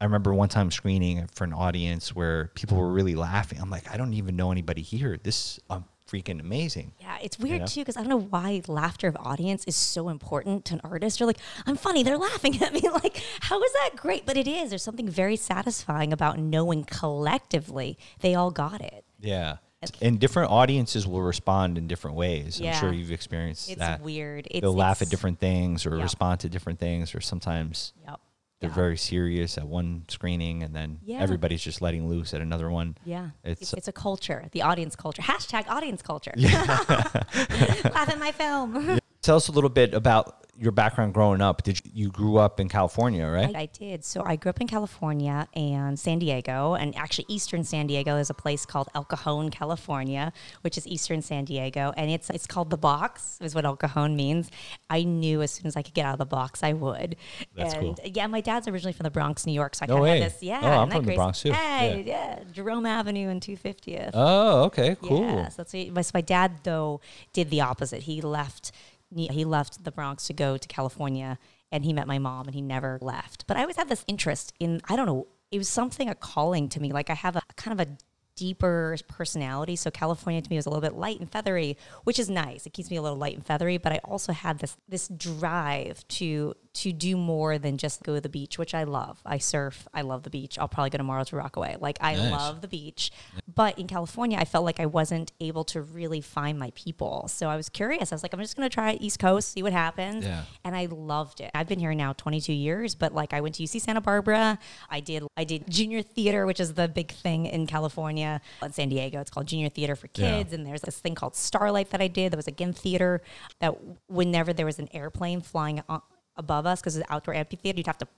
I 0.00 0.04
remember 0.04 0.34
one 0.34 0.48
time 0.48 0.70
screening 0.70 1.26
for 1.34 1.44
an 1.44 1.52
audience 1.52 2.14
where 2.14 2.50
people 2.54 2.76
were 2.76 2.90
really 2.90 3.14
laughing. 3.14 3.60
I'm 3.60 3.70
like, 3.70 3.90
I 3.90 3.96
don't 3.96 4.14
even 4.14 4.36
know 4.36 4.52
anybody 4.52 4.82
here. 4.82 5.18
This 5.22 5.36
is 5.56 5.60
um, 5.70 5.84
freaking 6.08 6.40
amazing. 6.40 6.92
Yeah, 7.00 7.16
it's 7.22 7.38
weird 7.38 7.60
know? 7.60 7.66
too 7.66 7.80
because 7.80 7.96
I 7.96 8.00
don't 8.00 8.10
know 8.10 8.20
why 8.20 8.62
laughter 8.68 9.08
of 9.08 9.16
audience 9.18 9.64
is 9.64 9.74
so 9.74 10.08
important 10.08 10.64
to 10.66 10.74
an 10.74 10.80
artist. 10.84 11.18
You're 11.18 11.26
like, 11.26 11.38
I'm 11.66 11.76
funny, 11.76 12.02
they're 12.02 12.18
laughing 12.18 12.62
at 12.62 12.72
me. 12.72 12.82
Like, 12.88 13.22
how 13.40 13.62
is 13.62 13.72
that 13.72 13.90
great? 13.96 14.26
But 14.26 14.36
it 14.36 14.46
is. 14.46 14.70
There's 14.70 14.82
something 14.82 15.08
very 15.08 15.36
satisfying 15.36 16.12
about 16.12 16.38
knowing 16.38 16.84
collectively 16.84 17.98
they 18.20 18.34
all 18.34 18.50
got 18.50 18.80
it. 18.80 19.04
Yeah. 19.20 19.56
And 20.00 20.18
different 20.18 20.50
audiences 20.50 21.06
will 21.06 21.22
respond 21.22 21.78
in 21.78 21.86
different 21.86 22.16
ways. 22.16 22.60
Yeah. 22.60 22.72
I'm 22.74 22.80
sure 22.80 22.92
you've 22.92 23.12
experienced 23.12 23.68
It's 23.70 23.78
that. 23.78 24.00
weird. 24.00 24.46
It's, 24.50 24.60
They'll 24.60 24.74
laugh 24.74 25.02
at 25.02 25.08
different 25.08 25.38
things 25.40 25.86
or 25.86 25.96
Yeah. 25.96 26.02
respond 26.02 26.40
to 26.40 26.48
different 26.48 26.78
things, 26.78 27.14
or 27.14 27.20
sometimes 27.20 27.92
Yep. 28.06 28.20
they're 28.60 28.70
Yeah. 28.70 28.74
very 28.74 28.96
serious 28.96 29.58
at 29.58 29.66
one 29.68 30.04
screening 30.08 30.62
and 30.62 30.74
then 30.74 30.98
Yeah. 31.04 31.18
everybody's 31.20 31.62
just 31.62 31.80
letting 31.82 32.08
loose 32.08 32.32
at 32.34 32.40
another 32.40 32.70
one. 32.70 32.96
Yeah, 33.04 33.30
It's- 33.44 33.62
it's, 33.62 33.72
it's 33.74 33.88
a 33.88 33.92
culture, 33.92 34.48
the 34.52 34.62
audience 34.62 34.96
culture. 34.96 35.22
Hashtag 35.22 35.68
audience 35.68 36.02
culture. 36.02 36.32
Laugh 36.36 38.08
at 38.08 38.18
my 38.18 38.32
film. 38.32 38.98
Tell 39.26 39.34
us 39.34 39.48
a 39.48 39.52
little 39.52 39.70
bit 39.70 39.92
about 39.92 40.46
your 40.56 40.70
background 40.70 41.12
growing 41.14 41.40
up. 41.40 41.64
Did 41.64 41.84
you, 41.84 41.90
you 41.94 42.10
grew 42.10 42.36
up 42.36 42.60
in 42.60 42.68
California, 42.68 43.26
right? 43.26 43.54
I, 43.56 43.62
I 43.62 43.66
did. 43.66 44.04
So 44.04 44.22
I 44.24 44.36
grew 44.36 44.50
up 44.50 44.60
in 44.60 44.68
California 44.68 45.48
and 45.52 45.98
San 45.98 46.20
Diego, 46.20 46.74
and 46.74 46.96
actually 46.96 47.24
Eastern 47.26 47.64
San 47.64 47.88
Diego 47.88 48.18
is 48.18 48.30
a 48.30 48.34
place 48.34 48.64
called 48.64 48.88
El 48.94 49.02
Cajon, 49.02 49.50
California, 49.50 50.32
which 50.60 50.78
is 50.78 50.86
Eastern 50.86 51.22
San 51.22 51.44
Diego, 51.44 51.92
and 51.96 52.08
it's 52.08 52.30
it's 52.30 52.46
called 52.46 52.70
the 52.70 52.78
box, 52.78 53.38
is 53.42 53.52
what 53.52 53.64
El 53.64 53.74
Cajon 53.74 54.14
means. 54.14 54.48
I 54.88 55.02
knew 55.02 55.42
as 55.42 55.50
soon 55.50 55.66
as 55.66 55.74
I 55.74 55.82
could 55.82 55.94
get 55.94 56.06
out 56.06 56.12
of 56.12 56.18
the 56.18 56.24
box, 56.24 56.62
I 56.62 56.72
would. 56.74 57.16
That's 57.56 57.74
and 57.74 57.82
cool. 57.82 57.96
yeah, 58.04 58.28
my 58.28 58.40
dad's 58.40 58.68
originally 58.68 58.92
from 58.92 59.04
the 59.04 59.10
Bronx, 59.10 59.44
New 59.44 59.54
York, 59.54 59.74
so 59.74 59.86
I 59.86 59.86
No 59.88 59.94
kind 59.94 59.98
of 59.98 60.02
way. 60.04 60.20
had 60.20 60.30
this. 60.30 60.40
Yeah, 60.40 60.60
Oh, 60.62 60.66
I'm 60.68 60.88
isn't 60.88 60.88
that 60.90 60.94
from 60.98 61.04
the? 61.06 61.14
Bronx, 61.16 61.42
too. 61.42 61.50
Hey, 61.50 62.04
yeah. 62.06 62.44
Jerome 62.52 62.86
Avenue 62.86 63.28
and 63.28 63.40
250th. 63.42 64.12
oh, 64.14 64.62
okay, 64.66 64.96
cool. 65.02 65.20
Yeah, 65.20 65.48
so 65.48 65.64
that's 65.64 65.74
my, 65.74 66.02
so 66.02 66.12
my 66.14 66.20
dad 66.20 66.60
though 66.62 67.00
did 67.32 67.50
the 67.50 67.60
opposite. 67.62 68.04
He 68.04 68.20
left 68.20 68.70
he 69.14 69.44
left 69.44 69.84
the 69.84 69.92
Bronx 69.92 70.26
to 70.26 70.32
go 70.32 70.56
to 70.56 70.68
California 70.68 71.38
and 71.72 71.84
he 71.84 71.92
met 71.92 72.06
my 72.06 72.18
mom 72.18 72.46
and 72.46 72.54
he 72.54 72.62
never 72.62 72.98
left. 73.00 73.46
But 73.46 73.56
I 73.56 73.60
always 73.60 73.76
had 73.76 73.88
this 73.88 74.04
interest 74.06 74.52
in 74.60 74.80
I 74.88 74.96
don't 74.96 75.06
know, 75.06 75.26
it 75.50 75.58
was 75.58 75.68
something 75.68 76.08
a 76.08 76.14
calling 76.14 76.68
to 76.70 76.80
me. 76.80 76.92
Like 76.92 77.10
I 77.10 77.14
have 77.14 77.36
a 77.36 77.42
kind 77.56 77.80
of 77.80 77.86
a 77.86 77.96
deeper 78.36 78.96
personality. 79.08 79.76
So 79.76 79.90
California 79.90 80.42
to 80.42 80.50
me 80.50 80.56
was 80.56 80.66
a 80.66 80.70
little 80.70 80.82
bit 80.82 80.94
light 80.94 81.18
and 81.18 81.30
feathery, 81.30 81.76
which 82.04 82.18
is 82.18 82.28
nice. 82.28 82.66
It 82.66 82.74
keeps 82.74 82.90
me 82.90 82.96
a 82.96 83.02
little 83.02 83.18
light 83.18 83.34
and 83.34 83.44
feathery, 83.44 83.78
but 83.78 83.92
I 83.92 83.98
also 84.04 84.32
had 84.32 84.58
this 84.58 84.76
this 84.88 85.08
drive 85.08 86.06
to 86.08 86.54
to 86.82 86.92
do 86.92 87.16
more 87.16 87.58
than 87.58 87.78
just 87.78 88.02
go 88.02 88.14
to 88.14 88.20
the 88.20 88.28
beach, 88.28 88.58
which 88.58 88.74
I 88.74 88.84
love. 88.84 89.20
I 89.24 89.38
surf. 89.38 89.88
I 89.94 90.02
love 90.02 90.22
the 90.22 90.30
beach. 90.30 90.58
I'll 90.58 90.68
probably 90.68 90.90
go 90.90 90.98
tomorrow 90.98 91.24
to 91.24 91.36
Rockaway. 91.36 91.76
Like 91.80 91.98
I 92.00 92.14
Nice. 92.14 92.30
love 92.32 92.60
the 92.60 92.68
beach. 92.68 93.10
But 93.54 93.78
in 93.78 93.86
California, 93.86 94.38
I 94.38 94.44
felt 94.44 94.64
like 94.64 94.78
I 94.80 94.86
wasn't 94.86 95.32
able 95.40 95.64
to 95.64 95.80
really 95.82 96.20
find 96.20 96.58
my 96.58 96.72
people. 96.74 97.28
So 97.28 97.48
I 97.48 97.56
was 97.56 97.68
curious. 97.68 98.12
I 98.12 98.14
was 98.14 98.22
like, 98.22 98.32
I'm 98.34 98.40
just 98.40 98.56
going 98.56 98.68
to 98.68 98.72
try 98.74 98.94
East 99.00 99.18
Coast, 99.18 99.52
see 99.52 99.62
what 99.62 99.72
happens. 99.72 100.24
Yeah. 100.24 100.42
And 100.64 100.76
I 100.76 100.86
loved 100.86 101.40
it. 101.40 101.50
I've 101.54 101.68
been 101.68 101.78
here 101.80 101.94
now 101.94 102.12
22 102.12 102.52
years, 102.52 102.94
but 102.94 103.14
like 103.14 103.32
I 103.32 103.40
went 103.40 103.54
to 103.56 103.62
UC 103.62 103.80
Santa 103.80 104.00
Barbara. 104.00 104.58
I 104.90 105.00
did 105.00 105.22
I 105.36 105.44
did 105.44 105.68
junior 105.70 106.02
theater, 106.02 106.46
which 106.46 106.60
is 106.60 106.74
the 106.74 106.88
big 106.88 107.10
thing 107.12 107.46
in 107.46 107.66
California. 107.66 108.40
In 108.62 108.72
San 108.72 108.88
Diego, 108.90 109.20
it's 109.20 109.30
called 109.30 109.46
junior 109.46 109.68
theater 109.68 109.96
for 109.96 110.08
Yeah. 110.14 110.38
kids. 110.38 110.52
And 110.52 110.66
there's 110.66 110.82
this 110.82 110.98
thing 110.98 111.14
called 111.14 111.34
Starlight 111.36 111.90
that 111.90 112.00
I 112.02 112.08
did. 112.08 112.32
That 112.32 112.36
was 112.36 112.46
again 112.46 112.72
theater. 112.72 113.22
That 113.60 113.74
whenever 114.08 114.52
there 114.52 114.66
was 114.66 114.78
an 114.78 114.88
airplane 114.92 115.40
flying 115.40 115.82
o- 115.88 116.02
above 116.36 116.66
us, 116.66 116.80
because 116.80 116.96
it's 116.96 117.06
an 117.08 117.14
outdoor 117.14 117.34
amphitheater, 117.34 117.78
you'd 117.78 117.86
have 117.86 117.98
to 117.98 118.08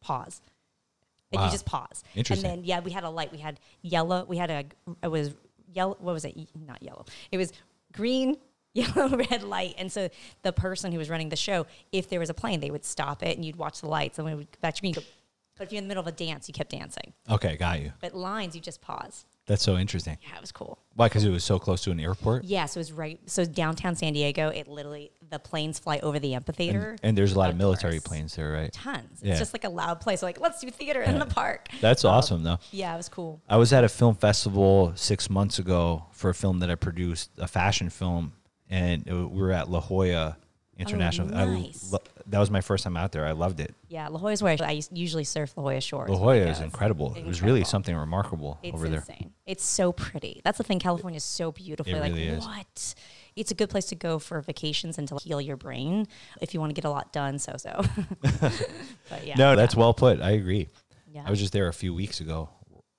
pause. 0.00 0.40
And 1.32 1.40
Wow. 1.40 1.46
you 1.46 1.52
just 1.52 1.66
pause. 1.66 2.02
Interesting. 2.14 2.48
And 2.50 2.58
then 2.60 2.64
yeah, 2.64 2.80
we 2.80 2.90
had 2.90 3.04
a 3.04 3.10
light. 3.10 3.30
We 3.32 3.38
had 3.38 3.60
yellow. 3.82 4.24
We 4.24 4.38
had 4.38 4.50
a 4.50 4.64
it 5.02 5.08
was 5.08 5.34
yellow. 5.72 5.96
What 6.00 6.14
was 6.14 6.24
it? 6.24 6.36
Not 6.66 6.82
yellow. 6.82 7.04
It 7.30 7.36
was 7.36 7.52
green, 7.92 8.36
yellow, 8.74 9.08
red 9.14 9.42
light. 9.42 9.74
And 9.76 9.92
so 9.92 10.08
the 10.42 10.52
person 10.52 10.90
who 10.92 10.98
was 10.98 11.10
running 11.10 11.28
the 11.28 11.36
show, 11.36 11.66
if 11.92 12.08
there 12.08 12.18
was 12.20 12.30
a 12.30 12.34
plane, 12.34 12.60
they 12.60 12.70
would 12.70 12.84
stop 12.84 13.22
it 13.22 13.36
and 13.36 13.44
you'd 13.44 13.56
watch 13.56 13.80
the 13.82 13.88
lights. 13.88 14.18
And 14.18 14.26
we 14.26 14.34
would 14.34 14.50
go 14.50 14.58
back 14.62 14.74
to 14.76 14.80
green, 14.80 14.94
go. 14.94 15.02
But 15.58 15.66
if 15.66 15.72
you're 15.72 15.78
in 15.78 15.84
the 15.84 15.88
middle 15.88 16.00
of 16.02 16.06
a 16.06 16.12
dance, 16.12 16.48
you 16.48 16.54
kept 16.54 16.70
dancing. 16.70 17.12
Okay, 17.28 17.56
got 17.56 17.82
you. 17.82 17.92
But 18.00 18.14
lines, 18.14 18.54
you 18.54 18.60
just 18.62 18.80
pause. 18.80 19.26
That's 19.48 19.62
so 19.62 19.76
interesting. 19.76 20.18
Yeah, 20.22 20.36
it 20.36 20.40
was 20.40 20.52
cool. 20.52 20.78
Why? 20.94 21.08
Because 21.08 21.24
it 21.24 21.30
was 21.30 21.42
so 21.42 21.58
close 21.58 21.82
to 21.84 21.90
an 21.90 21.98
airport. 21.98 22.44
Yeah, 22.44 22.66
so 22.66 22.78
it 22.78 22.82
was 22.82 22.92
right. 22.92 23.18
So 23.26 23.44
downtown 23.44 23.96
San 23.96 24.12
Diego, 24.12 24.50
it 24.50 24.68
literally 24.68 25.10
the 25.30 25.38
planes 25.38 25.78
fly 25.78 25.98
over 26.02 26.18
the 26.18 26.34
amphitheater. 26.34 26.90
And, 26.90 27.00
and 27.02 27.18
there's 27.18 27.32
a 27.32 27.38
lot 27.38 27.50
of 27.50 27.56
military 27.56 27.94
course. 27.94 28.08
planes 28.08 28.36
there, 28.36 28.52
right? 28.52 28.72
Tons. 28.72 29.20
It's 29.22 29.38
just 29.38 29.54
like 29.54 29.64
a 29.64 29.68
loud 29.70 30.00
place. 30.00 30.22
Like 30.22 30.38
let's 30.38 30.60
do 30.60 30.70
theater 30.70 31.00
in 31.00 31.18
the 31.18 31.26
park. 31.26 31.68
That's 31.80 32.04
um, 32.04 32.12
awesome, 32.12 32.42
though. 32.42 32.58
Yeah, 32.70 32.92
it 32.94 32.98
was 32.98 33.08
cool. 33.08 33.42
I 33.48 33.56
was 33.56 33.72
at 33.72 33.84
a 33.84 33.88
film 33.88 34.14
festival 34.14 34.92
six 34.94 35.30
months 35.30 35.58
ago 35.58 36.04
for 36.12 36.28
a 36.30 36.34
film 36.34 36.60
that 36.60 36.70
I 36.70 36.74
produced, 36.74 37.30
a 37.38 37.48
fashion 37.48 37.88
film, 37.88 38.34
and 38.68 39.06
it, 39.06 39.14
we 39.14 39.40
were 39.40 39.52
at 39.52 39.70
La 39.70 39.80
Jolla 39.80 40.36
International. 40.78 41.28
Oh, 41.34 41.44
nice. 41.52 41.92
lo- 41.92 41.98
that 42.26 42.38
was 42.38 42.50
my 42.50 42.60
first 42.60 42.84
time 42.84 42.96
out 42.96 43.10
there. 43.12 43.26
I 43.26 43.32
loved 43.32 43.58
it. 43.60 43.74
Yeah, 43.88 44.08
La 44.08 44.18
Jolla 44.18 44.32
is 44.32 44.42
where 44.42 44.56
I, 44.60 44.64
I 44.64 44.82
usually 44.92 45.24
surf 45.24 45.54
La 45.56 45.62
Jolla 45.64 45.80
Shores. 45.80 46.10
La 46.10 46.16
Jolla 46.16 46.36
is 46.36 46.60
incredible. 46.60 47.14
It 47.16 47.24
was 47.26 47.42
really 47.42 47.64
something 47.64 47.96
remarkable 47.96 48.58
It's 48.62 48.74
over 48.74 48.88
there. 48.88 49.00
insane. 49.00 49.32
It's 49.46 49.64
so 49.64 49.92
pretty. 49.92 50.40
That's 50.44 50.58
the 50.58 50.64
thing. 50.64 50.78
California 50.78 51.16
is 51.16 51.24
so 51.24 51.50
beautiful. 51.52 51.92
It 51.94 52.00
like 52.00 52.12
really 52.12 52.28
is. 52.28 52.44
what? 52.44 52.94
It's 53.34 53.50
a 53.50 53.54
good 53.54 53.70
place 53.70 53.86
to 53.86 53.94
go 53.94 54.18
for 54.18 54.40
vacations 54.40 54.98
and 54.98 55.08
to 55.08 55.16
heal 55.22 55.40
your 55.40 55.56
brain 55.56 56.06
if 56.40 56.54
you 56.54 56.60
want 56.60 56.70
to 56.70 56.74
get 56.74 56.84
a 56.84 56.90
lot 56.90 57.12
done. 57.12 57.38
So 57.38 57.54
so. 57.56 57.82
but 58.22 59.24
yeah. 59.26 59.34
No, 59.36 59.56
that's 59.56 59.74
well 59.76 59.94
put. 59.94 60.20
I 60.20 60.30
agree. 60.32 60.68
Yeah. 61.12 61.24
I 61.26 61.30
was 61.30 61.38
just 61.40 61.52
there 61.52 61.68
a 61.68 61.72
few 61.72 61.94
weeks 61.94 62.20
ago 62.20 62.50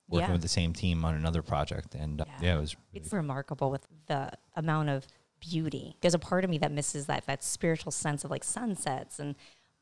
working 0.08 0.28
Yeah. 0.28 0.32
with 0.32 0.42
the 0.42 0.48
same 0.48 0.72
team 0.72 1.04
on 1.04 1.14
another 1.14 1.42
project. 1.42 1.94
And 1.94 2.20
uh, 2.20 2.24
yeah, 2.28 2.34
Yeah. 2.42 2.58
it 2.58 2.60
was. 2.60 2.76
It's 2.92 3.12
remarkable 3.12 3.70
with 3.70 3.86
the 4.06 4.32
amount 4.56 4.88
of 4.88 5.06
beauty. 5.40 5.96
There's 6.00 6.14
a 6.14 6.18
part 6.18 6.44
of 6.44 6.50
me 6.50 6.58
that 6.58 6.70
misses 6.72 7.06
that 7.06 7.26
that 7.26 7.42
spiritual 7.42 7.92
sense 7.92 8.24
of 8.24 8.30
like 8.30 8.44
sunsets 8.44 9.18
and 9.18 9.34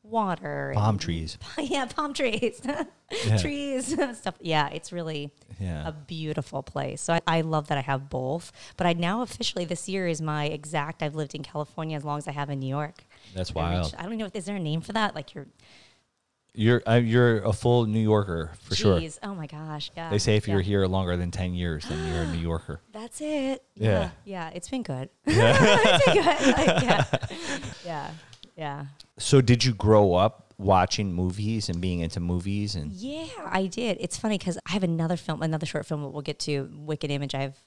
water, 0.03 0.71
Palm 0.75 0.91
and- 0.95 0.99
trees. 1.01 1.37
yeah, 1.59 1.85
palm 1.85 2.13
trees, 2.13 2.61
trees, 3.39 3.87
stuff. 4.17 4.35
Yeah, 4.39 4.69
it's 4.69 4.91
really 4.91 5.31
Yeah. 5.59 5.87
a 5.87 5.91
beautiful 5.91 6.63
place. 6.63 7.01
So 7.01 7.13
I, 7.15 7.21
I 7.27 7.41
love 7.41 7.67
that 7.67 7.77
I 7.77 7.81
have 7.81 8.09
both. 8.09 8.51
But 8.77 8.87
I 8.87 8.93
now 8.93 9.21
officially 9.21 9.65
this 9.65 9.89
year 9.89 10.07
is 10.07 10.21
my 10.21 10.45
exact. 10.45 11.03
I've 11.03 11.15
lived 11.15 11.35
in 11.35 11.43
California 11.43 11.97
as 11.97 12.03
long 12.05 12.17
as 12.17 12.27
I 12.27 12.31
have 12.31 12.49
in 12.49 12.59
New 12.59 12.69
York. 12.69 13.03
That's 13.35 13.51
I 13.55 13.77
reached- 13.77 13.93
wild. 13.93 13.95
I 13.97 14.03
don't 14.03 14.17
know. 14.17 14.29
Is 14.33 14.45
there 14.45 14.55
a 14.55 14.59
name 14.59 14.81
for 14.81 14.93
that? 14.93 15.15
Like 15.15 15.35
you're, 15.35 15.47
You're 16.59 16.81
uh, 16.85 16.95
you're 16.95 17.37
a 17.43 17.53
full 17.53 17.85
New 17.85 18.01
Yorker 18.01 18.51
for 18.63 18.75
sure. 18.75 18.99
geez, 18.99 19.17
oh 19.23 19.33
my 19.33 19.47
gosh, 19.47 19.91
yeah. 19.95 20.09
They 20.09 20.17
say 20.17 20.35
if 20.35 20.45
you're 20.45 20.59
here 20.59 20.85
longer 20.87 21.15
than 21.15 21.31
ten 21.31 21.53
years, 21.53 21.85
then 21.85 22.05
you're 22.13 22.23
a 22.23 22.27
New 22.35 22.41
Yorker. 22.41 22.81
That's 22.91 23.21
it. 23.21 23.63
Yeah. 23.75 23.89
Yeah. 23.89 24.09
Yeah. 24.25 24.49
It's 24.53 24.67
been 24.67 24.83
good. 24.83 25.09
it's 25.25 26.05
been 26.05 26.15
good. 26.15 26.57
Like, 26.57 26.83
yeah. 26.83 27.05
Yeah. 27.85 28.11
Yeah. 28.57 28.85
So 29.17 29.39
did 29.39 29.63
you 29.63 29.73
grow 29.73 30.15
up 30.15 30.53
watching 30.57 31.13
movies 31.13 31.69
and 31.69 31.79
being 31.79 32.01
into 32.01 32.19
movies 32.19 32.75
and 32.75 32.91
Yeah, 32.91 33.27
I 33.45 33.67
did. 33.67 33.95
It's 34.01 34.17
funny 34.17 34.37
because 34.37 34.57
I 34.67 34.73
have 34.73 34.83
another 34.83 35.15
film, 35.15 35.41
another 35.41 35.65
short 35.65 35.85
film 35.85 36.01
that 36.01 36.09
we'll 36.09 36.21
get 36.23 36.39
to, 36.39 36.69
Wicked 36.73 37.09
Image. 37.09 37.33
I 37.35 37.39
have 37.43 37.57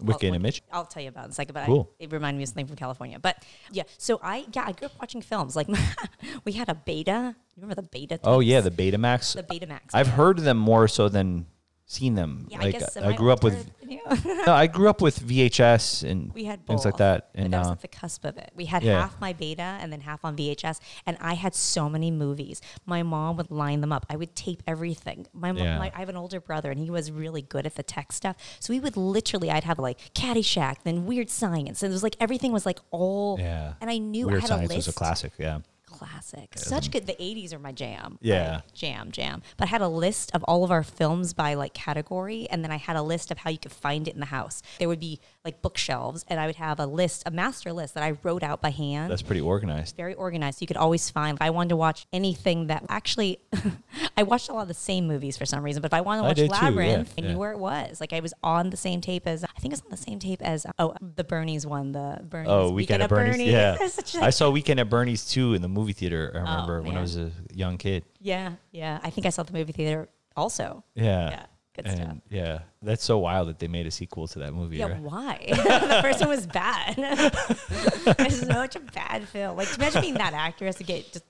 Wicked 0.00 0.24
oh, 0.24 0.28
I'll- 0.28 0.34
Image? 0.34 0.62
I'll 0.72 0.86
tell 0.86 1.02
you 1.02 1.08
about 1.08 1.22
it 1.22 1.24
in 1.26 1.30
a 1.30 1.34
second, 1.34 1.54
but 1.54 1.66
Cool. 1.66 1.90
I, 2.00 2.04
it 2.04 2.12
reminded 2.12 2.38
me 2.38 2.44
of 2.44 2.48
something 2.50 2.66
from 2.66 2.76
California. 2.76 3.18
But 3.18 3.44
yeah, 3.72 3.82
so 3.96 4.20
I 4.22 4.46
yeah 4.52 4.64
I 4.66 4.72
grew 4.72 4.86
up 4.86 4.92
watching 5.00 5.22
films. 5.22 5.56
Like 5.56 5.68
we 6.44 6.52
had 6.52 6.68
a 6.68 6.74
beta. 6.74 7.34
You 7.56 7.62
remember 7.62 7.82
the 7.82 7.88
beta? 7.88 8.20
Oh 8.22 8.40
yeah, 8.40 8.60
the 8.60 8.70
Betamax. 8.70 9.34
the 9.34 9.42
Betamax. 9.42 9.90
I've 9.92 10.08
heard 10.08 10.38
them 10.38 10.56
more 10.58 10.86
so 10.86 11.08
than 11.08 11.46
seen 11.88 12.14
them. 12.14 12.46
yeah, 12.50 12.58
like 12.58 12.66
I 12.74 12.78
guess 12.78 12.96
I 12.98 13.14
grew 13.14 13.32
up 13.32 13.42
with 13.42 13.70
no, 13.82 14.52
I 14.52 14.66
grew 14.66 14.90
up 14.90 15.00
with 15.00 15.20
VHS 15.20 16.08
and 16.08 16.32
we 16.34 16.44
had 16.44 16.64
things 16.66 16.84
like 16.84 16.94
both, 16.94 16.98
that. 16.98 17.30
And 17.34 17.52
that 17.52 17.60
was 17.60 17.68
uh, 17.68 17.72
at 17.72 17.80
the 17.80 17.88
cusp 17.88 18.26
of 18.26 18.36
it. 18.36 18.52
We 18.54 18.66
had 18.66 18.82
yeah. 18.82 19.00
half 19.00 19.18
my 19.20 19.32
beta 19.32 19.62
and 19.62 19.90
then 19.90 20.02
half 20.02 20.22
on 20.22 20.36
VHS, 20.36 20.80
and 21.06 21.16
I 21.20 21.32
had 21.32 21.54
so 21.54 21.88
many 21.88 22.10
movies. 22.10 22.60
My 22.84 23.02
mom 23.02 23.38
would 23.38 23.50
line 23.50 23.80
them 23.80 23.90
up. 23.90 24.04
I 24.10 24.16
would 24.16 24.36
tape 24.36 24.62
everything. 24.66 25.26
My, 25.32 25.50
mom, 25.50 25.64
Yeah. 25.64 25.78
my 25.78 25.90
I 25.94 26.00
have 26.00 26.10
an 26.10 26.16
older 26.16 26.40
brother, 26.40 26.70
and 26.70 26.78
he 26.78 26.90
was 26.90 27.10
really 27.10 27.42
good 27.42 27.64
at 27.64 27.74
the 27.74 27.82
tech 27.82 28.12
stuff. 28.12 28.36
So 28.60 28.74
we 28.74 28.80
would 28.80 28.96
literally, 28.96 29.50
I'd 29.50 29.64
have 29.64 29.78
like 29.78 29.98
Caddyshack, 30.14 30.82
then 30.84 31.06
Weird 31.06 31.30
Science, 31.30 31.82
and 31.82 31.90
it 31.90 31.94
was 31.94 32.02
like 32.02 32.16
everything 32.20 32.52
was 32.52 32.66
like 32.66 32.80
all. 32.90 33.38
yeah. 33.40 33.74
And 33.80 33.90
I 33.90 33.96
knew 33.96 34.26
Weird 34.26 34.38
I 34.38 34.40
had 34.42 34.48
Science 34.48 34.70
a 34.70 34.74
list. 34.74 34.86
was 34.88 34.94
a 34.94 34.98
classic. 34.98 35.32
Yeah. 35.38 35.60
Classic. 35.98 36.52
Such 36.56 36.90
good. 36.90 37.06
The 37.06 37.14
80s 37.14 37.52
are 37.52 37.58
my 37.58 37.72
jam. 37.72 38.18
Yeah. 38.20 38.56
Like, 38.56 38.74
jam, 38.74 39.10
jam. 39.10 39.42
But 39.56 39.68
I 39.68 39.70
had 39.70 39.80
a 39.80 39.88
list 39.88 40.30
of 40.34 40.44
all 40.44 40.64
of 40.64 40.70
our 40.70 40.82
films 40.82 41.32
by 41.34 41.54
like 41.54 41.74
category, 41.74 42.46
and 42.50 42.62
then 42.62 42.70
I 42.70 42.76
had 42.76 42.96
a 42.96 43.02
list 43.02 43.30
of 43.30 43.38
how 43.38 43.50
you 43.50 43.58
could 43.58 43.72
find 43.72 44.06
it 44.06 44.14
in 44.14 44.20
the 44.20 44.26
house. 44.26 44.62
There 44.78 44.88
would 44.88 45.00
be 45.00 45.20
like 45.44 45.62
bookshelves, 45.62 46.24
and 46.28 46.38
I 46.40 46.46
would 46.46 46.56
have 46.56 46.78
a 46.80 46.86
list, 46.86 47.22
a 47.24 47.30
master 47.30 47.72
list 47.72 47.94
that 47.94 48.02
I 48.02 48.12
wrote 48.22 48.42
out 48.42 48.60
by 48.60 48.70
hand. 48.70 49.10
That's 49.10 49.22
pretty 49.22 49.40
organized. 49.40 49.96
very 49.96 50.14
organized. 50.14 50.60
You 50.60 50.66
could 50.66 50.76
always 50.76 51.08
find. 51.10 51.36
If 51.38 51.42
I 51.42 51.50
wanted 51.50 51.70
to 51.70 51.76
watch 51.76 52.06
anything 52.12 52.66
that 52.66 52.84
actually, 52.88 53.38
I 54.16 54.24
watched 54.24 54.48
a 54.48 54.52
lot 54.52 54.62
of 54.62 54.68
the 54.68 54.74
same 54.74 55.06
movies 55.06 55.36
for 55.38 55.46
some 55.46 55.62
reason. 55.62 55.80
But 55.80 55.90
if 55.90 55.94
I 55.94 56.00
wanted 56.00 56.22
to 56.22 56.26
watch 56.28 56.36
did 56.36 56.50
too, 56.50 56.56
yeah, 56.56 56.62
Labyrinth, 56.68 57.14
I 57.16 57.22
yeah. 57.22 57.32
knew 57.32 57.38
where 57.38 57.52
it 57.52 57.58
was. 57.58 58.00
Like 58.00 58.12
I 58.12 58.20
was 58.20 58.34
on 58.42 58.70
the 58.70 58.76
same 58.76 59.00
tape 59.00 59.26
as 59.26 59.44
I 59.44 59.60
think 59.60 59.72
it's 59.72 59.82
on 59.82 59.90
the 59.90 59.96
same 59.96 60.18
tape 60.18 60.42
as 60.42 60.66
oh 60.78 60.94
the 61.00 61.24
Bernie's 61.24 61.66
one, 61.66 61.92
the 61.92 62.18
Bernie's 62.22 62.48
Oh, 62.50 62.70
Weekend, 62.72 63.02
at 63.02 63.08
Bernie's. 63.08 63.34
Bernie's. 63.36 63.52
Yeah, 63.52 63.76
That's 63.78 63.94
such 63.94 64.14
a- 64.16 64.24
I 64.24 64.30
saw 64.30 64.50
Weekend 64.50 64.80
at 64.80 64.90
Bernie's 64.90 65.24
too 65.26 65.54
in 65.54 65.62
the 65.62 65.68
movie 65.68 65.92
theater. 65.92 66.32
I 66.34 66.38
oh, 66.38 66.42
remember 66.42 66.82
when 66.82 66.96
I 66.96 67.00
was 67.00 67.16
a 67.16 67.30
young 67.54 67.78
kid. 67.78 68.04
yeah, 68.20 68.52
yeah. 68.72 68.98
I 69.02 69.10
think 69.10 69.26
I 69.26 69.30
saw 69.30 69.44
the 69.44 69.52
movie 69.52 69.72
theater 69.72 70.08
also. 70.36 70.84
Yeah, 70.94 71.30
Yeah, 71.30 71.46
good 71.82 71.92
and 71.92 72.02
stuff. 72.02 72.16
yeah, 72.30 72.58
that's 72.82 73.04
so 73.04 73.18
wild 73.18 73.48
that 73.48 73.58
they 73.58 73.68
made 73.68 73.86
a 73.86 73.90
sequel 73.90 74.26
to 74.28 74.40
that 74.40 74.52
movie. 74.52 74.76
Yeah, 74.76 74.86
right? 74.86 75.00
why? 75.00 75.44
the 75.48 75.98
first 76.02 76.20
one 76.20 76.28
was 76.28 76.46
bad. 76.46 76.94
it's 78.18 78.46
such 78.46 78.76
a 78.76 78.80
bad 78.80 79.28
film. 79.28 79.56
Like, 79.56 79.74
imagine 79.76 80.00
being 80.00 80.14
that 80.14 80.34
actor 80.34 80.66
has 80.66 80.76
to 80.76 80.84
get 80.84 81.12
just 81.12 81.24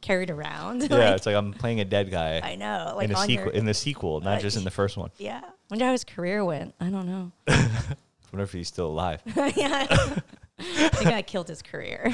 carried 0.00 0.30
around. 0.30 0.82
yeah. 0.90 0.96
Like, 0.96 1.16
it's 1.16 1.26
like 1.26 1.36
I'm 1.36 1.52
playing 1.52 1.80
a 1.80 1.84
dead 1.84 2.10
guy. 2.10 2.40
I 2.42 2.56
know. 2.56 2.94
Like 2.96 3.08
in 3.08 3.14
a 3.14 3.18
sequel, 3.18 3.46
your, 3.46 3.54
in 3.54 3.64
the 3.64 3.74
sequel, 3.74 4.20
not 4.20 4.40
just 4.40 4.56
in 4.56 4.64
the 4.64 4.70
first 4.70 4.96
one. 4.96 5.10
yeah. 5.18 5.42
Wonder 5.70 5.86
how 5.86 5.92
his 5.92 6.04
career 6.04 6.44
went. 6.44 6.74
I 6.80 6.90
don't 6.90 7.06
know. 7.06 7.32
wonder 7.46 8.44
if 8.44 8.52
he's 8.52 8.68
still 8.68 8.88
alive. 8.88 9.22
yeah. 9.56 9.86
the 10.56 11.00
guy 11.02 11.22
killed 11.22 11.48
his 11.48 11.62
career. 11.62 12.12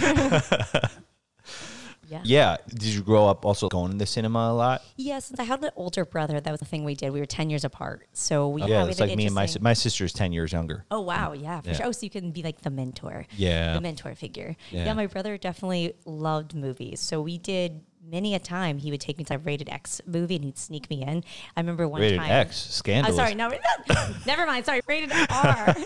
Yeah. 2.10 2.20
yeah. 2.24 2.56
Did 2.68 2.82
you 2.84 3.02
grow 3.02 3.26
up 3.26 3.44
also 3.44 3.68
going 3.68 3.92
to 3.92 3.96
the 3.98 4.06
cinema 4.06 4.50
a 4.50 4.52
lot? 4.52 4.82
Yeah, 4.96 5.20
since 5.20 5.38
I 5.38 5.44
had 5.44 5.62
an 5.64 5.70
older 5.76 6.04
brother, 6.04 6.40
that 6.40 6.50
was 6.50 6.60
the 6.60 6.66
thing 6.66 6.84
we 6.84 6.94
did. 6.94 7.10
We 7.12 7.20
were 7.20 7.26
10 7.26 7.50
years 7.50 7.64
apart. 7.64 8.08
So 8.12 8.48
we 8.48 8.62
oh, 8.62 8.66
yeah, 8.66 8.84
we 8.84 8.90
it's 8.90 9.00
like 9.00 9.16
me 9.16 9.26
and 9.26 9.34
my 9.34 9.46
si- 9.46 9.60
my 9.60 9.72
sister's 9.72 10.12
ten 10.12 10.32
years 10.32 10.52
younger. 10.52 10.84
Oh 10.90 11.00
wow, 11.00 11.32
yeah, 11.32 11.60
for 11.60 11.68
Yeah. 11.68 11.74
sure. 11.76 11.86
Oh, 11.86 11.92
so 11.92 12.04
you 12.04 12.10
can 12.10 12.30
be 12.32 12.42
like 12.42 12.60
the 12.62 12.70
mentor. 12.70 13.26
Yeah. 13.36 13.74
The 13.74 13.80
mentor 13.80 14.14
figure. 14.14 14.56
Yeah. 14.70 14.86
Yeah. 14.86 14.92
my 14.94 15.06
brother 15.06 15.38
definitely 15.38 15.94
loved 16.04 16.54
movies. 16.54 17.00
So 17.00 17.22
we 17.22 17.38
did 17.38 17.82
many 18.02 18.34
a 18.34 18.38
time 18.38 18.78
he 18.78 18.90
would 18.90 19.00
take 19.00 19.18
me 19.18 19.24
to 19.24 19.34
a 19.34 19.38
rated 19.38 19.68
X 19.68 20.00
movie 20.06 20.36
and 20.36 20.44
he'd 20.44 20.58
sneak 20.58 20.90
me 20.90 21.02
in. 21.02 21.22
I 21.56 21.60
remember 21.60 21.86
one 21.86 22.00
Rated 22.00 22.18
time 22.18 22.30
X, 22.30 22.66
I'm 22.66 22.72
scandalous. 22.72 23.18
Uh, 23.18 23.22
sorry, 23.22 23.34
no, 23.34 23.52
never 24.26 24.46
mind. 24.46 24.66
Sorry, 24.66 24.80
rated 24.86 25.12
R. 25.30 25.76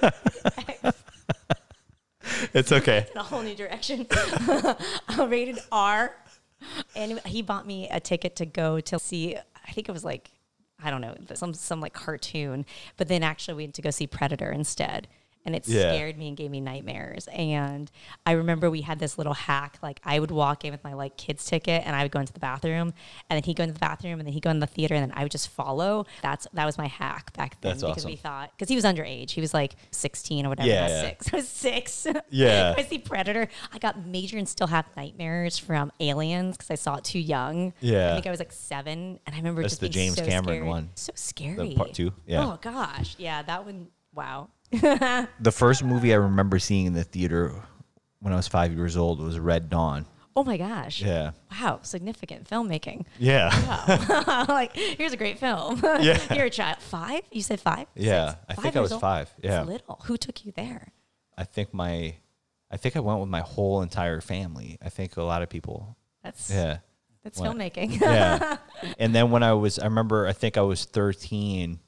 It's 2.54 2.72
okay. 2.72 3.06
in 3.12 3.18
a 3.18 3.22
whole 3.22 3.42
new 3.42 3.54
direction. 3.54 4.06
Uh, 4.46 5.28
rated 5.28 5.58
R. 5.70 6.14
And 6.96 7.20
he 7.26 7.42
bought 7.42 7.66
me 7.66 7.88
a 7.90 8.00
ticket 8.00 8.36
to 8.36 8.46
go 8.46 8.80
to 8.80 8.98
see, 8.98 9.36
I 9.36 9.72
think 9.72 9.88
it 9.88 9.92
was 9.92 10.04
like, 10.04 10.30
I 10.82 10.90
don't 10.90 11.00
know, 11.00 11.14
some 11.34 11.54
some 11.54 11.80
like 11.80 11.92
cartoon. 11.92 12.66
But 12.96 13.08
then 13.08 13.22
actually 13.22 13.54
we 13.54 13.62
had 13.64 13.74
to 13.74 13.82
go 13.82 13.90
see 13.90 14.06
Predator 14.06 14.50
instead. 14.50 15.08
And 15.46 15.54
it 15.54 15.68
Yeah. 15.68 15.92
scared 15.92 16.16
me 16.16 16.28
and 16.28 16.36
gave 16.36 16.50
me 16.50 16.60
nightmares. 16.60 17.28
And 17.28 17.90
I 18.24 18.32
remember 18.32 18.70
we 18.70 18.80
had 18.80 18.98
this 18.98 19.18
little 19.18 19.34
hack. 19.34 19.78
Like 19.82 20.00
I 20.04 20.18
would 20.18 20.30
walk 20.30 20.64
in 20.64 20.72
with 20.72 20.82
my 20.82 20.94
like 20.94 21.16
kids 21.18 21.44
ticket 21.44 21.82
and 21.84 21.94
I 21.94 22.02
would 22.02 22.12
go 22.12 22.20
into 22.20 22.32
the 22.32 22.40
bathroom 22.40 22.94
and 23.28 23.36
then 23.36 23.42
he'd 23.42 23.56
go 23.56 23.62
into 23.64 23.74
the 23.74 23.80
bathroom 23.80 24.20
and 24.20 24.26
then 24.26 24.32
he'd 24.32 24.42
go 24.42 24.50
in 24.50 24.60
the 24.60 24.66
theater 24.66 24.94
and 24.94 25.10
then 25.10 25.16
I 25.18 25.22
would 25.22 25.32
just 25.32 25.48
follow. 25.50 26.06
That's 26.22 26.46
that 26.54 26.64
was 26.64 26.78
my 26.78 26.86
hack 26.86 27.32
back 27.34 27.60
then 27.60 27.72
That's 27.72 27.82
because 27.82 27.96
awesome. 27.98 28.10
we 28.10 28.16
thought 28.16 28.52
because 28.56 28.68
he 28.70 28.74
was 28.74 28.84
underage. 28.84 29.30
He 29.32 29.40
was 29.42 29.52
like 29.52 29.74
16 29.90 30.46
or 30.46 30.48
whatever. 30.48 30.68
Yeah, 30.68 30.80
I 30.80 30.82
was 30.84 30.90
yeah. 30.92 31.02
six. 31.02 31.28
I 31.32 31.36
was 31.36 31.48
six. 31.48 32.06
Yeah. 32.30 32.74
I 32.78 32.82
see 32.82 32.98
Predator. 32.98 33.48
I 33.72 33.78
got 33.78 34.06
major 34.06 34.38
and 34.38 34.48
still 34.48 34.68
have 34.68 34.86
nightmares 34.96 35.58
from 35.58 35.92
Aliens 36.00 36.56
because 36.56 36.70
I 36.70 36.76
saw 36.76 36.96
it 36.96 37.04
too 37.04 37.18
young. 37.18 37.74
Yeah. 37.80 38.10
I 38.10 38.14
think 38.14 38.26
I 38.26 38.30
was 38.30 38.38
like 38.38 38.52
seven, 38.52 39.20
and 39.26 39.34
I 39.34 39.36
remember 39.36 39.60
That's 39.62 39.72
just 39.74 39.80
the 39.82 39.88
James 39.90 40.16
so 40.16 40.24
Cameron 40.24 40.66
one. 40.66 40.90
So 40.94 41.12
scary. 41.16 41.74
part 41.74 41.92
two, 41.92 42.12
yeah. 42.26 42.44
Oh 42.46 42.58
gosh, 42.62 43.14
yeah, 43.18 43.42
that 43.42 43.64
one. 43.66 43.88
Wow. 44.14 44.48
The 45.40 45.52
first 45.52 45.84
movie 45.84 46.12
I 46.12 46.16
remember 46.16 46.58
seeing 46.58 46.86
in 46.86 46.92
the 46.94 47.04
theater 47.04 47.52
when 48.20 48.32
I 48.32 48.36
was 48.36 48.48
five 48.48 48.72
years 48.72 48.96
old 48.96 49.20
was 49.20 49.38
Red 49.38 49.68
Dawn. 49.70 50.06
Oh 50.36 50.42
my 50.42 50.56
gosh. 50.56 51.00
Yeah. 51.00 51.30
Wow, 51.52 51.78
significant 51.82 52.48
filmmaking. 52.50 53.04
Yeah. 53.18 53.50
Wow. 54.26 54.44
like, 54.48 54.74
here's 54.74 55.12
a 55.12 55.16
great 55.16 55.38
film. 55.38 55.80
Yeah. 56.00 56.18
You're 56.34 56.46
a 56.46 56.50
child. 56.50 56.78
Five? 56.80 57.22
You 57.30 57.40
said 57.42 57.60
five? 57.60 57.86
Yeah, 57.94 58.30
Six? 58.30 58.40
I 58.48 58.54
Five 58.54 58.62
think 58.64 58.76
I 58.76 58.80
was 58.80 58.92
old? 58.92 59.00
five. 59.00 59.32
That's 59.40 59.52
Yeah. 59.52 59.62
little. 59.62 60.00
Who 60.06 60.16
took 60.16 60.44
you 60.44 60.50
there? 60.52 60.88
I 61.38 61.44
think 61.44 61.72
my, 61.72 62.16
I 62.70 62.76
think 62.76 62.96
I 62.96 63.00
went 63.00 63.20
with 63.20 63.28
my 63.28 63.40
whole 63.42 63.82
entire 63.82 64.20
family. 64.20 64.76
I 64.82 64.88
think 64.88 65.16
a 65.16 65.22
lot 65.22 65.42
of 65.42 65.48
people. 65.50 65.96
That's 66.24 66.50
Yeah. 66.50 66.78
that's 67.22 67.40
filmmaking. 67.40 68.00
Yeah. 68.00 68.56
and 68.98 69.14
then 69.14 69.30
when 69.30 69.42
I 69.44 69.52
was, 69.52 69.78
I 69.78 69.84
remember, 69.84 70.26
I 70.26 70.32
think 70.32 70.56
I 70.56 70.62
was 70.62 70.84
13 70.84 71.78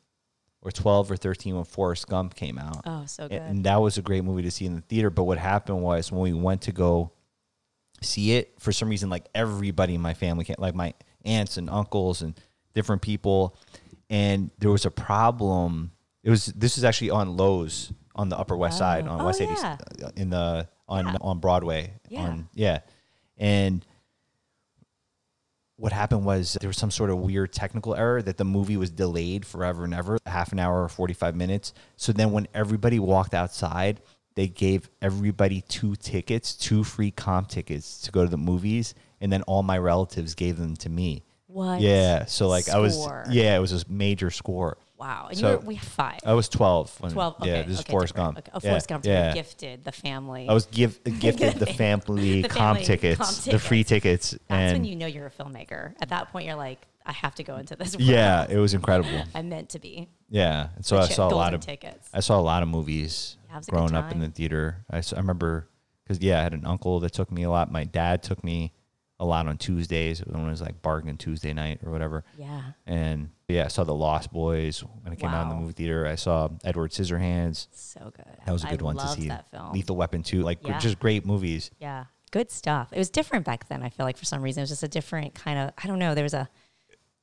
or 0.66 0.72
12 0.72 1.12
or 1.12 1.16
13 1.16 1.54
when 1.54 1.64
Forrest 1.64 2.08
Gump 2.08 2.34
came 2.34 2.58
out. 2.58 2.82
oh, 2.84 3.04
so 3.06 3.28
good. 3.28 3.40
And 3.40 3.62
that 3.64 3.76
was 3.76 3.98
a 3.98 4.02
great 4.02 4.24
movie 4.24 4.42
to 4.42 4.50
see 4.50 4.66
in 4.66 4.74
the 4.74 4.80
theater. 4.80 5.10
But 5.10 5.22
what 5.24 5.38
happened 5.38 5.80
was 5.80 6.10
when 6.10 6.20
we 6.22 6.32
went 6.32 6.62
to 6.62 6.72
go 6.72 7.12
see 8.02 8.32
it, 8.32 8.54
for 8.58 8.72
some 8.72 8.88
reason, 8.88 9.08
like 9.08 9.26
everybody 9.34 9.94
in 9.94 10.00
my 10.00 10.12
family 10.14 10.44
came, 10.44 10.56
like 10.58 10.74
my 10.74 10.92
aunts 11.24 11.56
and 11.56 11.70
uncles 11.70 12.22
and 12.22 12.38
different 12.74 13.00
people. 13.00 13.56
And 14.10 14.50
there 14.58 14.70
was 14.70 14.84
a 14.84 14.90
problem. 14.90 15.92
It 16.24 16.30
was 16.30 16.46
this 16.46 16.76
is 16.78 16.84
actually 16.84 17.10
on 17.10 17.36
Loews 17.36 17.92
on 18.16 18.28
the 18.28 18.36
Upper 18.38 18.56
West 18.56 18.76
oh. 18.76 18.78
Side 18.80 19.06
on 19.06 19.20
Oh, 19.20 19.26
West 19.26 19.40
80 19.40 19.52
yeah. 19.52 19.76
Uh, 20.04 20.10
in 20.16 20.30
the 20.30 20.68
on 20.88 21.06
Yeah. 21.06 21.16
on 21.20 21.38
Broadway. 21.38 21.92
Yeah. 22.08 22.20
On 22.22 22.48
yeah. 22.54 22.80
And 23.38 23.84
what 25.76 25.92
happened 25.92 26.24
was 26.24 26.56
there 26.60 26.68
was 26.68 26.78
some 26.78 26.90
sort 26.90 27.10
of 27.10 27.18
weird 27.18 27.52
technical 27.52 27.94
error 27.94 28.22
that 28.22 28.38
the 28.38 28.44
movie 28.44 28.76
was 28.76 28.90
delayed 28.90 29.44
forever 29.44 29.84
and 29.84 29.92
ever, 29.92 30.18
half 30.26 30.52
an 30.52 30.58
hour 30.58 30.82
or 30.82 30.88
45 30.88 31.36
minutes. 31.36 31.74
So 31.96 32.12
then 32.12 32.32
when 32.32 32.48
everybody 32.54 32.98
walked 32.98 33.34
outside, 33.34 34.00
they 34.36 34.48
gave 34.48 34.88
everybody 35.02 35.62
two 35.62 35.96
tickets, 35.96 36.54
two 36.54 36.82
free 36.82 37.10
comp 37.10 37.48
tickets 37.48 38.00
to 38.02 38.12
go 38.12 38.24
to 38.24 38.30
the 38.30 38.38
movies, 38.38 38.94
and 39.20 39.32
then 39.32 39.42
all 39.42 39.62
my 39.62 39.78
relatives 39.78 40.34
gave 40.34 40.56
them 40.56 40.76
to 40.76 40.88
me. 40.88 41.24
What? 41.46 41.80
Yeah, 41.80 42.26
so 42.26 42.48
like 42.48 42.68
I 42.68 42.78
was 42.78 43.08
yeah, 43.30 43.56
it 43.56 43.60
was 43.60 43.72
a 43.72 43.84
major 43.90 44.30
score. 44.30 44.78
Wow. 44.98 45.26
And 45.28 45.38
So- 45.38 45.50
you 45.50 45.56
were, 45.58 45.62
we 45.64 45.74
have 45.76 45.84
five. 45.88 46.20
I 46.24 46.32
was 46.34 46.48
12 46.48 47.00
when 47.00 47.12
12. 47.12 47.34
Okay, 47.42 47.50
yeah, 47.50 47.62
this 47.62 47.74
is 47.74 47.80
okay, 47.80 47.90
Forrest 47.92 48.14
different. 48.14 48.34
Gump. 48.36 48.38
Okay. 48.38 48.50
Oh, 48.54 48.60
yeah, 48.62 48.70
Forrest 48.70 48.88
Gump. 48.88 49.04
Yeah. 49.04 49.34
gifted 49.34 49.84
the 49.84 49.92
family. 49.92 50.48
I 50.48 50.54
was 50.54 50.66
give, 50.66 51.02
gifted 51.20 51.54
the 51.54 51.66
family 51.66 52.42
The 52.42 52.48
comp 52.48 52.78
family 52.78 52.84
tickets, 52.84 53.18
comp 53.18 53.36
the 53.52 53.58
free 53.58 53.84
tickets, 53.84 54.30
That's 54.30 54.40
and 54.50 54.72
when 54.72 54.84
you 54.84 54.96
know 54.96 55.06
you're 55.06 55.26
a 55.26 55.30
filmmaker. 55.30 55.94
At 56.00 56.08
that 56.10 56.30
point, 56.32 56.46
you're 56.46 56.54
like, 56.56 56.80
I 57.04 57.12
have 57.12 57.34
to 57.36 57.44
go 57.44 57.56
into 57.56 57.76
this. 57.76 57.94
world. 57.94 58.02
yeah, 58.08 58.46
it 58.48 58.56
was 58.58 58.74
incredible. 58.74 59.22
I'm 59.34 59.48
meant 59.48 59.68
to 59.70 59.78
be. 59.78 60.08
Yeah, 60.28 60.70
and 60.74 60.84
so 60.84 60.96
The 60.96 61.02
I 61.02 61.06
saw 61.08 61.28
a 61.28 61.36
lot 61.36 61.54
of 61.54 61.60
tickets. 61.60 62.08
I 62.12 62.20
saw 62.20 62.38
a 62.38 62.42
lot 62.42 62.62
of 62.64 62.68
movies 62.68 63.36
Yeah, 63.48 63.54
it 63.54 63.58
was 63.58 63.66
growing 63.66 63.94
up 63.94 64.10
in 64.10 64.18
the 64.20 64.28
theater. 64.28 64.84
I 64.90 64.96
I 64.98 65.02
remember 65.16 65.68
because 66.02 66.20
yeah, 66.22 66.40
I 66.40 66.42
had 66.42 66.52
an 66.54 66.64
uncle 66.66 66.98
that 67.00 67.12
took 67.12 67.30
me 67.30 67.44
a 67.44 67.50
lot. 67.50 67.70
My 67.70 67.84
dad 67.84 68.22
took 68.24 68.42
me 68.42 68.72
a 69.20 69.24
lot 69.24 69.46
on 69.46 69.56
Tuesdays 69.56 70.18
when 70.26 70.44
it 70.46 70.50
was 70.50 70.60
like 70.60 70.82
bargain 70.82 71.16
Tuesday 71.16 71.52
night 71.52 71.80
or 71.84 71.92
whatever. 71.92 72.24
Yeah. 72.36 72.62
And 72.86 73.30
yeah, 73.48 73.64
I 73.64 73.68
saw 73.68 73.84
The 73.84 73.94
Lost 73.94 74.32
Boys 74.32 74.80
when 75.02 75.12
it 75.12 75.18
came 75.20 75.30
out 75.30 75.42
in 75.44 75.48
the 75.50 75.54
movie 75.54 75.72
theater. 75.72 76.06
I 76.06 76.16
saw 76.16 76.48
Edward 76.64 76.90
Scissorhands. 76.90 77.68
So 77.72 78.12
good. 78.16 78.26
That 78.44 78.52
was 78.52 78.64
a 78.64 78.68
good 78.68 78.82
one 78.82 78.96
to 78.96 79.06
see. 79.08 79.28
that 79.28 79.50
film. 79.50 79.72
Lethal 79.72 79.96
Weapon 79.96 80.22
2, 80.22 80.42
like 80.42 80.66
Yeah. 80.66 80.78
just 80.78 80.98
great 80.98 81.24
movies. 81.24 81.70
Yeah. 81.78 82.06
Good 82.32 82.50
stuff. 82.50 82.92
It 82.92 82.98
was 82.98 83.08
different 83.08 83.44
back 83.44 83.68
then. 83.68 83.82
I 83.84 83.88
feel 83.88 84.04
like 84.04 84.16
for 84.16 84.24
some 84.24 84.42
reason 84.42 84.60
it 84.60 84.64
was 84.64 84.70
just 84.70 84.82
a 84.82 84.88
different 84.88 85.34
kind 85.34 85.58
of. 85.60 85.70
I 85.82 85.86
don't 85.86 86.00
know. 86.00 86.14
There 86.14 86.24
was 86.24 86.34
a 86.34 86.48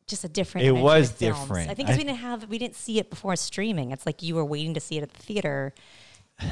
just 0.08 0.24
a 0.24 0.30
different. 0.30 0.66
It 0.66 0.72
was 0.72 1.12
different. 1.12 1.70
I 1.70 1.74
think 1.74 1.88
'cause 1.88 1.96
I- 1.96 2.00
we 2.00 2.04
didn't 2.06 2.20
have 2.20 2.50
we 2.50 2.58
didn't 2.58 2.76
see 2.76 3.00
it 3.00 3.10
before 3.10 3.36
streaming. 3.36 3.92
It's 3.92 4.06
like 4.06 4.24
you 4.24 4.36
were 4.36 4.46
waiting 4.46 4.74
to 4.76 4.80
see 4.80 4.98
it 4.98 5.04
at 5.04 5.12
the 5.14 5.22
theater. 5.22 5.74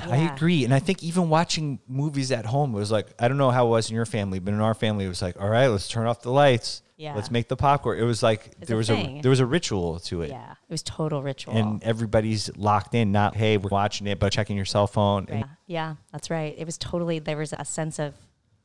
I 0.10 0.34
agree. 0.34 0.63
And 0.65 0.73
I 0.73 0.80
think 0.80 1.04
even 1.04 1.30
watching 1.30 1.80
movies 1.88 2.32
at 2.32 2.45
home, 2.45 2.73
was 2.73 2.91
like, 2.91 3.08
I 3.19 3.27
don't 3.27 3.38
know 3.38 3.51
how 3.51 3.67
it 3.67 3.69
was 3.69 3.89
in 3.89 3.95
your 3.95 4.06
family, 4.06 4.39
but 4.39 4.54
in 4.54 4.60
our 4.60 4.73
family, 4.73 5.06
it 5.06 5.10
was 5.10 5.21
like, 5.21 5.39
all 5.41 5.49
right, 5.49 5.67
let's 5.67 5.88
turn 5.88 6.08
off 6.08 6.21
the 6.21 6.32
lights. 6.32 6.82
Yeah. 6.97 7.15
Let's 7.15 7.32
make 7.32 7.47
the 7.47 7.56
popcorn. 7.58 7.97
It 7.99 8.04
was 8.04 8.21
like, 8.21 8.51
It's 8.60 8.67
there 8.67 8.75
a 8.75 8.77
was 8.77 8.88
thing. 8.88 9.19
a, 9.19 9.21
there 9.23 9.32
was 9.32 9.39
a 9.39 9.45
ritual 9.45 9.99
to 10.01 10.21
it. 10.21 10.30
Yeah. 10.30 10.51
It 10.51 10.69
was 10.71 10.84
total 10.84 11.23
ritual. 11.23 11.56
And 11.58 11.84
everybody's 11.84 12.56
locked 12.56 12.93
in, 12.93 13.12
not, 13.12 13.36
hey, 13.36 13.58
we're 13.58 13.69
watching 13.69 14.06
it, 14.06 14.19
but 14.19 14.32
checking 14.32 14.56
your 14.56 14.65
cell 14.65 14.86
phone. 14.86 15.25
Right. 15.30 15.45
Yeah, 15.65 15.95
that's 16.12 16.30
right. 16.30 16.54
It 16.58 16.65
was 16.65 16.77
totally 16.77 17.17
there 17.17 17.38
was 17.38 17.54
a 17.58 17.65
sense 17.65 17.97
of 17.97 18.13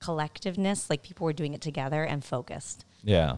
collectiveness, 0.02 0.90
like 0.90 1.02
people 1.02 1.24
were 1.24 1.32
doing 1.32 1.54
it 1.54 1.60
together 1.60 2.04
and 2.04 2.24
focused. 2.24 2.84
yeah. 3.02 3.36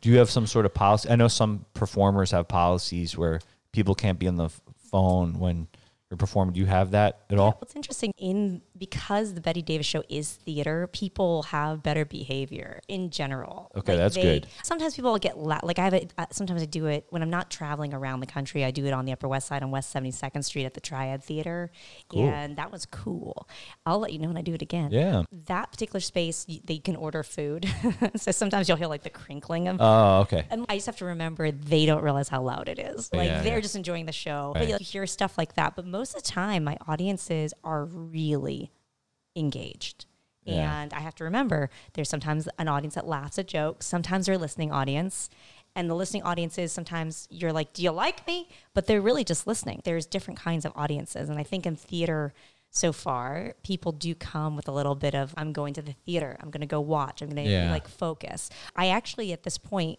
Do 0.00 0.10
you 0.10 0.18
have 0.18 0.30
some 0.30 0.46
sort 0.46 0.64
of 0.64 0.72
policy? 0.72 1.10
I 1.10 1.16
know 1.16 1.26
some 1.26 1.64
performers 1.74 2.30
have 2.30 2.46
policies 2.46 3.18
where 3.18 3.40
people 3.72 3.96
can't 3.96 4.16
be 4.16 4.28
on 4.28 4.36
the 4.36 4.48
phone 4.92 5.40
when 5.40 5.66
you're 6.10 6.18
performing. 6.18 6.54
Do 6.54 6.60
you 6.60 6.66
have 6.66 6.92
that 6.92 7.24
at 7.30 7.38
all? 7.38 7.56
What's 7.58 7.76
interesting 7.76 8.12
in 8.16 8.62
because 8.78 9.34
the 9.34 9.40
Bette 9.40 9.62
Davis 9.62 9.86
show 9.86 10.02
is 10.08 10.32
theater, 10.32 10.86
people 10.92 11.44
have 11.44 11.82
better 11.82 12.04
behavior 12.04 12.80
in 12.88 13.10
general. 13.10 13.70
Okay, 13.76 13.96
that's 13.96 14.16
good. 14.16 14.46
Sometimes 14.62 14.94
people 14.94 15.16
get 15.18 15.38
la- 15.38 15.60
like 15.62 15.78
I 15.78 15.84
have 15.84 15.94
it. 15.94 16.12
Uh, 16.16 16.26
sometimes 16.30 16.62
I 16.62 16.66
do 16.66 16.86
it 16.86 17.06
when 17.10 17.22
I'm 17.22 17.30
not 17.30 17.50
traveling 17.50 17.92
around 17.94 18.20
the 18.20 18.26
country. 18.26 18.64
I 18.64 18.70
do 18.70 18.84
it 18.86 18.92
on 18.92 19.04
the 19.04 19.12
Upper 19.12 19.28
West 19.28 19.48
Side 19.48 19.62
on 19.62 19.70
West 19.70 19.94
72nd 19.94 20.44
Street 20.44 20.64
at 20.64 20.74
the 20.74 20.80
Triad 20.80 21.22
Theater, 21.24 21.70
Cool. 22.08 22.28
and 22.28 22.56
that 22.56 22.70
was 22.72 22.86
cool. 22.86 23.48
I'll 23.86 23.98
let 23.98 24.12
you 24.12 24.18
know 24.18 24.28
when 24.28 24.36
I 24.36 24.42
do 24.42 24.54
it 24.54 24.62
again. 24.62 24.90
Yeah. 24.92 25.22
That 25.46 25.70
particular 25.72 26.00
space, 26.00 26.46
y- 26.48 26.60
they 26.64 26.78
can 26.78 26.96
order 26.96 27.22
food, 27.22 27.68
so 28.16 28.30
sometimes 28.32 28.68
you'll 28.68 28.78
hear 28.78 28.86
like 28.86 29.02
the 29.02 29.10
crinkling 29.10 29.68
of 29.68 29.76
Oh, 29.80 30.20
okay. 30.20 30.46
and 30.50 30.64
I 30.68 30.76
just 30.76 30.86
have 30.86 30.96
to 30.98 31.04
remember 31.06 31.50
they 31.50 31.86
don't 31.86 32.02
realize 32.02 32.28
how 32.28 32.42
loud 32.42 32.68
it 32.68 32.78
is. 32.78 33.10
Like 33.12 33.28
Yeah, 33.28 33.42
they're 33.42 33.54
yeah. 33.56 33.60
just 33.60 33.76
enjoying 33.76 34.06
the 34.06 34.12
show. 34.12 34.52
Right. 34.54 34.68
But 34.70 34.80
you 34.80 34.84
hear 34.86 35.06
stuff 35.06 35.36
like 35.38 35.54
that. 35.54 35.74
But 35.76 35.86
most 35.86 36.14
of 36.16 36.22
the 36.22 36.28
time, 36.28 36.64
my 36.64 36.76
audiences 36.86 37.54
are 37.64 37.84
really 37.84 38.67
engaged. 39.38 40.06
Yeah. 40.44 40.80
And 40.82 40.94
I 40.94 41.00
have 41.00 41.14
to 41.16 41.24
remember 41.24 41.68
there's 41.92 42.08
sometimes 42.08 42.48
an 42.58 42.68
audience 42.68 42.94
that 42.94 43.06
laughs 43.06 43.38
at 43.38 43.46
jokes. 43.48 43.86
Sometimes 43.86 44.26
they're 44.26 44.36
a 44.36 44.38
listening 44.38 44.72
audience. 44.72 45.28
And 45.76 45.88
the 45.90 45.94
listening 45.94 46.22
audiences, 46.22 46.72
sometimes 46.72 47.28
you're 47.30 47.52
like, 47.52 47.72
do 47.74 47.82
you 47.82 47.90
like 47.90 48.26
me? 48.26 48.48
But 48.74 48.86
they're 48.86 49.02
really 49.02 49.24
just 49.24 49.46
listening. 49.46 49.82
There's 49.84 50.06
different 50.06 50.40
kinds 50.40 50.64
of 50.64 50.72
audiences. 50.74 51.28
And 51.28 51.38
I 51.38 51.42
think 51.42 51.66
in 51.66 51.76
theater, 51.76 52.32
so 52.70 52.92
far, 52.92 53.54
people 53.62 53.92
do 53.92 54.14
come 54.14 54.56
with 54.56 54.68
a 54.68 54.72
little 54.72 54.94
bit 54.94 55.14
of, 55.14 55.34
I'm 55.36 55.52
going 55.52 55.74
to 55.74 55.82
the 55.82 55.92
theater. 55.92 56.36
I'm 56.40 56.50
going 56.50 56.60
to 56.62 56.66
go 56.66 56.80
watch. 56.80 57.22
I'm 57.22 57.28
going 57.28 57.44
to 57.44 57.50
Yeah. 57.50 57.70
like 57.70 57.86
focus. 57.86 58.48
I 58.74 58.88
actually, 58.88 59.32
at 59.32 59.42
this 59.42 59.58
point, 59.58 59.98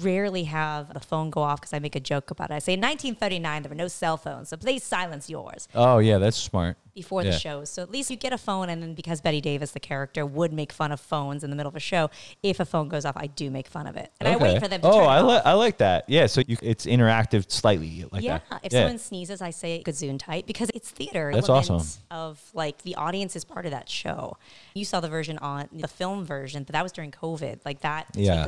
rarely 0.00 0.44
have 0.44 0.92
the 0.92 1.00
phone 1.00 1.30
go 1.30 1.42
off 1.42 1.60
because 1.60 1.72
I 1.72 1.78
make 1.78 1.94
a 1.94 2.00
joke 2.00 2.30
about 2.32 2.50
it. 2.50 2.54
I 2.54 2.58
say 2.58 2.72
in 2.74 2.80
1939 2.80 3.62
there 3.62 3.70
were 3.70 3.74
no 3.76 3.86
cell 3.88 4.16
phones, 4.16 4.48
so 4.48 4.56
please 4.56 4.82
silence 4.82 5.30
yours 5.30 5.68
Oh, 5.74 5.98
yeah, 5.98 6.18
that's 6.18 6.36
smart. 6.36 6.76
before 6.92 7.22
Yeah. 7.22 7.30
the 7.30 7.38
shows. 7.38 7.70
So 7.70 7.82
at 7.82 7.90
least 7.90 8.10
you 8.10 8.16
get 8.16 8.32
a 8.32 8.38
phone, 8.38 8.68
and 8.68 8.82
then 8.82 8.94
because 8.94 9.20
Bette 9.20 9.40
Davis, 9.40 9.70
the 9.70 9.80
character, 9.80 10.26
would 10.26 10.52
make 10.52 10.72
fun 10.72 10.90
of 10.90 10.98
phones 11.00 11.44
in 11.44 11.50
the 11.50 11.56
middle 11.56 11.68
of 11.68 11.76
a 11.76 11.80
show, 11.80 12.10
if 12.42 12.58
a 12.58 12.64
phone 12.64 12.88
goes 12.88 13.04
off, 13.04 13.16
I 13.16 13.28
do 13.28 13.48
make 13.50 13.68
fun 13.68 13.86
of 13.86 13.96
it, 13.96 14.10
and 14.18 14.28
I 14.28 14.36
wait 14.36 14.60
for 14.60 14.66
them 14.66 14.80
to 14.80 14.88
Oh, 14.88 15.00
turn 15.00 15.08
I 15.08 15.20
like 15.20 15.46
I 15.46 15.52
like 15.52 15.78
that. 15.78 16.04
Yeah, 16.08 16.26
so 16.26 16.42
you, 16.46 16.56
it's 16.62 16.84
interactive 16.84 17.48
slightly 17.50 18.06
like 18.10 18.24
yeah, 18.24 18.40
that. 18.50 18.60
if 18.64 18.72
yeah. 18.72 18.80
someone 18.80 18.98
sneezes, 18.98 19.40
I 19.40 19.50
say 19.50 19.82
gazoon 19.86 20.18
tight 20.18 20.46
because 20.46 20.68
it's 20.74 20.90
theater. 20.90 21.30
That's 21.32 21.48
awesome. 21.48 21.82
Of 22.10 22.42
like 22.54 22.82
the 22.82 22.96
audience 22.96 23.36
is 23.36 23.44
part 23.44 23.66
of 23.66 23.70
that 23.70 23.88
show. 23.88 24.36
You 24.74 24.84
saw 24.84 24.98
the 25.00 25.08
version 25.08 25.38
on 25.38 25.68
the 25.72 25.86
film 25.88 26.24
version, 26.24 26.64
but 26.64 26.72
that 26.72 26.82
was 26.82 26.90
during 26.92 27.12
COVID. 27.12 27.60
Like 27.64 27.82
that 27.82 28.06
Yeah. 28.14 28.44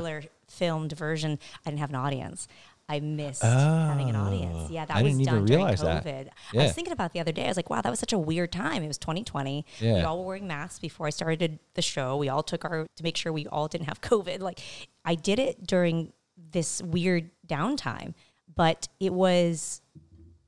Filmed 0.59 0.93
version, 0.93 1.39
I 1.65 1.71
didn't 1.71 1.81
have 1.81 1.91
an 1.91 1.97
audience. 1.97 2.49
I 2.91 3.01
missed 3.01 3.43
having 3.43 4.09
an 4.09 4.17
oh, 4.17 4.21
audience. 4.21 4.71
Yeah, 4.71 4.87
that 4.87 4.97
Oh, 4.97 5.01
I 5.01 5.03
was 5.03 5.13
didn't 5.13 5.21
even 5.23 5.35
done 5.35 5.45
during 5.45 5.67
that. 5.67 6.05
COVID. 6.05 6.29
I 6.55 6.57
was 6.57 6.73
thinking 6.73 6.93
about 6.93 7.13
the 7.13 7.21
other 7.21 7.33
day. 7.33 7.45
I 7.45 7.49
was 7.49 7.57
like, 7.59 7.69
wow, 7.69 7.83
that 7.83 7.91
was 7.91 7.99
such 7.99 8.15
a 8.15 8.19
weird 8.19 8.51
time. 8.51 8.83
It 8.83 8.89
was 8.89 8.97
2020. 8.97 9.67
Yeah. 9.79 9.95
We 9.95 10.01
all 10.01 10.19
were 10.21 10.25
wearing 10.25 10.47
masks 10.47 10.79
before 10.79 11.07
I 11.07 11.11
started 11.11 11.59
the 11.75 11.83
show. 11.83 12.17
We 12.17 12.31
all 12.31 12.43
took 12.43 12.65
our 12.65 12.87
to 12.97 13.03
make 13.03 13.19
sure 13.19 13.31
we 13.31 13.47
all 13.47 13.69
didn't 13.69 13.89
have 13.89 14.01
COVID. 14.11 14.41
Like 14.41 14.61
I 15.05 15.15
did 15.17 15.39
it 15.39 15.67
during 15.67 16.13
this 16.51 16.83
weird 16.83 17.31
downtime, 17.47 18.15
but 18.55 18.89
it 19.01 19.13
was 19.13 19.83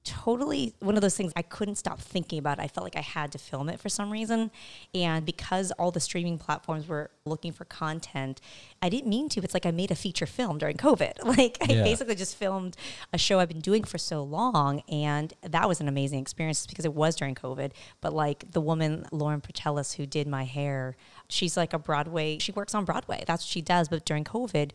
totally 0.04 0.74
one 0.80 0.96
of 0.96 1.02
those 1.02 1.16
things 1.16 1.32
I 1.36 1.42
couldn't 1.42 1.74
stop 1.76 2.00
thinking 2.00 2.38
about. 2.38 2.58
I 2.58 2.68
felt 2.68 2.84
like 2.84 2.96
I 2.96 3.00
had 3.02 3.32
to 3.32 3.38
film 3.38 3.68
it 3.68 3.78
for 3.78 3.88
some 3.88 4.10
reason. 4.10 4.50
And 4.94 5.24
because 5.26 5.70
all 5.72 5.90
the 5.90 6.00
streaming 6.00 6.38
platforms 6.38 6.88
were 6.88 7.10
looking 7.24 7.52
for 7.52 7.64
content, 7.66 8.40
I 8.80 8.88
didn't 8.88 9.08
mean 9.08 9.28
to. 9.30 9.40
It's 9.42 9.54
like 9.54 9.66
I 9.66 9.70
made 9.70 9.90
a 9.90 9.94
feature 9.94 10.26
film 10.26 10.58
during 10.58 10.76
COVID. 10.76 11.12
Like 11.40 11.58
I 11.62 11.72
Yeah. 11.74 11.84
basically 11.84 12.14
just 12.16 12.34
filmed 12.36 12.76
a 13.12 13.18
show 13.18 13.38
I've 13.38 13.48
been 13.48 13.60
doing 13.60 13.84
for 13.84 13.98
so 13.98 14.22
long. 14.22 14.82
And 14.88 15.32
that 15.42 15.68
was 15.68 15.80
an 15.80 15.86
amazing 15.88 16.18
experience 16.20 16.66
because 16.66 16.84
it 16.84 16.94
was 16.94 17.14
during 17.14 17.34
COVID. 17.34 17.72
But 18.00 18.12
like 18.12 18.50
the 18.50 18.60
woman, 18.60 19.06
Lauren 19.12 19.40
Patelis, 19.40 19.94
who 19.96 20.06
did 20.06 20.26
my 20.26 20.44
hair, 20.44 20.96
she's 21.28 21.56
like 21.56 21.72
a 21.72 21.78
Broadway, 21.78 22.38
she 22.38 22.52
works 22.52 22.74
on 22.74 22.84
Broadway. 22.84 23.22
That's 23.26 23.42
what 23.44 23.48
she 23.48 23.60
does. 23.62 23.88
But 23.88 24.04
during 24.04 24.24
COVID, 24.24 24.70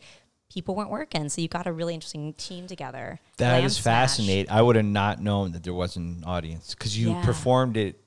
people 0.52 0.74
weren't 0.74 0.90
working. 0.90 1.28
So 1.28 1.40
you 1.40 1.48
got 1.48 1.66
a 1.66 1.72
really 1.72 1.94
interesting 1.94 2.32
team 2.34 2.66
together. 2.66 3.18
That 3.38 3.52
Lamb 3.52 3.64
is 3.64 3.78
fascinating. 3.78 4.50
I 4.50 4.62
would 4.62 4.76
have 4.76 4.84
not 4.84 5.20
known 5.20 5.52
that 5.52 5.62
there 5.64 5.74
wasn't 5.74 6.18
an 6.18 6.24
audience 6.24 6.74
because 6.74 6.96
you 6.98 7.10
Yeah. 7.10 7.24
performed 7.24 7.76
it 7.76 8.00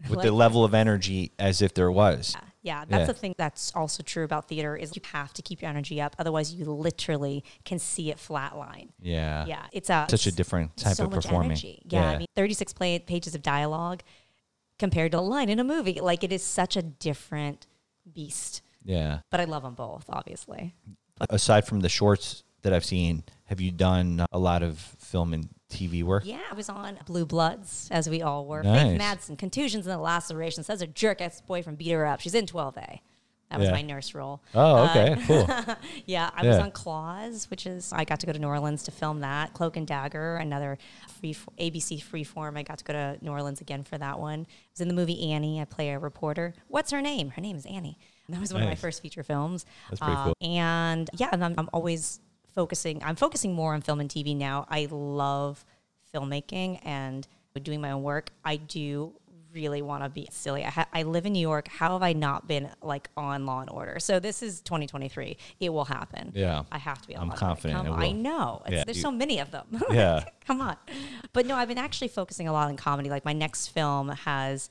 with 0.10 0.22
the 0.22 0.30
level 0.32 0.62
of 0.64 0.74
energy 0.74 1.32
as 1.38 1.62
if 1.62 1.72
there 1.74 1.90
was. 1.90 2.34
Yeah, 2.34 2.40
yeah 2.62 2.84
that's 2.86 3.00
Yeah. 3.00 3.06
the 3.06 3.14
thing 3.14 3.34
that's 3.38 3.72
also 3.74 4.02
true 4.02 4.24
about 4.24 4.46
theater 4.46 4.76
is 4.76 4.94
you 4.94 5.00
have 5.12 5.32
to 5.34 5.42
keep 5.42 5.62
your 5.62 5.70
energy 5.70 6.00
up. 6.00 6.14
Otherwise, 6.18 6.52
you 6.52 6.66
literally 6.66 7.42
can 7.64 7.78
see 7.78 8.10
it 8.10 8.18
flatline. 8.18 8.90
Yeah. 9.00 9.46
Yeah, 9.46 9.66
it's 9.72 9.88
a 9.88 10.06
Such 10.10 10.26
a 10.26 10.32
different 10.32 10.76
type 10.76 10.96
so 10.96 11.04
of 11.04 11.10
performing. 11.12 11.52
energy. 11.52 11.80
Yeah, 11.88 12.10
I 12.10 12.18
mean, 12.18 12.26
36 12.36 12.74
play, 12.74 12.98
pages 12.98 13.34
of 13.34 13.40
dialogue 13.42 14.02
compared 14.78 15.12
to 15.12 15.18
a 15.18 15.20
line 15.20 15.48
in 15.48 15.58
a 15.58 15.64
movie. 15.64 15.98
Like 16.00 16.22
it 16.22 16.30
is 16.32 16.42
such 16.42 16.76
a 16.76 16.82
different 16.82 17.66
beast. 18.12 18.60
yeah. 18.84 19.20
But 19.30 19.40
I 19.40 19.44
love 19.44 19.62
them 19.62 19.74
both, 19.74 20.04
obviously. 20.10 20.74
Aside 21.20 21.66
from 21.66 21.80
the 21.80 21.88
shorts 21.88 22.42
that 22.62 22.72
I've 22.72 22.84
seen, 22.84 23.24
have 23.44 23.60
you 23.60 23.70
done 23.70 24.26
a 24.32 24.38
lot 24.38 24.62
of 24.62 24.78
film 24.78 25.32
and 25.32 25.48
TV 25.70 26.02
work? 26.02 26.24
Yeah, 26.26 26.40
I 26.50 26.54
was 26.54 26.68
on 26.68 26.98
Blue 27.06 27.24
Bloods, 27.24 27.88
as 27.90 28.08
we 28.08 28.22
all 28.22 28.46
were. 28.46 28.62
Nice. 28.62 28.82
Faith 28.92 29.00
Madsen, 29.00 29.38
contusions 29.38 29.86
and 29.86 30.00
lacerations. 30.02 30.66
Says 30.66 30.82
a 30.82 30.86
jerk 30.86 31.20
ex 31.20 31.40
boyfriend 31.40 31.78
beat 31.78 31.90
her 31.92 32.04
up. 32.06 32.20
She's 32.20 32.34
in 32.34 32.46
12A. 32.46 33.00
That 33.50 33.60
was 33.60 33.68
Yeah. 33.68 33.74
my 33.74 33.82
nurse 33.82 34.12
role. 34.12 34.42
Oh, 34.56 34.88
okay, 34.90 35.12
uh, 35.12 35.16
cool. 35.26 35.76
Yeah, 36.04 36.30
I 36.34 36.44
was 36.44 36.56
on 36.58 36.72
Claws, 36.72 37.48
which 37.48 37.64
is 37.64 37.92
I 37.92 38.04
got 38.04 38.18
to 38.20 38.26
go 38.26 38.32
to 38.32 38.38
New 38.40 38.48
Orleans 38.48 38.82
to 38.84 38.90
film 38.90 39.20
that. 39.20 39.54
Cloak 39.54 39.76
and 39.76 39.86
Dagger, 39.86 40.36
another 40.36 40.78
free 41.20 41.32
ABC 41.58 42.02
Freeform. 42.02 42.58
I 42.58 42.64
got 42.64 42.78
to 42.78 42.84
go 42.84 42.92
to 42.92 43.16
New 43.22 43.30
Orleans 43.30 43.60
again 43.60 43.84
for 43.84 43.96
that 43.98 44.18
one. 44.18 44.40
I 44.50 44.54
was 44.72 44.80
in 44.80 44.88
the 44.88 44.94
movie 44.94 45.30
Annie. 45.30 45.60
I 45.60 45.64
play 45.64 45.90
a 45.90 45.98
reporter. 46.00 46.54
What's 46.66 46.90
her 46.90 47.00
name? 47.00 47.30
Her 47.30 47.40
name 47.40 47.56
is 47.56 47.64
Annie. 47.66 47.98
That 48.28 48.40
was 48.40 48.52
one 48.52 48.62
of 48.62 48.68
my 48.68 48.74
first 48.74 49.02
feature 49.02 49.22
films. 49.22 49.64
That's 49.90 50.00
pretty 50.00 50.14
Uh, 50.16 50.24
cool. 50.24 50.34
And 50.40 51.08
yeah, 51.14 51.28
and 51.32 51.44
I'm, 51.44 51.54
I'm 51.58 51.68
always 51.72 52.20
focusing. 52.54 53.02
I'm 53.04 53.16
focusing 53.16 53.52
more 53.54 53.74
on 53.74 53.82
film 53.82 54.00
and 54.00 54.10
TV 54.10 54.36
now. 54.36 54.66
I 54.68 54.88
love 54.90 55.64
filmmaking 56.14 56.80
and 56.84 57.26
doing 57.62 57.80
my 57.80 57.90
own 57.92 58.02
work. 58.02 58.30
I 58.44 58.56
do 58.56 59.12
really 59.54 59.80
want 59.80 60.02
to 60.02 60.10
be 60.10 60.28
silly. 60.30 60.62
I, 60.64 60.68
ha- 60.68 60.88
I 60.92 61.02
live 61.04 61.24
in 61.24 61.32
New 61.32 61.40
York. 61.40 61.68
How 61.68 61.92
have 61.92 62.02
I 62.02 62.12
not 62.12 62.46
been 62.46 62.68
like 62.82 63.08
on 63.16 63.46
Law 63.46 63.60
and 63.60 63.70
Order? 63.70 63.98
So 63.98 64.18
this 64.20 64.42
is 64.42 64.60
2023. 64.60 65.38
It 65.60 65.70
will 65.70 65.86
happen. 65.86 66.32
Yeah. 66.34 66.64
I 66.70 66.76
have 66.76 67.00
to 67.00 67.08
be 67.08 67.16
on 67.16 67.22
I'm 67.22 67.28
Law 67.30 67.36
confident. 67.36 67.88
I 67.88 68.12
know. 68.12 68.60
Yeah, 68.68 68.84
there's 68.84 68.98
you- 68.98 69.02
so 69.02 69.10
many 69.10 69.38
of 69.38 69.50
them. 69.52 69.66
Yeah. 69.90 70.24
Come 70.46 70.60
on. 70.60 70.76
But 71.32 71.46
no, 71.46 71.56
I've 71.56 71.68
been 71.68 71.78
actually 71.78 72.08
focusing 72.08 72.46
a 72.48 72.52
lot 72.52 72.68
on 72.68 72.76
comedy. 72.76 73.08
Like 73.08 73.24
my 73.24 73.32
next 73.32 73.68
film 73.68 74.10
has 74.10 74.68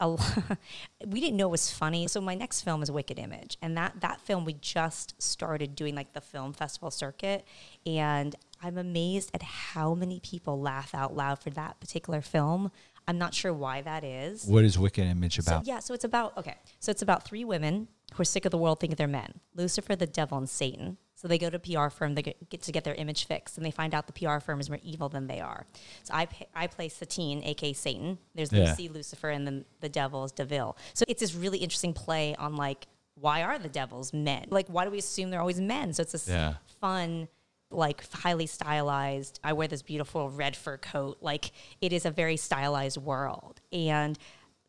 we 1.06 1.20
didn't 1.20 1.36
know 1.36 1.46
it 1.48 1.50
was 1.50 1.70
funny. 1.70 2.06
So 2.08 2.20
my 2.20 2.34
next 2.34 2.62
film 2.62 2.82
is 2.82 2.90
Wicked 2.90 3.18
Image. 3.18 3.56
And 3.62 3.76
that 3.76 4.00
that 4.00 4.20
film 4.20 4.44
we 4.44 4.54
just 4.54 5.20
started 5.22 5.74
doing 5.74 5.94
like 5.94 6.12
the 6.12 6.20
film 6.20 6.52
festival 6.52 6.90
circuit 6.90 7.44
and 7.86 8.34
I'm 8.62 8.78
amazed 8.78 9.30
at 9.34 9.42
how 9.42 9.94
many 9.94 10.20
people 10.20 10.60
laugh 10.60 10.94
out 10.94 11.14
loud 11.14 11.40
for 11.40 11.50
that 11.50 11.78
particular 11.80 12.20
film. 12.20 12.70
I'm 13.08 13.18
not 13.18 13.34
sure 13.34 13.52
why 13.52 13.82
that 13.82 14.02
is. 14.02 14.46
What 14.46 14.64
is 14.64 14.78
Wicked 14.78 15.04
Image 15.04 15.36
So, 15.40 15.52
about? 15.52 15.66
yeah, 15.66 15.78
so 15.78 15.94
it's 15.94 16.04
about 16.04 16.36
okay. 16.38 16.56
So 16.80 16.90
it's 16.90 17.02
about 17.02 17.24
three 17.24 17.44
women 17.44 17.88
who 18.14 18.22
are 18.22 18.24
sick 18.24 18.44
of 18.44 18.50
the 18.50 18.58
world 18.58 18.80
think 18.80 18.96
they're 18.96 19.06
men. 19.08 19.40
Lucifer, 19.54 19.96
the 19.96 20.06
devil, 20.06 20.38
and 20.38 20.48
Satan. 20.48 20.96
So 21.16 21.28
they 21.28 21.38
go 21.38 21.48
to 21.50 21.56
a 21.56 21.58
PR 21.58 21.88
firm. 21.88 22.14
They 22.14 22.22
get, 22.22 22.48
get 22.50 22.62
to 22.62 22.72
get 22.72 22.84
their 22.84 22.94
image 22.94 23.24
fixed, 23.26 23.56
and 23.56 23.64
they 23.66 23.70
find 23.70 23.94
out 23.94 24.06
the 24.06 24.12
PR 24.12 24.38
firm 24.38 24.60
is 24.60 24.68
more 24.68 24.78
evil 24.82 25.08
than 25.08 25.26
they 25.26 25.40
are. 25.40 25.66
So 26.04 26.14
I 26.14 26.28
I 26.54 26.66
play 26.66 26.88
Satine, 26.88 27.42
aka 27.44 27.72
Satan. 27.72 28.18
There's 28.34 28.52
Yeah. 28.52 28.64
Lucy, 28.70 28.88
Lucifer, 28.88 29.30
and 29.30 29.46
then 29.46 29.64
the 29.80 29.88
devil 29.88 30.24
is 30.24 30.32
Deville. 30.32 30.76
So 30.94 31.04
it's 31.08 31.20
this 31.20 31.34
really 31.34 31.58
interesting 31.58 31.92
play 31.94 32.34
on 32.36 32.56
like 32.56 32.86
why 33.18 33.42
are 33.42 33.58
the 33.58 33.68
devils 33.70 34.12
men? 34.12 34.46
Like 34.50 34.68
why 34.68 34.84
do 34.84 34.90
we 34.90 34.98
assume 34.98 35.30
they're 35.30 35.40
always 35.40 35.60
men? 35.60 35.94
So 35.94 36.02
it's 36.02 36.12
this 36.12 36.28
Yeah. 36.28 36.54
fun 36.80 37.28
like 37.70 38.08
highly 38.12 38.46
stylized 38.46 39.40
i 39.42 39.52
wear 39.52 39.66
this 39.66 39.82
beautiful 39.82 40.30
red 40.30 40.54
fur 40.54 40.76
coat 40.76 41.18
like 41.20 41.50
it 41.80 41.92
is 41.92 42.06
a 42.06 42.10
very 42.12 42.36
stylized 42.36 42.96
world 42.96 43.60
and 43.72 44.16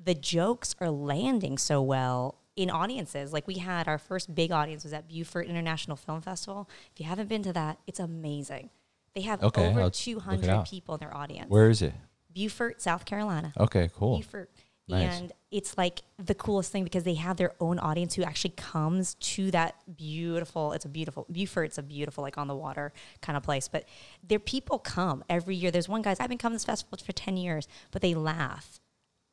the 0.04 0.16
jokes 0.16 0.76
are 0.82 0.90
landing 0.90 1.60
so 1.60 1.80
well 1.80 2.40
in 2.58 2.70
audiences 2.70 3.32
like 3.32 3.48
we 3.48 3.60
had 3.60 3.88
our 3.88 3.98
first 3.98 4.36
big 4.36 4.52
audience 4.52 4.84
was 4.84 4.92
at 4.92 5.08
beaufort 5.08 5.48
international 5.48 5.96
film 5.96 6.22
festival 6.22 6.68
if 6.92 7.00
you 7.00 7.06
haven't 7.06 7.30
been 7.30 7.44
to 7.44 7.54
that 7.54 7.78
it's 7.88 8.00
amazing 8.00 8.70
they 9.14 9.22
have 9.22 9.42
Okay, 9.42 9.68
over 9.70 9.80
I'll 9.82 9.92
200 9.92 10.66
people 10.66 10.96
in 10.96 11.00
their 11.00 11.16
audience 11.16 11.50
Where 11.50 11.70
is 11.70 11.82
it? 11.82 11.94
beaufort 12.34 12.82
south 12.82 13.06
carolina 13.06 13.54
Okay, 13.58 13.90
cool. 13.96 14.18
Beaufort. 14.18 14.50
Nice. 14.90 15.20
And 15.20 15.34
it's 15.52 15.78
like 15.78 16.02
the 16.18 16.34
coolest 16.34 16.72
thing 16.72 16.86
because 16.86 17.04
they 17.04 17.16
have 17.16 17.36
their 17.36 17.52
own 17.60 17.78
audience 17.78 18.16
who 18.16 18.24
actually 18.24 18.54
comes 18.56 19.16
to 19.16 19.52
that 19.52 19.76
beautiful, 19.98 20.72
it's 20.72 20.86
a 20.86 20.88
beautiful, 20.88 21.26
Beaufort's 21.30 21.78
a 21.78 21.84
beautiful, 21.84 22.22
like 22.22 22.38
on 22.38 22.48
the 22.48 22.56
water 22.56 22.94
kind 23.22 23.36
of 23.36 23.44
place. 23.44 23.68
But 23.68 23.84
their 24.26 24.40
people 24.40 24.80
come 24.80 25.26
every 25.28 25.58
year. 25.58 25.72
There's 25.72 25.90
one 25.90 26.04
guy, 26.04 26.16
I've 26.18 26.30
been 26.30 26.38
coming 26.38 26.58
to 26.58 26.62
this 26.62 26.66
festival 26.66 26.98
for 27.06 27.12
10 27.12 27.36
years, 27.36 27.68
but 27.92 28.02
they 28.02 28.16
laugh 28.16 28.80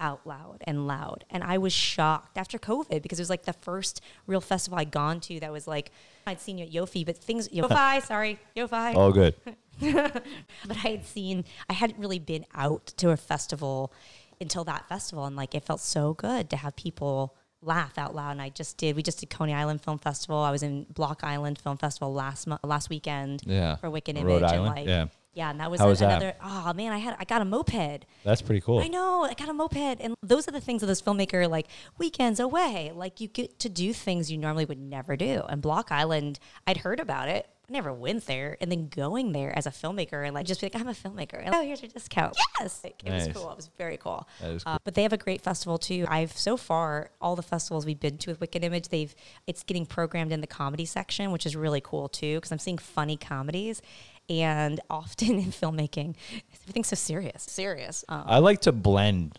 out 0.05 0.21
loud 0.27 0.59
and 0.67 0.87
loud. 0.87 1.25
And 1.31 1.43
I 1.43 1.57
was 1.59 1.73
shocked 1.73 2.37
after 2.37 2.59
COVID 2.59 3.03
because 3.03 3.19
it 3.19 3.23
was 3.23 3.31
like 3.31 3.45
the 3.45 3.55
first 3.55 4.01
real 4.27 4.41
festival 4.43 4.79
I'd 4.79 4.91
gone 4.91 5.19
to 5.21 5.41
that 5.41 5.51
was 5.51 5.67
like, 5.67 5.91
I'd 6.27 6.41
seen 6.41 6.59
you 6.59 6.65
at 6.67 6.73
Yofi, 6.73 7.05
but 7.07 7.17
things, 7.17 7.49
Yofi, 7.49 8.03
sorry, 8.03 8.39
Yofi 8.55 8.95
Oh, 8.95 9.11
good. 9.13 9.35
but 9.81 10.77
I 10.85 10.89
had 10.89 11.07
seen, 11.07 11.45
I 11.69 11.73
hadn't 11.73 11.99
really 11.99 12.19
been 12.19 12.45
out 12.55 12.87
to 12.99 13.11
a 13.11 13.17
festival 13.17 13.93
until 14.41 14.65
that 14.65 14.89
festival. 14.89 15.25
And 15.25 15.37
like, 15.37 15.55
it 15.55 15.65
felt 15.65 15.81
so 15.81 16.15
good 16.15 16.51
to 16.51 16.57
have 16.57 16.77
people 16.77 17.35
laugh 17.63 17.97
out 17.97 18.15
loud. 18.15 18.33
And 18.33 18.43
I 18.43 18.51
just 18.51 18.77
did, 18.77 18.95
we 18.97 19.03
just 19.03 19.21
did 19.21 19.31
Coney 19.31 19.55
Island 19.55 19.81
Film 19.83 19.99
Festival. 19.99 20.37
I 20.39 20.51
was 20.51 20.63
in 20.63 20.85
Block 20.93 21.25
Island 21.25 21.59
Film 21.59 21.79
Festival 21.79 22.13
last, 22.13 22.47
mo- 22.47 22.59
last 22.63 22.91
weekend 22.91 23.41
Yeah. 23.47 23.77
for 23.77 23.89
Wicked 23.91 24.17
Rhode 24.19 24.43
Image. 24.43 24.43
Island? 24.43 24.67
And 24.67 24.77
like, 24.77 24.87
Yeah. 24.87 25.07
Yeah. 25.35 25.51
And 25.51 25.61
that 25.61 25.71
was 25.71 25.81
How 25.81 25.89
was 25.89 25.99
that? 26.01 26.23
another, 26.23 26.35
oh 26.43 26.73
man, 26.75 26.93
I 26.93 26.99
had, 26.99 27.17
I 27.19 27.25
got 27.25 27.43
a 27.43 27.45
moped. 27.45 28.05
That's 28.25 28.43
pretty 28.43 28.61
cool. 28.61 28.79
I 28.81 28.89
know. 28.89 29.25
I 29.25 29.35
got 29.35 29.49
a 29.49 29.53
moped. 29.53 29.77
And 30.01 30.15
those 30.23 30.49
are 30.49 30.53
the 30.53 30.61
things 30.61 30.83
of 30.83 30.89
this 30.89 31.03
filmmaker, 31.03 31.49
like 31.49 31.67
weekends 31.99 32.41
away, 32.41 32.93
like 32.95 33.21
you 33.21 33.29
get 33.29 33.59
to 33.61 33.69
do 33.69 33.93
things 33.93 34.31
you 34.31 34.39
normally 34.39 34.65
would 34.65 34.79
never 34.81 35.17
do. 35.17 35.43
And 35.49 35.61
Block 35.61 35.91
Island, 35.93 36.39
I'd 36.67 36.79
heard 36.79 37.01
about 37.01 37.29
it. 37.29 37.49
I 37.67 37.73
never 37.73 37.95
went 37.95 38.27
there. 38.27 38.59
And 38.61 38.71
then 38.71 38.89
going 38.89 39.33
there 39.33 39.57
as 39.57 39.65
a 39.67 39.71
filmmaker 39.71 40.23
and 40.23 40.35
like 40.35 40.45
just 40.45 40.61
be 40.61 40.67
like, 40.67 40.77
I'm 40.77 40.87
a 40.87 40.93
filmmaker. 40.93 41.43
And 41.43 41.55
oh, 41.55 41.63
here's 41.63 41.81
your 41.81 41.89
discount. 41.91 42.37
Yes. 42.61 42.83
Like, 42.85 43.03
it 43.03 43.09
Nice. 43.09 43.27
was 43.29 43.37
cool. 43.37 43.51
It 43.51 43.57
was 43.57 43.71
very 43.79 43.97
cool. 43.97 44.29
That 44.43 44.51
is 44.51 44.63
Uh, 44.67 44.77
but 44.85 44.93
they 44.95 45.03
have 45.03 45.15
a 45.15 45.17
great 45.17 45.41
festival 45.41 45.79
too. 45.79 46.05
I've 46.07 46.37
so 46.37 46.59
far, 46.59 47.11
all 47.23 47.37
the 47.37 47.43
festivals 47.43 47.87
we've 47.87 47.99
been 47.99 48.19
to 48.19 48.31
with 48.33 48.41
Wicked 48.43 48.63
Image, 48.63 48.89
they've, 48.89 49.15
it's 49.47 49.63
getting 49.63 49.87
programmed 49.87 50.31
in 50.31 50.43
the 50.43 50.47
comedy 50.47 50.85
section, 50.85 51.33
which 51.33 51.47
is 51.47 51.57
really 51.57 51.81
cool 51.81 52.09
too. 52.11 52.39
Cause 52.43 52.53
I'm 52.53 52.59
seeing 52.59 52.77
funny 52.77 53.17
comedies. 53.17 53.81
And 54.29 54.81
often 54.91 55.39
in 55.39 55.47
filmmaking, 55.53 56.17
everything's 56.63 56.89
so 56.89 56.97
serious. 56.97 57.43
Serious. 57.43 58.05
Um, 58.09 58.25
I 58.27 58.39
like 58.39 58.61
to 58.63 58.73
blend 58.73 59.39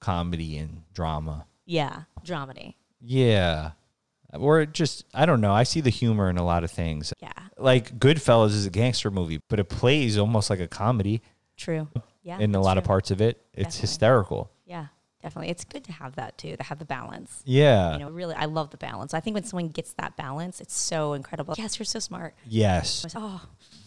comedy 0.00 0.56
and 0.58 0.82
drama. 0.94 1.46
Yeah, 1.66 2.02
dramedy. 2.24 2.74
Yeah. 3.00 3.72
Or 4.32 4.64
just 4.66 5.04
I 5.14 5.26
don't 5.26 5.40
know. 5.40 5.52
I 5.52 5.64
see 5.64 5.80
the 5.80 5.90
humor 5.90 6.30
in 6.30 6.36
a 6.36 6.44
lot 6.44 6.62
of 6.64 6.70
things. 6.70 7.12
Yeah, 7.20 7.32
Like 7.58 7.98
Goodfellas 7.98 8.48
is 8.50 8.66
a 8.66 8.70
gangster 8.70 9.10
movie, 9.10 9.40
but 9.48 9.58
it 9.58 9.68
plays 9.68 10.16
almost 10.18 10.50
like 10.50 10.60
a 10.60 10.68
comedy 10.68 11.20
true. 11.56 11.88
Yeah, 12.22 12.38
in 12.38 12.50
a 12.50 12.52
that's 12.58 12.64
lot 12.64 12.78
of 12.78 12.84
parts 12.84 13.10
of 13.10 13.20
it. 13.20 13.40
It's 13.54 13.74
Definitely. 13.74 13.80
hysterical. 13.80 14.50
Yeah, 14.66 14.86
definitely. 15.22 15.50
It's 15.50 15.64
good 15.64 15.82
to 15.84 15.92
have 15.92 16.14
that 16.16 16.38
too, 16.38 16.56
to 16.56 16.62
have 16.62 16.78
the 16.78 16.84
balance. 16.84 17.42
Yeah. 17.44 17.94
You 17.94 17.98
know, 18.00 18.10
really, 18.10 18.34
I 18.36 18.44
love 18.44 18.70
the 18.70 18.76
balance. 18.76 19.14
I 19.14 19.20
think 19.20 19.34
when 19.34 19.44
someone 19.44 19.68
gets 19.68 19.94
that 19.94 20.16
balance, 20.16 20.60
it's 20.60 20.76
so 20.76 21.14
incredible. 21.14 21.54
Yes, 21.58 21.78
you're 21.78 21.86
so 21.86 21.98
smart. 21.98 22.34
yes. 22.46 23.04
Oh, 23.16 23.40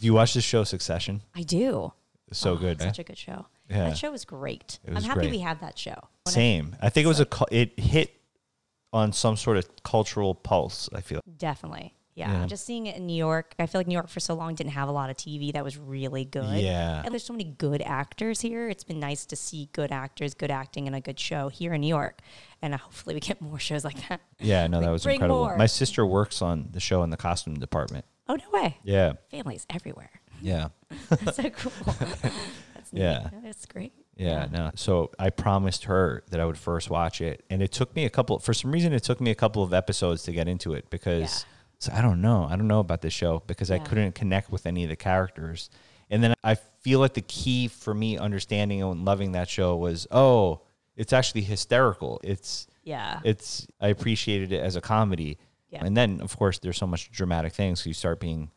Do 0.04 0.08
you 0.08 0.12
watch 0.12 0.34
the 0.34 0.42
show 0.42 0.64
Succession? 0.64 1.22
I 1.34 1.40
do. 1.44 1.90
It's 2.28 2.38
so 2.38 2.52
Oh, 2.52 2.56
good. 2.56 2.78
Such 2.78 2.98
a 2.98 3.04
good 3.04 3.16
show. 3.16 3.46
Yeah. 3.70 3.88
That 3.88 3.96
show 3.96 4.10
was 4.10 4.26
great. 4.26 4.78
Was 4.86 4.98
I'm 4.98 5.02
happy 5.08 5.20
great. 5.20 5.30
we 5.30 5.38
have 5.38 5.60
that 5.60 5.78
show. 5.78 5.94
When 6.24 6.34
Same. 6.34 6.76
I 6.82 6.90
think 6.90 7.06
it 7.06 7.08
was 7.08 7.20
a 7.20 7.26
it 7.50 7.80
hit 7.80 8.14
on 8.92 9.14
some 9.14 9.38
sort 9.38 9.56
of 9.56 9.66
cultural 9.82 10.34
pulse. 10.34 10.90
I 10.94 11.00
feel. 11.00 11.22
Definitely. 11.38 11.94
Yeah. 12.16 12.30
Yeah. 12.40 12.46
Just 12.46 12.66
seeing 12.66 12.86
it 12.86 12.96
in 12.96 13.06
New 13.06 13.16
York. 13.16 13.54
I 13.58 13.64
feel 13.64 13.78
like 13.78 13.86
New 13.86 13.94
York 13.94 14.10
for 14.10 14.20
so 14.20 14.34
long 14.34 14.54
didn't 14.54 14.72
have 14.72 14.90
a 14.90 14.92
lot 14.92 15.08
of 15.08 15.16
TV 15.16 15.54
that 15.54 15.64
was 15.64 15.78
really 15.78 16.26
good. 16.26 16.60
Yeah. 16.60 17.00
And 17.02 17.10
there's 17.10 17.24
so 17.24 17.32
many 17.32 17.44
good 17.44 17.80
actors 17.80 18.42
here. 18.42 18.68
It's 18.68 18.84
been 18.84 19.00
nice 19.00 19.24
to 19.24 19.36
see 19.36 19.70
good 19.72 19.90
actors, 19.90 20.34
good 20.34 20.50
acting, 20.50 20.86
and 20.86 20.94
a 20.94 21.00
good 21.00 21.18
show 21.18 21.48
here 21.48 21.72
in 21.72 21.80
New 21.80 21.88
York. 21.88 22.20
And 22.60 22.74
uh, 22.74 22.76
hopefully 22.76 23.14
we 23.14 23.20
get 23.20 23.40
more 23.40 23.58
shows 23.58 23.86
like 23.86 24.06
that. 24.10 24.20
Yeah, 24.38 24.66
no, 24.66 24.82
that 24.82 24.90
was 24.90 25.06
incredible. 25.06 25.46
more. 25.46 25.56
My 25.56 25.64
sister 25.64 26.04
works 26.04 26.42
on 26.42 26.68
the 26.72 26.80
show 26.80 27.02
in 27.04 27.08
the 27.08 27.16
costume 27.16 27.54
department. 27.54 28.04
Oh, 28.28 28.36
no 28.36 28.44
way. 28.52 28.78
Yeah, 28.84 29.12
Families 29.30 29.66
everywhere. 29.70 30.10
yeah, 30.40 30.68
That's 31.10 31.36
so 31.36 31.50
cool. 31.50 31.72
That's 32.74 32.92
neat. 32.92 33.02
Yeah. 33.02 33.28
That's 33.42 33.66
great. 33.66 33.92
yeah. 34.16 34.46
No, 34.50 34.70
so 34.74 35.10
I 35.18 35.30
promised 35.30 35.84
her 35.84 36.22
that 36.30 36.40
I 36.40 36.44
would 36.44 36.58
first 36.58 36.90
watch 36.90 37.20
it, 37.20 37.44
and 37.50 37.62
it 37.62 37.72
took 37.72 37.94
me 37.94 38.04
a 38.04 38.10
couple. 38.10 38.38
For 38.38 38.54
some 38.54 38.70
reason, 38.72 38.92
it 38.92 39.02
took 39.02 39.20
me 39.20 39.30
a 39.30 39.34
couple 39.34 39.62
of 39.62 39.72
episodes 39.74 40.22
to 40.24 40.32
get 40.32 40.48
into 40.48 40.72
it 40.74 40.88
because 40.90 41.44
so 41.78 41.92
I 41.92 42.00
don't 42.00 42.20
know. 42.22 42.46
I 42.48 42.56
don't 42.56 42.68
know 42.68 42.80
about 42.80 43.02
this 43.02 43.12
show 43.12 43.42
because 43.46 43.70
I 43.70 43.78
couldn't 43.78 44.14
connect 44.14 44.50
with 44.50 44.64
any 44.66 44.84
of 44.84 44.88
the 44.90 44.96
characters. 44.96 45.68
And 46.10 46.22
then 46.22 46.34
I 46.44 46.54
feel 46.54 47.00
like 47.00 47.14
the 47.14 47.22
key 47.22 47.68
for 47.68 47.92
me 47.94 48.16
understanding 48.18 48.82
and 48.82 49.04
loving 49.04 49.32
that 49.32 49.48
show 49.48 49.76
was 49.76 50.06
oh, 50.10 50.60
it's 50.96 51.12
actually 51.12 51.42
hysterical. 51.42 52.20
It's 52.24 52.66
Yeah. 52.84 53.20
it's 53.24 53.66
I 53.80 53.88
appreciated 53.88 54.52
it 54.52 54.60
as 54.62 54.76
a 54.76 54.80
comedy. 54.80 55.38
Yeah. 55.74 55.84
And 55.84 55.96
then 55.96 56.20
of 56.20 56.36
course 56.38 56.58
there's 56.58 56.76
so 56.78 56.86
much 56.86 57.10
dramatic 57.10 57.52
things. 57.52 57.80
So 57.82 57.88
you 57.90 57.94
start 57.94 58.20
being 58.20 58.50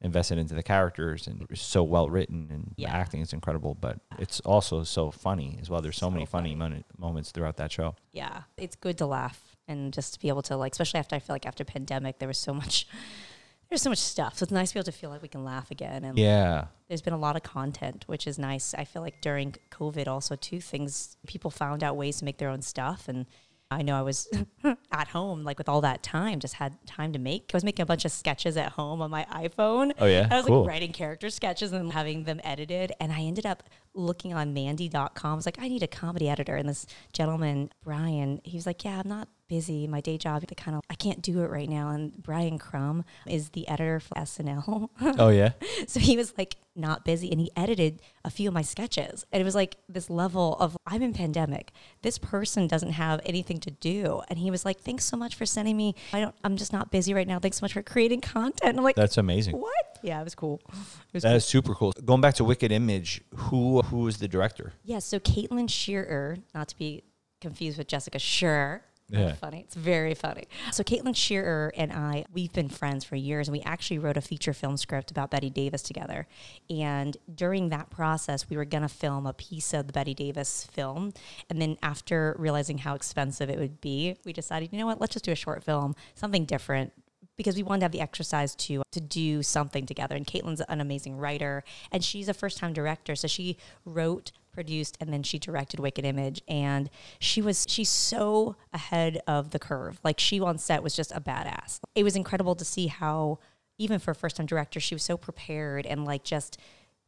invested 0.00 0.36
into 0.38 0.54
the 0.54 0.62
characters 0.62 1.26
and 1.26 1.46
it's 1.50 1.62
so 1.62 1.82
well 1.82 2.08
written 2.10 2.48
and 2.50 2.74
Yeah. 2.76 2.90
the 2.90 2.96
acting 2.96 3.20
is 3.22 3.32
incredible, 3.32 3.74
but 3.74 4.00
it's 4.18 4.40
also 4.40 4.82
so 4.84 5.10
funny 5.10 5.58
as 5.62 5.70
well. 5.70 5.80
There's 5.80 5.96
so, 5.96 6.06
So 6.06 6.10
many 6.10 6.26
funny, 6.26 6.50
funny. 6.50 6.54
moment, 6.56 6.86
moments 6.98 7.30
throughout 7.32 7.56
that 7.56 7.72
show. 7.72 7.94
yeah. 8.12 8.42
It's 8.56 8.76
good 8.76 8.98
to 8.98 9.06
laugh 9.06 9.56
and 9.66 9.92
just 9.94 10.14
to 10.14 10.20
be 10.20 10.28
able 10.28 10.42
to 10.42 10.56
like, 10.56 10.72
especially 10.72 11.00
after 11.00 11.16
I 11.16 11.20
feel 11.20 11.34
like 11.34 11.46
after 11.46 11.64
pandemic, 11.64 12.18
there 12.18 12.28
was 12.28 12.36
so 12.38 12.52
much, 12.52 12.86
there's 13.70 13.80
so 13.80 13.88
much 13.90 13.98
stuff. 13.98 14.36
So 14.38 14.42
it's 14.44 14.52
nice 14.52 14.70
to 14.70 14.74
be 14.74 14.78
able 14.80 14.84
to 14.92 14.92
feel 14.92 15.08
like 15.10 15.22
we 15.22 15.28
can 15.28 15.42
laugh 15.44 15.70
again. 15.70 16.04
And 16.04 16.18
Yeah. 16.18 16.66
there's 16.88 17.00
been 17.02 17.14
a 17.14 17.18
lot 17.18 17.34
of 17.36 17.42
content, 17.42 18.04
which 18.06 18.26
is 18.26 18.38
nice. 18.38 18.74
I 18.74 18.84
feel 18.84 19.00
like 19.00 19.22
during 19.22 19.54
COVID 19.70 20.06
also 20.06 20.36
too, 20.36 20.60
things 20.60 21.16
people 21.26 21.50
found 21.50 21.82
out 21.82 21.96
ways 21.96 22.18
to 22.18 22.24
make 22.26 22.36
their 22.38 22.50
own 22.50 22.60
stuff. 22.60 23.08
And 23.08 23.24
I 23.70 23.82
know 23.82 23.96
I 23.96 24.02
was 24.02 24.28
at 24.92 25.08
home, 25.08 25.42
like 25.42 25.58
with 25.58 25.68
all 25.68 25.80
that 25.80 26.02
time, 26.02 26.38
just 26.38 26.54
had 26.54 26.76
time 26.86 27.12
to 27.12 27.18
make. 27.18 27.50
I 27.52 27.56
was 27.56 27.64
making 27.64 27.82
a 27.82 27.86
bunch 27.86 28.04
of 28.04 28.12
sketches 28.12 28.56
at 28.56 28.72
home 28.72 29.02
on 29.02 29.10
my 29.10 29.26
iPhone. 29.32 29.92
Oh, 29.98 30.06
yeah? 30.06 30.28
I 30.30 30.36
was 30.36 30.46
Cool. 30.46 30.60
like 30.60 30.68
writing 30.68 30.92
character 30.92 31.30
sketches 31.30 31.72
and 31.72 31.92
having 31.92 32.24
them 32.24 32.40
edited. 32.44 32.92
And 33.00 33.12
I 33.12 33.20
ended 33.22 33.46
up 33.46 33.64
looking 33.94 34.34
on 34.34 34.52
Mandy.com. 34.52 35.32
I 35.32 35.34
was 35.34 35.46
like, 35.46 35.58
I 35.60 35.68
need 35.68 35.82
a 35.82 35.88
comedy 35.88 36.28
editor. 36.28 36.56
And 36.56 36.68
this 36.68 36.86
gentleman, 37.12 37.70
Brian, 37.82 38.40
he 38.44 38.56
was 38.56 38.66
like, 38.66 38.84
Yeah, 38.84 39.00
I'm 39.00 39.08
not 39.08 39.28
busy. 39.48 39.86
My 39.86 40.00
day 40.00 40.18
job, 40.18 40.46
the 40.46 40.54
kind 40.54 40.76
of 40.76 40.82
I 40.90 40.94
can't 40.94 41.22
do 41.22 41.40
it 41.42 41.50
right 41.50 41.68
now. 41.68 41.90
And 41.90 42.20
Brian 42.22 42.58
Crumb 42.58 43.04
is 43.26 43.50
the 43.50 43.68
editor 43.68 44.00
for 44.00 44.14
SNL. 44.14 44.88
Oh 45.18 45.28
yeah. 45.28 45.52
So 45.86 46.00
he 46.00 46.16
was 46.16 46.32
like 46.38 46.56
not 46.74 47.04
busy 47.04 47.30
and 47.30 47.38
he 47.38 47.50
edited 47.56 48.00
a 48.24 48.30
few 48.30 48.48
of 48.48 48.54
my 48.54 48.62
sketches. 48.62 49.24
And 49.32 49.40
it 49.40 49.44
was 49.44 49.54
like 49.54 49.76
this 49.88 50.08
level 50.08 50.56
of 50.56 50.76
I'm 50.86 51.02
in 51.02 51.12
pandemic. 51.12 51.72
This 52.02 52.18
person 52.18 52.66
doesn't 52.66 52.92
have 52.92 53.20
anything 53.24 53.60
to 53.60 53.70
do. 53.70 54.22
And 54.28 54.38
he 54.38 54.50
was 54.50 54.64
like, 54.64 54.80
Thanks 54.80 55.04
so 55.04 55.16
much 55.16 55.34
for 55.34 55.46
sending 55.46 55.76
me. 55.76 55.94
I 56.12 56.20
don't 56.20 56.34
I'm 56.42 56.56
just 56.56 56.72
not 56.72 56.90
busy 56.90 57.14
right 57.14 57.28
now. 57.28 57.38
Thanks 57.38 57.58
so 57.58 57.64
much 57.64 57.74
for 57.74 57.82
creating 57.82 58.22
content. 58.22 58.60
And 58.62 58.78
I'm 58.78 58.84
like, 58.84 58.96
That's 58.96 59.18
amazing. 59.18 59.56
What? 59.58 59.83
Yeah, 60.04 60.20
it 60.20 60.24
was 60.24 60.34
cool. 60.34 60.60
It 60.68 61.14
was 61.14 61.22
That 61.22 61.30
cool. 61.30 61.36
is 61.36 61.44
super 61.46 61.74
cool. 61.74 61.92
Going 62.04 62.20
back 62.20 62.34
to 62.34 62.44
Wicked 62.44 62.70
Image, 62.70 63.22
who 63.34 63.80
who 63.82 63.98
was 64.00 64.18
the 64.18 64.28
director? 64.28 64.74
Yeah, 64.84 64.98
so 64.98 65.18
Caitlin 65.18 65.68
Shearer, 65.70 66.36
not 66.54 66.68
to 66.68 66.76
be 66.78 67.04
confused 67.40 67.78
with 67.78 67.88
Jessica 67.88 68.18
Sherr. 68.18 68.80
Yeah. 69.10 69.26
That's 69.26 69.38
funny. 69.38 69.60
It's 69.60 69.74
very 69.74 70.14
funny. 70.14 70.44
So 70.72 70.82
Caitlin 70.82 71.14
Shearer 71.14 71.72
and 71.76 71.92
I, 71.92 72.24
we've 72.32 72.52
been 72.52 72.70
friends 72.70 73.04
for 73.04 73.16
years, 73.16 73.48
and 73.48 73.52
we 73.56 73.60
actually 73.62 73.98
wrote 73.98 74.16
a 74.16 74.22
feature 74.22 74.54
film 74.54 74.76
script 74.78 75.10
about 75.10 75.30
Bette 75.30 75.50
Davis 75.50 75.82
together. 75.82 76.26
And 76.70 77.14
during 77.34 77.68
that 77.68 77.90
process, 77.90 78.48
we 78.48 78.56
were 78.56 78.64
gonna 78.64 78.88
film 78.88 79.26
a 79.26 79.34
piece 79.34 79.74
of 79.74 79.86
the 79.88 79.92
Bette 79.92 80.14
Davis 80.14 80.64
film, 80.72 81.12
and 81.50 81.60
then 81.60 81.76
after 81.82 82.34
realizing 82.38 82.78
how 82.78 82.94
expensive 82.94 83.48
it 83.50 83.58
would 83.58 83.80
be, 83.80 84.16
we 84.24 84.32
decided, 84.32 84.70
you 84.72 84.78
know 84.78 84.86
what, 84.86 85.00
let's 85.02 85.12
just 85.12 85.24
do 85.26 85.32
a 85.32 85.36
short 85.36 85.62
film, 85.62 85.94
something 86.14 86.46
different, 86.46 86.92
because 87.36 87.56
we 87.56 87.62
wanted 87.62 87.80
to 87.80 87.84
have 87.84 87.92
the 87.92 88.00
exercise 88.00 88.54
to 88.54 88.82
to 88.92 89.00
do 89.00 89.42
something 89.42 89.86
together. 89.86 90.14
And 90.14 90.26
Caitlin's 90.26 90.60
an 90.68 90.80
amazing 90.80 91.16
writer, 91.16 91.64
and 91.90 92.04
she's 92.04 92.28
a 92.28 92.34
first 92.34 92.58
time 92.58 92.72
director, 92.72 93.14
so 93.16 93.28
she 93.28 93.56
wrote, 93.84 94.32
produced, 94.52 94.96
and 95.00 95.12
then 95.12 95.22
she 95.22 95.38
directed 95.38 95.80
Wicked 95.80 96.04
Image. 96.04 96.42
And 96.48 96.90
she 97.18 97.42
was 97.42 97.66
she's 97.68 97.90
so 97.90 98.56
ahead 98.72 99.20
of 99.26 99.50
the 99.50 99.58
curve. 99.58 100.00
Like 100.04 100.20
she 100.20 100.40
on 100.40 100.58
set 100.58 100.82
was 100.82 100.94
just 100.94 101.12
a 101.12 101.20
badass. 101.20 101.80
It 101.94 102.04
was 102.04 102.16
incredible 102.16 102.54
to 102.54 102.64
see 102.64 102.86
how 102.86 103.38
even 103.78 103.98
for 103.98 104.12
a 104.12 104.14
first 104.14 104.36
time 104.36 104.46
director, 104.46 104.80
she 104.80 104.94
was 104.94 105.02
so 105.02 105.16
prepared 105.16 105.86
and 105.86 106.04
like 106.04 106.24
just 106.24 106.58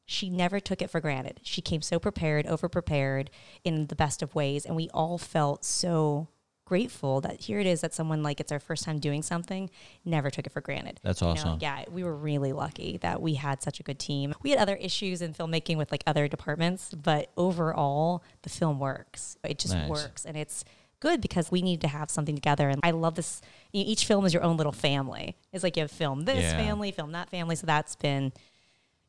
she 0.08 0.30
never 0.30 0.60
took 0.60 0.80
it 0.80 0.90
for 0.90 1.00
granted. 1.00 1.40
She 1.42 1.60
came 1.60 1.82
so 1.82 1.98
prepared, 1.98 2.46
over 2.46 2.68
prepared 2.68 3.28
in 3.64 3.88
the 3.88 3.96
best 3.96 4.22
of 4.22 4.36
ways, 4.36 4.64
and 4.64 4.76
we 4.76 4.88
all 4.90 5.18
felt 5.18 5.64
so 5.64 6.28
grateful 6.66 7.20
that 7.22 7.40
here 7.40 7.58
it 7.60 7.66
is 7.66 7.80
that 7.80 7.94
someone 7.94 8.22
like 8.22 8.40
it's 8.40 8.52
our 8.52 8.58
first 8.60 8.84
time 8.84 8.98
doing 8.98 9.22
something, 9.22 9.70
never 10.04 10.28
took 10.30 10.44
it 10.46 10.52
for 10.52 10.60
granted. 10.60 11.00
That's 11.02 11.22
You 11.22 11.28
know, 11.28 11.32
awesome. 11.32 11.58
yeah, 11.62 11.84
we 11.90 12.04
were 12.04 12.14
really 12.14 12.52
lucky 12.52 12.98
that 12.98 13.22
we 13.22 13.34
had 13.34 13.62
such 13.62 13.80
a 13.80 13.82
good 13.82 13.98
team. 13.98 14.34
We 14.42 14.50
had 14.50 14.58
other 14.58 14.76
issues 14.76 15.22
in 15.22 15.32
filmmaking 15.32 15.76
with 15.78 15.90
like 15.90 16.02
other 16.06 16.28
departments, 16.28 16.92
but 16.92 17.30
overall 17.36 18.22
the 18.42 18.50
film 18.50 18.78
works. 18.80 19.38
It 19.44 19.58
just 19.58 19.72
Nice. 19.74 19.88
works 19.88 20.24
and 20.26 20.36
it's 20.36 20.64
good 20.98 21.20
because 21.20 21.50
we 21.50 21.62
need 21.62 21.80
to 21.82 21.88
have 21.88 22.10
something 22.10 22.34
together 22.34 22.68
and 22.68 22.80
I 22.82 22.90
love 22.90 23.14
this 23.14 23.40
you 23.72 23.84
know, 23.84 23.90
each 23.90 24.04
film 24.06 24.24
is 24.26 24.34
your 24.34 24.42
own 24.42 24.56
little 24.56 24.72
family. 24.72 25.36
It's 25.52 25.62
like 25.62 25.76
you 25.76 25.82
have 25.82 25.90
film 25.90 26.24
this 26.24 26.42
Yeah. 26.42 26.56
family, 26.56 26.90
film 26.90 27.12
that 27.12 27.30
family, 27.30 27.54
so 27.54 27.66
that's 27.66 27.94
been 27.96 28.32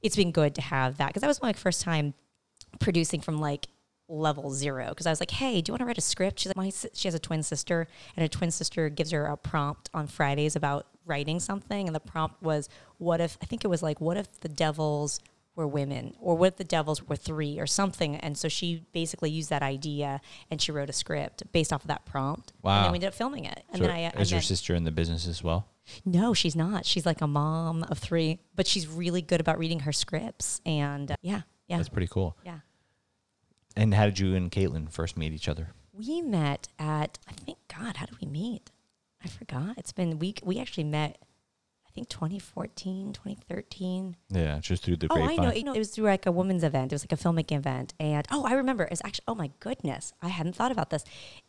it's 0.03 0.15
been 0.15 0.31
good 0.31 0.53
to 0.55 0.61
have 0.61 0.97
that 0.97 1.07
because 1.07 1.21
that 1.21 1.27
was 1.27 1.41
my 1.41 1.53
first 1.53 1.81
time 1.81 2.13
producing 2.79 3.19
from 3.19 3.39
like 3.39 3.67
level 4.09 4.51
zero 4.51 4.89
because 4.89 5.05
I 5.05 5.09
was 5.09 5.19
like, 5.19 5.31
hey, 5.31 5.61
do 5.61 5.69
you 5.69 5.73
want 5.73 5.81
to 5.81 5.85
write 5.85 5.97
a 5.97 6.01
script? 6.01 6.39
She's 6.39 6.47
like, 6.49 6.57
my 6.57 6.71
she 6.93 7.07
has 7.07 7.13
a 7.15 7.19
twin 7.19 7.43
sister, 7.43 7.87
and 8.15 8.21
her 8.23 8.27
twin 8.27 8.51
sister 8.51 8.89
gives 8.89 9.11
her 9.11 9.25
a 9.25 9.37
prompt 9.37 9.89
on 9.93 10.07
Fridays 10.07 10.55
about 10.55 10.87
writing 11.05 11.39
something, 11.39 11.87
and 11.87 11.95
the 11.95 11.99
prompt 11.99 12.41
was, 12.41 12.69
what 12.97 13.21
if 13.21 13.37
I 13.41 13.45
think 13.45 13.63
it 13.63 13.67
was 13.69 13.81
like, 13.83 13.99
what 14.01 14.17
if 14.17 14.39
the 14.41 14.49
devils 14.49 15.19
were 15.55 15.67
women, 15.67 16.13
or 16.21 16.35
what 16.37 16.49
if 16.49 16.55
the 16.57 16.63
devils 16.63 17.01
were 17.07 17.15
three, 17.15 17.59
or 17.59 17.65
something, 17.65 18.15
and 18.17 18.37
so 18.37 18.47
she 18.47 18.85
basically 18.93 19.31
used 19.31 19.49
that 19.49 19.63
idea 19.63 20.21
and 20.51 20.61
she 20.61 20.71
wrote 20.71 20.89
a 20.89 20.93
script 20.93 21.43
based 21.51 21.73
off 21.73 21.81
of 21.83 21.87
that 21.87 22.05
prompt. 22.05 22.51
and 22.51 22.63
Wow. 22.63 22.83
then 22.83 22.91
we 22.91 22.97
ended 22.97 23.07
up 23.07 23.13
filming 23.15 23.45
it, 23.45 23.63
and 23.69 23.77
So 23.79 23.87
then 23.87 23.91
I, 23.95 24.05
I 24.15 24.21
is 24.21 24.31
your 24.31 24.41
sister 24.41 24.75
in 24.75 24.83
the 24.83 24.91
business 24.91 25.27
as 25.27 25.43
well? 25.43 25.67
no, 26.05 26.33
she's 26.33 26.55
not. 26.55 26.85
She's 26.85 27.05
like 27.05 27.21
a 27.21 27.27
mom 27.27 27.83
of 27.83 27.97
three, 27.97 28.39
but 28.55 28.67
she's 28.67 28.87
really 28.87 29.21
good 29.21 29.39
about 29.41 29.57
reading 29.57 29.79
her 29.81 29.91
scripts, 29.93 30.61
and 30.65 31.09
uh, 31.11 31.15
yeah, 31.21 31.41
yeah, 31.67 31.77
That's 31.77 31.89
pretty 31.89 32.07
cool. 32.07 32.37
yeah. 32.45 32.59
And 33.77 33.93
how 33.93 34.05
did 34.05 34.17
you 34.17 34.33
and 34.33 34.51
Caitlin 34.51 34.91
first 34.91 35.15
meet 35.17 35.33
each 35.33 35.47
other? 35.47 35.69
We 35.93 36.23
met 36.23 36.67
at 36.79 37.19
I 37.29 37.33
think 37.33 37.59
God, 37.67 37.97
how 37.97 38.07
did 38.07 38.19
we 38.19 38.27
meet? 38.27 38.71
I 39.23 39.27
forgot. 39.27 39.77
It's 39.77 39.91
been 39.91 40.17
we 40.17 40.33
we 40.43 40.59
actually 40.59 40.85
met 40.85 41.19
think 41.97 42.09
2014, 42.09 43.13
2013. 43.13 44.15
Yeah, 44.29 44.59
just 44.59 44.83
through 44.83 44.97
the 44.97 45.07
Oh, 45.09 45.15
I 45.15 45.25
grapevine. 45.35 45.45
know. 45.47 45.53
You 45.53 45.63
know, 45.63 45.73
it 45.73 45.79
was 45.79 45.89
through 45.89 46.05
like 46.05 46.25
a 46.27 46.31
women's 46.31 46.63
event. 46.63 46.91
It 46.91 46.95
was 46.95 47.03
like 47.03 47.11
a 47.11 47.15
filmmaking 47.23 47.57
event, 47.57 47.93
and 47.99 48.25
oh, 48.31 48.45
I 48.45 48.53
remember. 48.53 48.83
It 48.83 48.91
was 48.91 49.01
actually. 49.03 49.23
Oh 49.27 49.35
my 49.35 49.49
goodness, 49.59 50.13
I 50.21 50.27
hadn't 50.29 50.53
thought 50.55 50.71
about 50.71 50.91
this. 50.91 51.03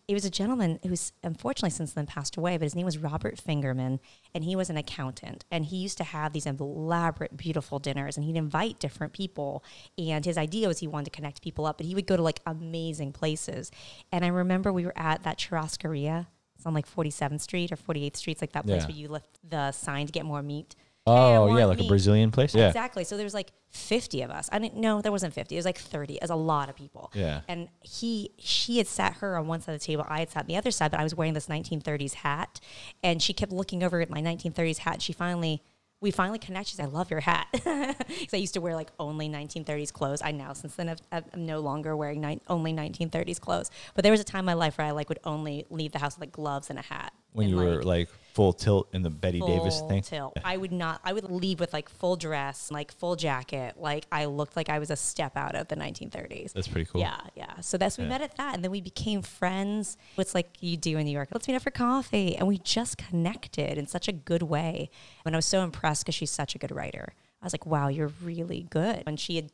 It 0.08 0.14
was 0.14 0.24
a 0.24 0.30
gentleman 0.30 0.80
who's 0.86 1.12
unfortunately 1.22 1.68
since 1.70 1.92
then 1.92 2.06
passed 2.06 2.38
away, 2.38 2.56
but 2.56 2.64
his 2.64 2.74
name 2.74 2.86
was 2.86 2.96
Robert 2.96 3.36
Fingerman, 3.36 3.98
and 4.34 4.42
he 4.42 4.56
was 4.56 4.70
an 4.70 4.78
accountant, 4.78 5.44
and 5.50 5.66
he 5.66 5.76
used 5.76 5.98
to 5.98 6.04
have 6.04 6.32
these 6.32 6.46
elaborate, 6.46 7.36
beautiful 7.36 7.78
dinners, 7.78 8.16
and 8.16 8.24
he'd 8.24 8.36
invite 8.36 8.78
different 8.78 9.12
people. 9.12 9.62
And 9.98 10.24
his 10.24 10.38
idea 10.38 10.66
was 10.66 10.78
he 10.78 10.86
wanted 10.88 11.04
to 11.06 11.10
connect 11.10 11.42
people 11.42 11.66
up, 11.66 11.76
but 11.76 11.84
he 11.86 11.94
would 11.94 12.06
go 12.06 12.16
to 12.16 12.22
like 12.22 12.40
amazing 12.46 13.12
places. 13.12 13.70
And 14.10 14.24
I 14.24 14.28
remember 14.28 14.72
we 14.72 14.86
were 14.86 14.96
at 14.96 15.24
that 15.24 15.36
churrascaria. 15.38 16.26
It's 16.58 16.66
on 16.66 16.74
like 16.74 16.92
47th 16.92 17.40
Street 17.40 17.72
or 17.72 17.76
48th 17.76 18.16
Street. 18.16 18.32
It's 18.32 18.40
like 18.42 18.52
that 18.52 18.66
place 18.66 18.82
Yeah. 18.82 18.88
where 18.88 18.96
you 18.96 19.08
lift 19.08 19.38
the 19.48 19.72
sign 19.72 20.06
to 20.06 20.12
get 20.12 20.26
more 20.26 20.42
meat. 20.42 20.74
Oh, 21.06 21.14
Hey, 21.14 21.20
I 21.20 21.32
yeah, 21.32 21.38
want 21.38 21.68
like 21.68 21.78
a 21.78 21.82
meat. 21.82 21.88
Brazilian 21.88 22.30
place. 22.32 22.54
Yeah. 22.54 22.66
Exactly. 22.66 23.04
So 23.04 23.16
there 23.16 23.24
was 23.24 23.32
like 23.32 23.52
50 23.70 24.22
of 24.22 24.30
us. 24.30 24.48
I 24.52 24.58
didn't 24.58 24.76
know 24.76 25.00
there 25.00 25.12
wasn't 25.12 25.32
50. 25.32 25.54
It 25.54 25.58
was 25.58 25.64
like 25.64 25.78
30. 25.78 26.14
It 26.16 26.20
was 26.22 26.30
a 26.30 26.34
lot 26.34 26.68
of 26.68 26.76
people. 26.76 27.10
Yeah. 27.14 27.40
And 27.48 27.68
he, 27.80 28.32
she 28.38 28.76
had 28.78 28.86
sat 28.88 29.14
her 29.18 29.38
on 29.38 29.46
one 29.46 29.60
side 29.62 29.72
of 29.74 29.80
the 29.80 29.86
table. 29.86 30.04
I 30.08 30.18
had 30.18 30.30
sat 30.30 30.42
on 30.42 30.46
the 30.48 30.56
other 30.56 30.70
side, 30.72 30.90
but 30.90 31.00
I 31.00 31.04
was 31.04 31.14
wearing 31.14 31.32
this 31.32 31.46
1930s 31.46 32.14
hat. 32.14 32.60
And 33.02 33.22
she 33.22 33.32
kept 33.32 33.52
looking 33.52 33.82
over 33.82 34.00
at 34.00 34.10
my 34.10 34.20
1930s 34.20 34.78
hat. 34.78 35.00
She 35.00 35.12
finally, 35.14 35.62
we 36.00 36.10
finally 36.10 36.38
connected. 36.38 36.70
She 36.70 36.76
said, 36.76 36.86
I 36.86 36.88
love 36.88 37.10
your 37.10 37.20
hat. 37.20 37.46
Because 38.08 38.34
I 38.34 38.36
used 38.38 38.54
to 38.54 38.60
wear 38.60 38.74
like 38.74 38.90
only 38.98 39.28
1930s 39.28 39.92
clothes. 39.92 40.20
I 40.22 40.30
now, 40.32 40.52
since 40.52 40.74
then, 40.76 40.94
I'm 41.12 41.24
no 41.36 41.60
longer 41.60 41.96
wearing 41.96 42.20
ni- 42.20 42.40
only 42.48 42.72
1930s 42.72 43.40
clothes. 43.40 43.70
But 43.94 44.02
there 44.02 44.12
was 44.12 44.20
a 44.20 44.24
time 44.24 44.40
in 44.40 44.44
my 44.46 44.54
life 44.54 44.78
where 44.78 44.86
I 44.86 44.90
like 44.92 45.08
would 45.08 45.18
only 45.24 45.66
leave 45.70 45.92
the 45.92 45.98
house 45.98 46.14
with 46.16 46.20
like 46.22 46.32
gloves 46.32 46.70
and 46.70 46.78
a 46.78 46.82
hat. 46.82 47.12
When 47.32 47.48
And, 47.48 47.56
you 47.56 47.64
were 47.64 47.82
like 47.82 48.08
full 48.38 48.52
tilt 48.52 48.88
in 48.92 49.02
the 49.02 49.10
Bette 49.10 49.40
Davis 49.40 49.80
full 49.80 49.88
thing. 49.88 50.02
tilt. 50.02 50.36
I 50.44 50.56
would 50.56 50.70
not. 50.70 51.00
I 51.02 51.12
would 51.12 51.28
leave 51.30 51.58
with 51.58 51.72
like 51.72 51.88
full 51.88 52.14
dress, 52.14 52.70
like 52.70 52.92
full 52.92 53.16
jacket. 53.16 53.74
Like 53.76 54.06
I 54.12 54.26
looked 54.26 54.54
like 54.56 54.68
I 54.68 54.78
was 54.78 54.90
a 54.90 54.96
step 54.96 55.36
out 55.36 55.56
of 55.56 55.66
the 55.66 55.74
1930s. 55.76 56.52
That's 56.52 56.68
pretty 56.68 56.88
cool. 56.90 57.00
Yeah, 57.00 57.20
yeah. 57.34 57.60
So 57.60 57.76
that's 57.78 57.98
we 57.98 58.04
Yeah. 58.04 58.10
met 58.10 58.22
at 58.22 58.36
that, 58.36 58.54
and 58.54 58.62
then 58.62 58.70
we 58.70 58.80
became 58.80 59.22
friends. 59.22 59.96
It's 60.16 60.34
like 60.36 60.50
you 60.60 60.76
do 60.76 60.96
in 60.98 61.04
New 61.06 61.10
York. 61.10 61.30
Let's 61.32 61.48
meet 61.48 61.56
up 61.56 61.62
for 61.62 61.72
coffee, 61.72 62.36
and 62.36 62.46
we 62.46 62.58
just 62.58 62.96
connected 62.96 63.76
in 63.76 63.86
such 63.88 64.06
a 64.06 64.12
good 64.12 64.42
way. 64.44 64.88
And 65.26 65.34
I 65.34 65.38
was 65.38 65.46
so 65.46 65.62
impressed 65.64 66.04
because 66.04 66.14
she's 66.14 66.30
such 66.30 66.54
a 66.54 66.58
good 66.58 66.70
writer. 66.70 67.14
I 67.42 67.46
was 67.46 67.52
like, 67.52 67.66
wow, 67.66 67.88
you're 67.88 68.12
really 68.22 68.66
good. 68.70 69.02
And 69.06 69.18
she 69.18 69.36
had. 69.36 69.50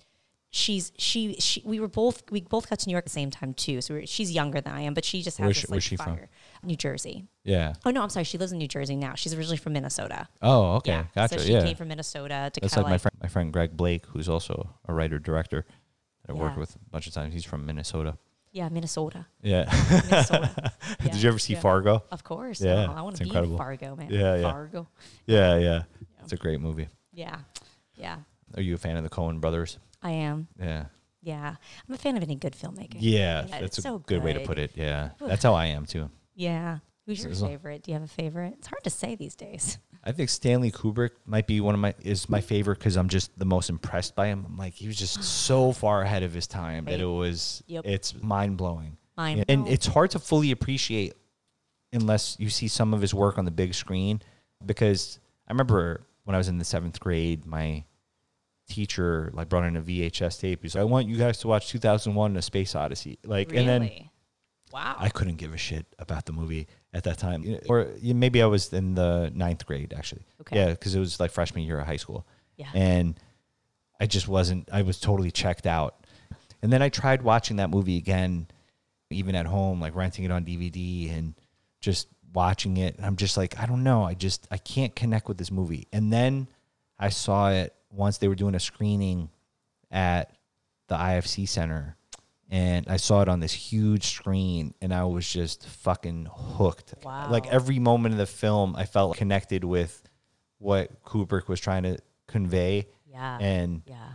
She's 0.51 0.93
she 0.97 1.35
she 1.41 1.63
we 1.65 1.81
were 1.81 1.89
both 1.89 2.23
we 2.31 2.41
both 2.43 2.71
got 2.71 2.79
to 2.79 2.89
New 2.89 2.93
York 2.93 3.03
at 3.03 3.07
the 3.07 3.11
same 3.11 3.29
time 3.33 3.55
too. 3.55 3.81
So 3.81 3.93
we 3.95 4.01
were, 4.03 4.07
she's 4.07 4.31
younger 4.31 4.61
than 4.61 4.73
I 4.73 4.83
am, 4.83 4.95
but 4.95 5.05
she 5.05 5.21
just 5.21 5.37
has 5.39 5.49
this 5.49 5.57
she- 5.63 5.67
like 5.67 5.83
she 5.83 5.97
from? 5.97 6.17
New 6.67 6.77
Jersey. 6.77 7.27
Yeah. 7.45 7.75
Oh 7.85 7.91
no, 7.91 8.03
I'm 8.03 8.09
sorry. 8.11 8.25
She 8.25 8.39
lives 8.39 8.53
in 8.53 8.59
New 8.59 8.69
Jersey 8.69 8.97
now. 8.97 9.15
She's 9.15 9.35
originally 9.35 9.57
from 9.59 9.73
Minnesota. 9.75 10.29
Oh, 10.43 10.77
okay. 10.77 10.93
Yeah. 10.93 11.05
Gotcha. 11.15 11.39
So 11.39 11.45
she 11.45 11.53
yeah. 11.53 11.65
came 11.65 11.77
from 11.77 11.89
Minnesota 11.89 12.51
to 12.53 12.61
That's 12.61 12.75
kind 12.75 12.85
like 12.85 12.91
my 12.93 12.99
friend, 12.99 13.17
my 13.23 13.29
friend 13.29 13.53
Greg 13.53 13.77
Blake, 13.77 14.07
who's 14.07 14.29
also 14.29 14.71
a 14.89 14.95
writer 14.95 15.19
director 15.19 15.65
that 16.27 16.33
I 16.35 16.39
worked 16.39 16.57
with 16.59 16.75
a 16.77 16.79
bunch 16.91 17.07
of 17.07 17.13
times. 17.15 17.35
He's 17.35 17.45
from 17.45 17.67
Minnesota. 17.67 18.17
yeah, 18.53 18.69
Minnesota. 18.69 19.27
Yeah. 19.43 19.65
Minnesota. 20.05 20.73
Did 21.03 21.15
Yeah, 21.15 21.21
you 21.21 21.29
ever 21.29 21.39
see 21.39 21.53
yeah. 21.55 21.61
Fargo? 21.61 22.03
Of 22.11 22.23
course. 22.25 22.61
Yeah, 22.61 22.87
Oh, 22.89 22.95
I 22.95 23.03
want 23.03 23.17
to 23.17 23.23
be 23.25 23.29
incredible. 23.29 23.55
in 23.55 23.59
Fargo, 23.59 23.97
man. 23.97 24.09
Yeah, 24.11 24.37
yeah. 24.37 24.43
Fargo. 24.43 24.89
Yeah, 25.27 25.59
yeah. 25.59 25.83
It's 26.23 26.33
a 26.33 26.37
great 26.37 26.61
movie. 26.61 26.89
Yeah. 27.13 27.39
Yeah. 27.97 28.19
Are 28.57 28.63
you 28.63 28.75
a 28.75 28.79
fan 28.79 28.97
of 28.97 29.03
the 29.03 29.11
Coen 29.11 29.41
brothers? 29.41 29.79
I 30.03 30.13
am. 30.13 30.49
Yeah. 30.59 30.85
Yeah. 31.21 31.57
I'm 31.89 31.95
a 31.95 31.99
fan 31.99 32.17
of 32.17 32.23
any 32.23 32.37
good 32.37 32.53
filmmaker. 32.55 32.97
Yeah, 32.99 33.47
Yeah, 33.49 33.61
that's 33.61 33.79
a 33.79 33.83
so 33.83 33.99
good, 33.99 34.23
way 34.23 34.33
to 34.35 34.41
put 34.41 34.59
it. 34.59 34.73
Yeah. 34.75 35.11
That's 35.21 35.43
how 35.43 35.55
I 35.55 35.67
am 35.67 35.85
too. 35.87 36.11
Yeah. 36.35 36.79
Who's 37.07 37.23
your 37.23 37.35
favorite? 37.35 37.83
Do 37.83 37.91
you 37.91 37.95
have 37.95 38.03
a 38.03 38.09
favorite? 38.09 38.55
It's 38.59 38.67
hard 38.67 38.83
to 38.85 38.91
say 38.91 39.15
these 39.15 39.37
days. 39.37 39.79
I 40.05 40.13
think 40.13 40.29
Stanley 40.31 40.71
Kubrick 40.71 41.11
might 41.27 41.47
be 41.47 41.61
one 41.61 41.75
of 41.75 41.81
my 41.81 41.95
is 42.01 42.29
my 42.29 42.41
favorite 42.41 42.79
because 42.79 42.97
I'm 42.97 43.09
just 43.09 43.39
the 43.39 43.45
most 43.45 43.71
impressed 43.71 44.15
by 44.15 44.27
him. 44.27 44.45
I'm 44.47 44.57
like 44.57 44.75
he 44.75 44.87
was 44.87 44.97
just 44.97 45.23
so 45.47 45.73
far 45.73 46.03
ahead 46.03 46.23
of 46.23 46.33
his 46.33 46.47
time 46.47 46.87
that 46.87 47.01
it 47.01 47.07
was 47.07 47.63
Yep. 47.67 47.85
it's 47.87 48.15
mind 48.23 48.57
blowing. 48.57 48.97
Mind 49.17 49.45
and 49.49 49.63
blowing. 49.63 49.73
it's 49.75 49.87
hard 49.87 50.11
to 50.13 50.19
fully 50.19 50.51
appreciate 50.51 51.15
unless 51.93 52.37
you 52.39 52.49
see 52.51 52.69
some 52.69 52.93
of 52.95 53.01
his 53.01 53.15
work 53.15 53.39
on 53.39 53.45
the 53.45 53.51
big 53.51 53.75
screen. 53.75 54.21
Because 54.65 55.19
I 55.47 55.53
remember 55.53 56.07
when 56.25 56.35
I 56.35 56.39
was 56.39 56.49
in 56.49 56.59
the 56.59 56.65
seventh 56.65 56.99
grade, 57.01 57.45
my 57.47 57.85
teacher 58.69 59.31
like 59.35 59.49
brought 59.49 59.65
in 59.65 59.77
a 59.77 59.83
VHS 59.83 60.41
tape. 60.41 60.61
He's 60.63 60.75
like, 60.75 60.83
"I 60.83 60.85
want 60.85 61.07
you 61.07 61.17
guys 61.17 61.39
to 61.41 61.49
watch 61.49 61.69
2001: 61.69 62.37
A 62.37 62.43
Space 62.43 62.75
Odyssey." 62.75 63.19
Like, 63.25 63.53
and 63.53 63.69
then 63.69 63.83
Really? 63.83 64.11
Wow. 64.75 64.97
I 64.99 65.09
couldn't 65.09 65.37
give 65.37 65.55
a 65.55 65.57
shit 65.57 65.87
about 65.99 66.27
the 66.27 66.33
movie 66.33 66.67
at 66.93 67.05
that 67.05 67.17
time. 67.19 67.45
You 67.45 67.53
know, 67.53 67.61
Or 67.69 67.89
maybe 68.03 68.43
I 68.43 68.47
was 68.47 68.73
in 68.73 68.95
the 68.95 69.31
ninth 69.35 69.65
grade 69.65 69.95
actually. 69.97 70.27
Okay. 70.41 70.57
Yeah, 70.57 70.71
because 70.71 70.95
it 70.95 70.99
was 70.99 71.21
like 71.21 71.31
freshman 71.31 71.63
year 71.63 71.79
of 71.79 71.87
high 71.87 71.97
school. 71.97 72.27
Yeah. 72.57 72.71
And 72.75 73.19
I 74.01 74.07
just 74.07 74.27
wasn't. 74.27 74.69
I 74.73 74.83
was 74.83 74.99
totally 74.99 75.31
checked 75.31 75.67
out. 75.67 76.05
And 76.61 76.73
then 76.73 76.83
I 76.83 76.89
tried 76.89 77.23
watching 77.23 77.59
that 77.59 77.71
movie 77.71 77.97
again, 77.97 78.49
even 79.11 79.35
at 79.37 79.47
home, 79.47 79.81
like 79.81 79.95
renting 79.95 80.25
it 80.25 80.33
on 80.33 80.45
DVD 80.45 81.17
and 81.17 81.35
just 81.81 82.09
watching 82.33 82.77
it. 82.77 82.97
And 82.97 83.07
I'm 83.07 83.17
just 83.17 83.37
like, 83.37 83.59
I 83.61 83.67
don't 83.67 83.85
know. 83.85 84.03
I 84.03 84.15
just 84.15 84.49
I 84.51 84.59
can't 84.59 84.95
connect 84.97 85.29
with 85.29 85.39
this 85.39 85.53
movie. 85.53 85.87
And 85.93 86.13
then 86.13 86.49
I 86.99 87.11
saw 87.11 87.51
it 87.51 87.75
once 87.91 88.19
they 88.19 88.27
were 88.27 88.35
doing 88.35 88.57
a 88.57 88.61
screening 88.61 89.31
at 89.91 90.33
the 90.89 90.97
IFC 90.97 91.49
Center 91.49 91.97
and 92.55 92.87
I 92.89 92.99
saw 92.99 93.21
it 93.21 93.29
on 93.29 93.41
this 93.41 93.53
huge 93.53 94.07
screen 94.07 94.75
and 94.81 94.95
I 94.95 95.03
was 95.07 95.29
just 95.29 95.67
fucking 95.67 96.29
hooked. 96.31 96.95
Wow. 97.03 97.29
Like 97.29 97.49
every 97.49 97.81
moment 97.81 98.13
of 98.13 98.19
the 98.19 98.27
film 98.27 98.77
I 98.77 98.85
felt 98.85 99.17
connected 99.17 99.65
with 99.65 100.01
what 100.59 101.03
Kubrick 101.03 101.49
was 101.49 101.59
trying 101.59 101.83
to 101.83 101.99
convey 102.29 102.87
yeah. 103.11 103.39
and 103.41 103.83
yeah. 103.87 104.13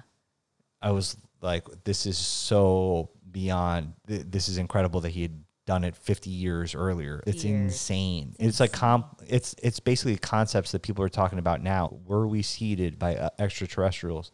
I 0.81 0.91
was 0.91 1.17
like 1.41 1.65
this 1.83 2.05
is 2.05 2.17
so 2.17 3.09
beyond 3.29 3.95
th- 4.07 4.27
this 4.29 4.47
is 4.47 4.57
incredible 4.57 5.01
that 5.01 5.09
he 5.09 5.23
had 5.23 5.43
done 5.65 5.83
it 5.83 5.97
50 5.97 6.29
years 6.29 6.75
earlier. 6.75 7.21
It's 7.27 7.43
Years. 7.43 7.73
insane. 7.73 8.37
It's, 8.39 8.61
like 8.61 8.71
comp 8.71 9.21
it's 9.27 9.53
it's 9.61 9.81
basically 9.81 10.15
concepts 10.15 10.71
that 10.71 10.81
people 10.81 11.03
are 11.03 11.09
talking 11.09 11.39
about 11.39 11.61
now. 11.61 11.99
Were 12.05 12.25
we 12.25 12.41
seeded 12.41 12.97
by 12.97 13.17
uh, 13.17 13.31
extraterrestrials? 13.37 14.31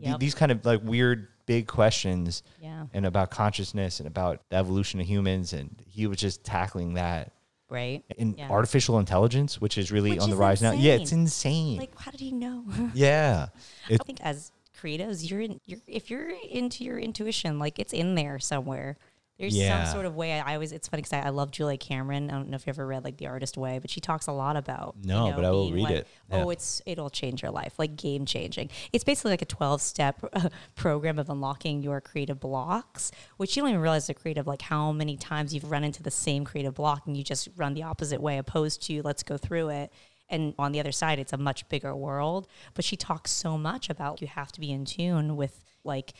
Th- 0.00 0.10
Yep. 0.12 0.20
These 0.20 0.34
kind 0.34 0.52
of 0.52 0.64
like 0.64 0.80
weird 0.82 1.28
big 1.46 1.66
questions 1.66 2.42
Yeah. 2.60 2.86
and 2.92 3.06
about 3.06 3.30
consciousness 3.30 4.00
and 4.00 4.06
about 4.06 4.42
the 4.50 4.56
evolution 4.56 5.00
of 5.00 5.06
humans 5.06 5.52
and 5.52 5.82
he 5.86 6.06
was 6.06 6.18
just 6.18 6.44
tackling 6.44 6.94
that 6.94 7.32
Right. 7.70 8.04
in 8.16 8.34
Yeah. 8.36 8.50
artificial 8.50 8.98
intelligence 8.98 9.60
which 9.60 9.78
is 9.78 9.90
really 9.90 10.10
Which 10.10 10.20
on 10.20 10.30
the 10.30 10.36
is 10.36 10.40
rise 10.40 10.62
now 10.62 10.72
yeah 10.72 10.94
it's 10.94 11.12
insane 11.12 11.78
Like, 11.78 11.98
how 11.98 12.10
did 12.10 12.20
he 12.20 12.32
know? 12.32 12.64
yeah 12.94 13.48
It- 13.88 14.00
I 14.00 14.04
think 14.04 14.20
as 14.20 14.52
creatives, 14.80 15.28
you're 15.28 15.40
in. 15.40 15.58
You're 15.66 15.80
if 15.88 16.08
you're 16.08 16.30
into 16.50 16.84
your 16.84 16.98
intuition, 17.00 17.58
like 17.58 17.80
it's 17.80 17.92
in 17.92 18.14
there 18.14 18.38
somewhere. 18.38 18.96
There's 19.38 19.56
Yeah. 19.56 19.84
some 19.84 19.92
sort 19.92 20.06
of 20.06 20.16
way. 20.16 20.40
I 20.40 20.54
always. 20.54 20.72
It's 20.72 20.88
funny 20.88 21.02
because 21.02 21.12
I, 21.12 21.26
I 21.26 21.28
love 21.30 21.52
Julia 21.52 21.78
Cameron. 21.78 22.28
I 22.28 22.32
don't 22.34 22.48
know 22.48 22.56
if 22.56 22.66
you 22.66 22.70
ever 22.70 22.84
read 22.84 23.04
like 23.04 23.18
The 23.18 23.28
Artist 23.28 23.56
Way, 23.56 23.78
but 23.78 23.88
she 23.88 24.00
talks 24.00 24.26
a 24.26 24.32
lot 24.32 24.56
about. 24.56 24.96
you 25.00 25.08
No, 25.08 25.30
know, 25.30 25.36
but 25.36 25.44
I 25.44 25.50
will 25.50 25.70
read 25.70 25.82
like, 25.84 25.94
it. 25.94 26.06
Oh, 26.30 26.36
yeah. 26.38 26.44
Oh, 26.44 26.50
it's 26.50 26.82
it'll 26.86 27.08
change 27.10 27.42
your 27.42 27.52
life, 27.52 27.74
like 27.78 27.94
game 27.96 28.26
changing. 28.26 28.68
It's 28.92 29.04
basically 29.04 29.30
like 29.30 29.42
a 29.42 29.46
twelve 29.46 29.80
step 29.80 30.20
program 30.74 31.18
of 31.20 31.30
unlocking 31.30 31.82
your 31.82 32.00
creative 32.00 32.40
blocks, 32.40 33.12
which 33.36 33.56
you 33.56 33.62
don't 33.62 33.70
even 33.70 33.80
realize 33.80 34.08
the 34.08 34.14
creative. 34.14 34.46
Like 34.48 34.62
how 34.62 34.90
many 34.90 35.16
times 35.16 35.54
you've 35.54 35.70
run 35.70 35.84
into 35.84 36.02
the 36.02 36.10
same 36.10 36.44
creative 36.44 36.74
block 36.74 37.06
and 37.06 37.16
you 37.16 37.22
just 37.22 37.48
run 37.56 37.74
the 37.74 37.84
opposite 37.84 38.20
way, 38.20 38.38
opposed 38.38 38.82
to 38.86 39.02
let's 39.02 39.22
go 39.22 39.36
through 39.36 39.68
it. 39.68 39.92
And 40.28 40.52
on 40.58 40.72
the 40.72 40.80
other 40.80 40.92
side, 40.92 41.18
it's 41.20 41.32
a 41.32 41.38
much 41.38 41.66
bigger 41.68 41.94
world. 41.96 42.48
But 42.74 42.84
she 42.84 42.96
talks 42.96 43.30
so 43.30 43.56
much 43.56 43.88
about 43.88 44.20
you 44.20 44.26
have 44.26 44.50
to 44.52 44.60
be 44.60 44.72
in 44.72 44.84
tune 44.84 45.36
with 45.36 45.64
like 45.84 46.12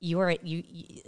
your 0.00 0.30
you, 0.42 0.64
you 0.66 1.02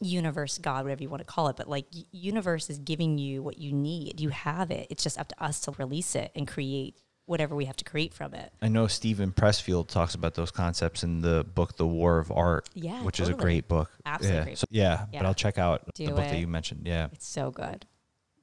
universe, 0.00 0.58
God, 0.58 0.84
whatever 0.84 1.02
you 1.02 1.08
want 1.08 1.20
to 1.20 1.24
call 1.24 1.48
it. 1.48 1.56
But 1.56 1.68
like 1.68 1.86
universe 2.12 2.70
is 2.70 2.78
giving 2.78 3.18
you 3.18 3.42
what 3.42 3.58
you 3.58 3.72
need. 3.72 4.20
You 4.20 4.30
have 4.30 4.70
it. 4.70 4.86
It's 4.90 5.02
just 5.02 5.18
up 5.18 5.28
to 5.28 5.42
us 5.42 5.60
to 5.60 5.72
release 5.72 6.14
it 6.14 6.30
and 6.34 6.46
create 6.46 6.96
whatever 7.28 7.54
we 7.54 7.66
have 7.66 7.76
to 7.76 7.84
create 7.84 8.14
from 8.14 8.32
it. 8.32 8.52
I 8.62 8.68
know 8.68 8.86
Steven 8.86 9.32
Pressfield 9.32 9.88
talks 9.88 10.14
about 10.14 10.34
those 10.34 10.50
concepts 10.50 11.02
in 11.02 11.20
the 11.20 11.44
book 11.44 11.76
The 11.76 11.86
War 11.86 12.18
of 12.18 12.32
Art 12.32 12.68
Yeah, 12.74 13.02
which 13.02 13.20
is 13.20 13.28
a 13.28 13.34
great 13.34 13.68
book 13.68 13.90
Absolutely 14.06 14.38
yeah 14.38 14.44
great 14.44 14.58
so, 14.58 14.66
yeah, 14.70 15.04
but 15.12 15.26
I'll 15.26 15.34
check 15.34 15.58
out 15.58 15.94
Do 15.94 16.06
the 16.06 16.12
book 16.12 16.24
that 16.24 16.38
you 16.38 16.46
mentioned 16.46 16.86
yeah 16.86 17.08
It's 17.12 17.28
so 17.28 17.50
good. 17.50 17.84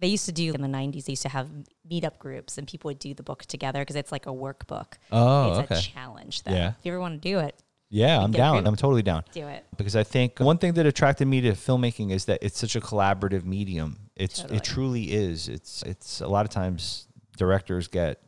They 0.01 0.07
used 0.07 0.25
to 0.25 0.31
do 0.31 0.53
in 0.53 0.61
the 0.61 0.67
90s, 0.67 1.05
they 1.05 1.13
used 1.13 1.23
to 1.23 1.29
have 1.29 1.49
meetup 1.89 2.19
groups 2.19 2.59
and 2.59 2.67
people 2.67 2.89
would 2.89 2.99
do 2.99 3.15
the 3.15 3.23
book 3.23 3.45
together 3.45 3.79
because 3.79 3.95
it's 3.95 4.11
like 4.11 4.27
a 4.27 4.29
workbook. 4.29 4.93
oh 5.11 5.59
it's 5.59 5.71
okay 5.71 5.79
a 5.79 5.81
challenge. 5.81 6.43
Then. 6.43 6.53
Yeah. 6.53 6.73
If 6.77 6.85
you 6.85 6.91
ever 6.91 6.99
want 6.99 7.19
to 7.19 7.27
do 7.27 7.39
it, 7.39 7.59
yeah 8.01 8.19
I'm 8.23 8.31
down. 8.31 8.67
I'm 8.67 8.75
totally 8.75 9.01
down 9.11 9.23
do 9.31 9.47
it. 9.47 9.65
because 9.77 9.95
I 9.95 10.03
think 10.03 10.39
one 10.39 10.57
thing 10.57 10.73
that 10.73 10.85
attracted 10.85 11.27
me 11.27 11.41
to 11.41 11.51
filmmaking 11.53 12.11
is 12.11 12.25
that 12.25 12.39
it's 12.41 12.59
such 12.59 12.75
a 12.75 12.81
collaborative 12.81 13.43
medium. 13.45 13.91
It's 14.15 14.39
Totally. 14.41 14.57
it 14.57 14.63
truly 14.63 15.03
is. 15.13 15.47
It's 15.49 15.81
it's 15.83 16.21
a 16.21 16.27
lot 16.27 16.45
of 16.45 16.51
times 16.51 17.07
directors 17.37 17.87
get 17.87 18.21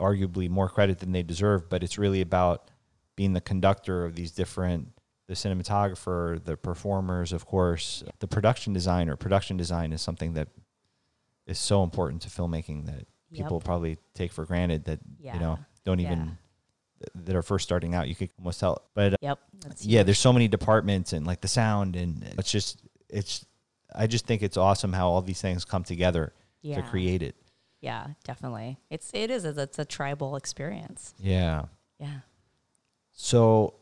arguably 0.00 0.48
more 0.48 0.68
credit 0.68 0.98
than 1.00 1.12
they 1.12 1.22
deserve, 1.22 1.68
but 1.68 1.82
it's 1.82 1.98
really 1.98 2.20
about 2.20 2.70
being 3.16 3.32
the 3.32 3.40
conductor 3.40 4.04
of 4.04 4.14
these 4.14 4.30
different 4.30 4.88
the 5.26 5.34
cinematographer, 5.34 6.42
the 6.42 6.56
performers, 6.56 7.32
of 7.34 7.44
course, 7.44 8.02
the 8.20 8.26
production 8.28 8.72
designer. 8.72 9.14
Production 9.14 9.56
design 9.58 9.92
is 9.92 10.00
something 10.00 10.32
that 10.34 10.48
is 11.46 11.58
so 11.58 11.82
important 11.82 12.22
to 12.22 12.28
filmmaking 12.30 12.86
that 12.86 13.06
people 13.32 13.56
Yep. 13.58 13.64
probably 13.64 13.98
take 14.14 14.32
for 14.32 14.44
granted 14.46 14.84
that 14.84 15.00
you 15.20 15.38
know 15.38 15.58
don't 15.84 15.98
Yeah. 15.98 16.12
even 16.12 16.38
that 17.14 17.34
are 17.36 17.42
first 17.42 17.64
starting 17.64 17.94
out. 17.94 18.08
You 18.08 18.14
could 18.14 18.30
almost 18.38 18.60
tell, 18.60 18.82
but 18.94 19.14
uh, 19.14 19.16
Yep. 19.20 19.38
Yeah, 19.80 20.02
there's 20.02 20.18
so 20.18 20.32
many 20.32 20.48
departments 20.48 21.12
and 21.12 21.26
like 21.26 21.40
the 21.40 21.48
sound 21.48 21.96
and 21.96 22.22
it's 22.38 22.50
just 22.50 22.80
it's. 23.08 23.44
I 23.94 24.06
just 24.06 24.26
think 24.26 24.42
it's 24.42 24.56
awesome 24.58 24.92
how 24.92 25.08
all 25.08 25.22
these 25.22 25.40
things 25.40 25.64
come 25.64 25.82
together 25.82 26.32
to 26.64 26.82
create 26.82 27.22
it. 27.22 27.34
Yeah, 27.80 28.08
definitely. 28.24 28.76
It's 28.90 29.10
it 29.14 29.30
is 29.30 29.44
it's 29.44 29.78
a 29.78 29.84
tribal 29.84 30.36
experience. 30.36 31.14
Yeah. 31.18 31.64
Yeah. 31.98 32.18
So 33.12 33.74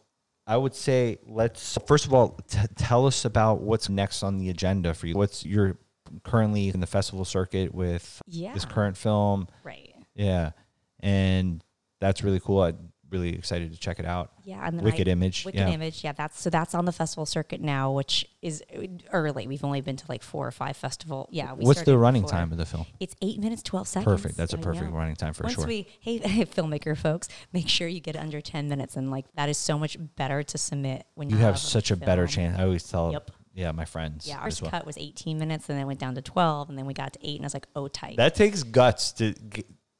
I 0.46 0.56
would 0.56 0.74
say 0.74 1.18
let's 1.26 1.76
first 1.86 2.06
of 2.06 2.14
all 2.14 2.38
t- 2.48 2.58
tell 2.76 3.06
us 3.06 3.24
about 3.24 3.62
what's 3.62 3.88
next 3.88 4.22
on 4.22 4.38
the 4.38 4.48
agenda 4.50 4.94
for 4.94 5.06
you. 5.06 5.14
What's 5.14 5.44
you're 5.44 5.76
currently 6.22 6.68
in 6.68 6.78
the 6.80 6.86
festival 6.86 7.24
circuit 7.24 7.74
with 7.74 8.22
Yeah. 8.28 8.54
this 8.54 8.64
current 8.64 8.96
film. 8.96 9.48
Right. 9.64 9.94
Yeah. 10.14 10.52
And 11.00 11.64
that's 12.00 12.22
really 12.22 12.40
cool. 12.40 12.72
Really 13.10 13.34
excited 13.36 13.72
to 13.72 13.78
check 13.78 13.98
it 14.00 14.04
out. 14.04 14.32
Yeah, 14.42 14.66
and 14.66 14.82
Wicked 14.82 15.06
I, 15.08 15.12
Image. 15.12 15.44
Wicked 15.44 15.58
yeah. 15.60 15.68
Image. 15.68 16.02
Yeah, 16.02 16.12
that's 16.12 16.40
so 16.40 16.50
that's 16.50 16.74
on 16.74 16.84
the 16.86 16.92
festival 16.92 17.24
circuit 17.24 17.60
now, 17.60 17.92
which 17.92 18.26
is 18.42 18.64
early. 19.12 19.46
We've 19.46 19.64
only 19.64 19.80
been 19.80 19.96
to 19.96 20.04
like 20.08 20.22
four 20.22 20.46
or 20.46 20.50
five 20.50 20.76
festival. 20.76 21.28
Yeah. 21.30 21.52
We 21.52 21.64
What's 21.64 21.82
the 21.82 21.96
running 21.96 22.22
before. 22.22 22.38
time 22.38 22.52
of 22.52 22.58
the 22.58 22.66
film? 22.66 22.86
It's 22.98 23.14
eight 23.22 23.38
minutes 23.38 23.62
twelve 23.62 23.86
seconds. 23.86 24.04
Perfect. 24.12 24.36
That's 24.36 24.52
a 24.54 24.58
perfect 24.58 24.90
running 24.92 25.14
time 25.16 25.34
for 25.34 25.44
Once 25.44 25.54
sure. 25.54 25.66
we, 25.66 25.86
hey, 26.00 26.18
filmmaker 26.20 26.96
folks, 26.96 27.28
make 27.52 27.68
sure 27.68 27.86
you 27.86 28.00
get 28.00 28.16
under 28.16 28.40
ten 28.40 28.68
minutes, 28.68 28.96
and 28.96 29.10
like 29.10 29.26
that 29.36 29.48
is 29.48 29.58
so 29.58 29.78
much 29.78 29.96
better 30.16 30.42
to 30.42 30.58
submit 30.58 31.06
when 31.14 31.30
you, 31.30 31.36
you 31.36 31.42
have 31.42 31.58
such 31.58 31.90
a 31.90 31.96
better 31.96 32.26
chance. 32.26 32.58
I 32.58 32.64
always 32.64 32.82
tell 32.88 33.12
Yep. 33.12 33.30
yeah, 33.54 33.72
my 33.72 33.84
friends 33.84 34.26
Yeah, 34.26 34.38
ours 34.38 34.54
as 34.54 34.62
well. 34.62 34.70
cut 34.72 34.84
was 34.86 34.98
eighteen 34.98 35.38
minutes, 35.38 35.68
and 35.68 35.78
then 35.78 35.86
went 35.86 36.00
down 36.00 36.14
to 36.16 36.22
twelve, 36.22 36.68
and 36.68 36.76
then 36.76 36.86
we 36.86 36.94
got 36.94 37.12
to 37.12 37.18
eight, 37.22 37.36
and 37.36 37.44
I 37.44 37.46
was 37.46 37.54
like, 37.54 37.68
oh, 37.76 37.86
tight. 37.88 38.16
That 38.16 38.34
takes 38.34 38.62
guts 38.64 39.12
to 39.12 39.34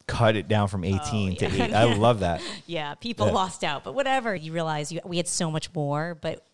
cut 0.07 0.37
it 0.37 0.49
down 0.49 0.69
from 0.69 0.85
18 0.85 1.37
to 1.37 1.47
Oh, 1.47 1.49
yeah. 1.49 1.65
8. 1.65 1.73
I 1.75 1.95
love 1.95 2.21
that. 2.21 2.41
yeah, 2.67 2.95
people 2.95 3.27
Yeah. 3.27 3.33
lost 3.33 3.65
out, 3.65 3.85
but 3.85 3.95
whatever. 3.95 4.35
You 4.35 4.53
realize 4.53 4.93
you, 4.93 5.01
we 5.05 5.17
had 5.17 5.29
so 5.29 5.51
much 5.51 5.73
more, 5.75 6.15
but 6.15 6.45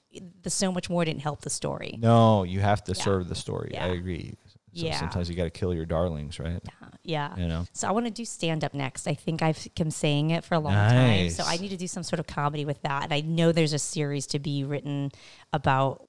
the 0.42 0.50
so 0.50 0.70
much 0.72 0.88
more 0.90 1.05
didn't 1.05 1.22
help 1.22 1.40
the 1.42 1.50
story. 1.50 1.96
No, 2.00 2.42
you 2.44 2.61
have 2.61 2.82
to 2.84 2.92
Yeah. 2.92 3.03
serve 3.03 3.28
the 3.28 3.34
story. 3.34 3.76
I 3.76 3.88
agree. 3.88 4.34
So 4.74 4.86
Yeah. 4.86 4.98
sometimes 4.98 5.28
you 5.28 5.36
got 5.36 5.44
to 5.44 5.50
kill 5.50 5.74
your 5.74 5.84
darlings, 5.86 6.38
right? 6.38 6.61
Yeah. 6.64 6.88
You 7.05 7.48
know. 7.48 7.66
So 7.72 7.88
I 7.88 7.90
want 7.92 8.07
to 8.07 8.12
do 8.12 8.24
stand 8.24 8.64
up 8.64 8.74
next. 8.74 9.07
I 9.07 9.14
think 9.14 9.42
I've 9.42 9.68
been 9.74 9.90
saying 9.90 10.30
it 10.30 10.44
for 10.44 10.55
a 10.55 10.59
long 10.59 10.72
time. 10.72 11.30
So 11.30 11.44
I 11.46 11.57
need 11.57 11.68
to 11.70 11.76
do 11.76 11.86
some 11.86 12.03
sort 12.03 12.20
of 12.20 12.26
comedy 12.26 12.64
with 12.64 12.80
that. 12.82 13.05
And 13.05 13.12
I 13.12 13.20
know 13.20 13.53
there's 13.53 13.72
a 13.72 13.78
series 13.78 14.26
to 14.28 14.38
be 14.38 14.64
written 14.64 15.11
about. 15.53 16.07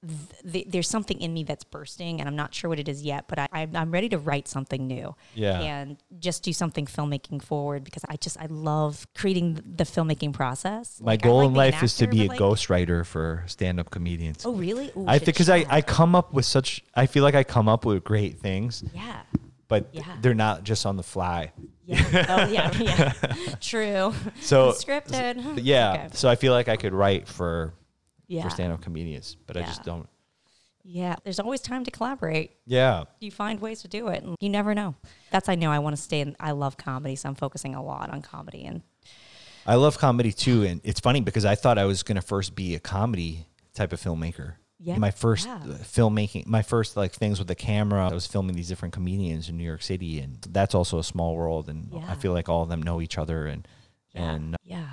Th- 0.50 0.66
there's 0.68 0.88
something 0.88 1.20
in 1.20 1.34
me 1.34 1.44
that's 1.44 1.64
bursting, 1.64 2.20
and 2.20 2.30
I'm 2.30 2.36
not 2.36 2.54
sure 2.54 2.70
what 2.70 2.80
it 2.80 2.88
is 2.88 3.02
yet. 3.04 3.26
But 3.28 3.40
I, 3.40 3.48
I'm, 3.52 3.76
I'm 3.76 3.92
ready 3.92 4.10
to 4.10 4.18
write 4.18 4.48
something 4.48 4.88
new. 4.88 5.16
Yeah. 5.34 5.60
And 5.60 5.98
just 6.20 6.44
do 6.44 6.54
something 6.54 6.86
filmmaking 6.86 7.42
forward 7.44 7.84
because 7.84 8.06
I 8.08 8.16
just 8.18 8.40
I 8.40 8.46
love 8.48 9.06
creating 9.16 9.56
the 9.66 9.84
filmmaking 9.84 10.34
process. 10.34 11.02
My 11.02 11.14
Like, 11.14 11.24
goal 11.24 11.38
like 11.40 11.48
in 11.48 11.54
life 11.54 11.84
is 11.84 11.98
to 11.98 12.08
be 12.08 12.26
a 12.26 12.28
like- 12.30 12.40
ghostwriter 12.40 13.06
for 13.06 13.44
stand-up 13.48 13.90
comedians. 13.90 14.46
Oh 14.46 14.54
really? 14.54 14.92
Ooh, 14.96 15.06
I 15.08 15.18
shit, 15.18 15.26
because 15.26 15.50
I. 15.50 15.66
I 15.74 15.82
come 15.82 16.14
up 16.14 16.34
with 16.34 16.46
such 16.46 16.84
I 16.94 17.08
feel 17.08 17.24
like 17.24 17.34
I 17.34 17.44
come 17.44 17.68
up 17.68 17.84
with 17.84 18.04
great 18.04 18.38
things, 18.38 18.84
yeah. 18.94 19.22
But 19.68 19.90
Yeah. 19.92 20.04
they're 20.22 20.34
not 20.34 20.64
just 20.64 20.86
on 20.86 20.98
the 20.98 21.04
fly. 21.04 21.52
Yeah. 21.86 22.26
Oh 22.30 22.48
yeah. 22.52 22.72
Yeah. 22.78 23.12
True. 23.62 24.14
So 24.42 24.72
scripted. 24.72 25.60
Yeah. 25.64 25.94
Okay. 25.94 26.08
So 26.14 26.30
I 26.30 26.36
feel 26.36 26.54
like 26.54 26.68
I 26.70 26.78
could 26.78 26.94
write 26.94 27.28
for 27.28 27.74
Yeah. 28.28 28.44
for 28.44 28.50
stand-up 28.50 28.82
comedians, 28.82 29.36
but 29.48 29.58
I 29.58 29.62
just 29.64 29.84
don't. 29.84 30.08
Yeah. 30.86 31.16
There's 31.24 31.40
always 31.40 31.62
time 31.62 31.84
to 31.86 31.92
collaborate. 31.92 32.52
Yeah. 32.66 33.06
you 33.20 33.32
find 33.32 33.60
ways 33.62 33.82
to 33.82 33.88
do 33.88 34.08
it 34.10 34.24
and 34.24 34.36
you 34.40 34.50
never 34.50 34.74
know 34.76 34.96
that's 35.32 35.50
i 35.50 35.56
know 35.56 35.72
i 35.72 35.80
want 35.80 35.96
to 35.96 36.02
stay 36.02 36.20
in 36.22 36.36
i 36.40 36.52
love 36.52 36.78
comedy 36.78 37.16
so 37.16 37.28
i'm 37.30 37.36
focusing 37.36 37.74
a 37.76 37.84
lot 37.84 38.10
on 38.10 38.22
comedy 38.22 38.64
and 38.66 38.82
I 39.66 39.76
love 39.76 39.98
comedy 39.98 40.34
too, 40.34 40.64
and 40.64 40.82
it's 40.84 41.00
funny 41.00 41.22
because 41.22 41.46
I 41.46 41.56
thought 41.56 41.78
I 41.78 41.86
was 41.86 42.04
gonna 42.04 42.22
first 42.22 42.54
be 42.54 42.76
a 42.76 42.82
comedy 42.82 43.48
type 43.74 43.94
of 43.94 44.02
filmmaker. 44.02 44.56
Yeah, 44.86 44.98
My 44.98 45.12
first 45.12 45.48
yeah. 45.48 45.56
uh, 45.56 45.78
filmmaking, 45.78 46.46
my 46.46 46.62
first 46.62 46.98
like 46.98 47.14
things 47.14 47.40
with 47.40 47.48
the 47.48 47.56
camera. 47.56 48.10
I 48.10 48.14
was 48.14 48.28
filming 48.28 48.56
these 48.56 48.68
different 48.68 48.94
comedians 48.94 49.48
in 49.48 49.56
New 49.58 49.64
York 49.64 49.82
City, 49.82 50.20
and 50.20 50.38
that's 50.50 50.76
also 50.76 51.00
a 51.00 51.04
small 51.04 51.36
world. 51.36 51.70
And 51.70 51.90
I 52.08 52.16
feel 52.16 52.34
like 52.34 52.50
all 52.50 52.64
of 52.64 52.70
them 52.70 52.82
know 52.84 53.00
each 53.02 53.18
other, 53.18 53.48
and 53.48 53.66
yeah 54.14 54.32
and 54.34 54.56
yeah 54.66 54.90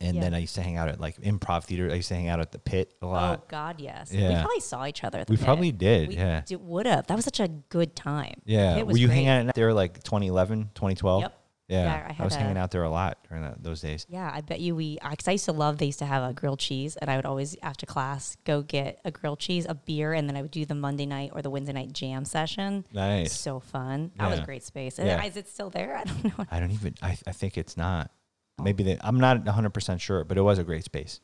and 0.00 0.16
Yeah. 0.16 0.22
then 0.22 0.34
I 0.34 0.38
used 0.40 0.54
to 0.56 0.62
hang 0.62 0.76
out 0.76 0.88
at 0.88 1.00
like 1.00 1.16
improv 1.22 1.64
theater. 1.64 1.90
I 1.90 1.94
used 1.94 2.08
to 2.08 2.14
hang 2.14 2.28
out 2.28 2.38
at 2.40 2.52
the 2.52 2.58
Pit 2.58 2.92
a 3.00 3.06
lot. 3.06 3.40
oh 3.40 3.44
god 3.48 3.80
yes 3.80 4.12
Yeah. 4.12 4.28
we 4.28 4.34
probably 4.42 4.60
saw 4.60 4.84
each 4.86 5.02
other 5.02 5.20
at 5.20 5.26
the 5.26 5.32
We 5.32 5.38
Pit. 5.38 5.46
probably 5.46 5.72
did, 5.72 6.08
we 6.10 6.16
yeah. 6.16 6.42
would 6.60 6.84
have 6.86 7.06
that 7.06 7.14
was 7.16 7.24
such 7.24 7.40
a 7.40 7.48
good 7.48 7.96
time 7.96 8.34
yeah, 8.44 8.76
It 8.76 8.86
were 8.86 8.92
was 8.92 9.00
you 9.00 9.06
great. 9.06 9.24
hanging 9.24 9.48
out 9.48 9.54
there 9.54 9.72
like 9.72 10.02
2011, 10.02 10.70
2012? 10.74 11.22
Yep. 11.22 11.40
Yeah, 11.68 11.84
Yeah, 11.84 12.14
I 12.18 12.22
I, 12.22 12.24
was 12.24 12.34
hanging 12.34 12.56
out 12.56 12.70
there 12.70 12.82
a 12.82 12.88
lot 12.90 13.18
during 13.28 13.42
that, 13.44 13.62
those 13.62 13.80
days. 13.82 14.06
yeah 14.08 14.30
i 14.32 14.40
bet 14.40 14.58
you 14.60 14.74
we 14.74 14.98
because 15.10 15.28
i 15.28 15.32
used 15.32 15.44
to 15.44 15.52
love 15.52 15.76
they 15.78 15.86
used 15.86 15.98
to 15.98 16.06
have 16.06 16.28
a 16.28 16.32
grilled 16.32 16.58
cheese 16.58 16.96
and 16.96 17.10
i 17.10 17.16
would 17.16 17.26
always 17.26 17.56
after 17.62 17.84
class 17.84 18.36
go 18.44 18.62
get 18.62 19.00
a 19.04 19.10
grilled 19.10 19.38
cheese 19.38 19.66
a 19.68 19.74
beer 19.74 20.14
and 20.14 20.28
then 20.28 20.36
i 20.36 20.40
would 20.42 20.50
do 20.50 20.64
the 20.64 20.74
monday 20.74 21.04
night 21.04 21.30
or 21.34 21.42
the 21.42 21.50
wednesday 21.50 21.74
night 21.74 21.92
jam 21.92 22.24
session 22.24 22.86
Nice. 22.92 23.38
so 23.38 23.60
fun 23.60 24.12
that 24.16 24.30
was 24.30 24.38
a 24.38 24.44
great 24.44 24.62
space 24.64 24.98
Yeah. 24.98 25.22
is 25.24 25.36
it 25.36 25.46
still 25.46 25.68
there 25.68 25.96
i 26.00 26.04
don't 26.04 26.24
know 26.24 26.44
I 26.50 26.58
don't 26.60 26.70
even. 26.70 26.94
I, 27.02 27.16
I 27.26 27.32
think 27.32 27.58
it's 27.58 27.76
not. 27.76 28.10
Oh. 28.58 28.62
Maybe 28.64 28.82
they, 28.82 28.96
I'm 29.02 29.20
not 29.20 29.44
100 29.44 29.70
percent 29.70 30.00
sure, 30.00 30.24
but 30.24 30.38
it 30.38 30.42
was 30.42 30.58
a 30.58 30.64
great 30.64 30.84
space. 30.84 31.20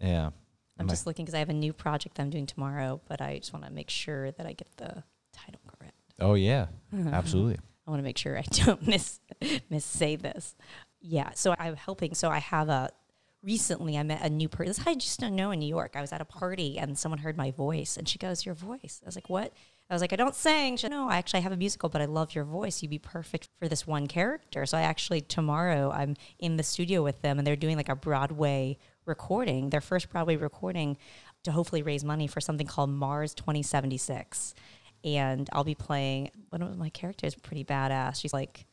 Yeah. 0.00 0.26
I'm 0.78 0.84
Am 0.84 0.88
just 0.88 1.06
looking 1.06 1.24
because 1.24 1.34
I 1.34 1.38
have 1.38 1.48
a 1.48 1.54
new 1.54 1.72
project 1.72 2.20
I'm 2.20 2.30
doing 2.30 2.46
tomorrow, 2.46 3.00
but 3.08 3.20
I 3.22 3.38
just 3.38 3.52
want 3.52 3.64
to 3.64 3.70
make 3.72 3.88
sure 3.90 4.30
that 4.32 4.44
I 4.46 4.52
get 4.52 4.68
the 4.76 5.02
title 5.32 5.60
correct. 5.66 5.94
Oh 6.20 6.34
yeah, 6.34 6.66
absolutely. 7.12 7.58
I 7.86 7.90
want 7.90 8.00
to 8.00 8.04
make 8.04 8.18
sure 8.18 8.38
I 8.38 8.42
don't 8.50 8.86
miss 8.86 9.20
miss 9.70 9.84
say 9.84 10.16
this. 10.16 10.56
Yeah, 11.00 11.30
so 11.34 11.54
I'm 11.58 11.76
helping. 11.76 12.14
So 12.14 12.30
I 12.30 12.38
have 12.38 12.68
a 12.68 12.90
recently 13.42 13.98
I 13.98 14.02
met 14.02 14.22
a 14.22 14.30
new 14.30 14.48
person. 14.48 14.82
I 14.86 14.94
just 14.94 15.20
don't 15.20 15.36
know 15.36 15.50
in 15.50 15.58
New 15.58 15.68
York. 15.68 15.92
I 15.94 16.00
was 16.00 16.12
at 16.12 16.20
a 16.20 16.24
party 16.24 16.78
and 16.78 16.98
someone 16.98 17.18
heard 17.18 17.36
my 17.36 17.50
voice 17.50 17.96
and 17.96 18.08
she 18.08 18.18
goes, 18.18 18.46
"Your 18.46 18.54
voice." 18.54 19.00
I 19.02 19.06
was 19.06 19.16
like, 19.16 19.28
"What?" 19.28 19.52
I 19.90 19.94
was 19.94 20.00
like, 20.00 20.14
"I 20.14 20.16
don't 20.16 20.34
sing." 20.34 20.78
She, 20.78 20.88
"No, 20.88 21.08
I 21.08 21.18
actually 21.18 21.42
have 21.42 21.52
a 21.52 21.56
musical, 21.56 21.90
but 21.90 22.00
I 22.00 22.06
love 22.06 22.34
your 22.34 22.44
voice. 22.44 22.82
You'd 22.82 22.88
be 22.88 22.98
perfect 22.98 23.48
for 23.58 23.68
this 23.68 23.86
one 23.86 24.06
character." 24.06 24.64
So 24.64 24.78
I 24.78 24.82
actually 24.82 25.20
tomorrow 25.20 25.90
I'm 25.90 26.16
in 26.38 26.56
the 26.56 26.62
studio 26.62 27.02
with 27.02 27.20
them 27.20 27.38
and 27.38 27.46
they're 27.46 27.56
doing 27.56 27.76
like 27.76 27.90
a 27.90 27.96
Broadway 27.96 28.78
recording, 29.04 29.70
their 29.70 29.82
first 29.82 30.08
Broadway 30.08 30.36
recording 30.36 30.96
to 31.42 31.52
hopefully 31.52 31.82
raise 31.82 32.02
money 32.02 32.26
for 32.26 32.40
something 32.40 32.66
called 32.66 32.88
Mars 32.88 33.34
2076. 33.34 34.54
And 35.04 35.48
I'll 35.52 35.64
be 35.64 35.74
playing 35.74 36.30
one 36.48 36.62
of 36.62 36.76
my 36.78 36.88
characters 36.88 37.34
pretty 37.34 37.62
badass. 37.64 38.20
She's 38.20 38.32
like 38.32 38.66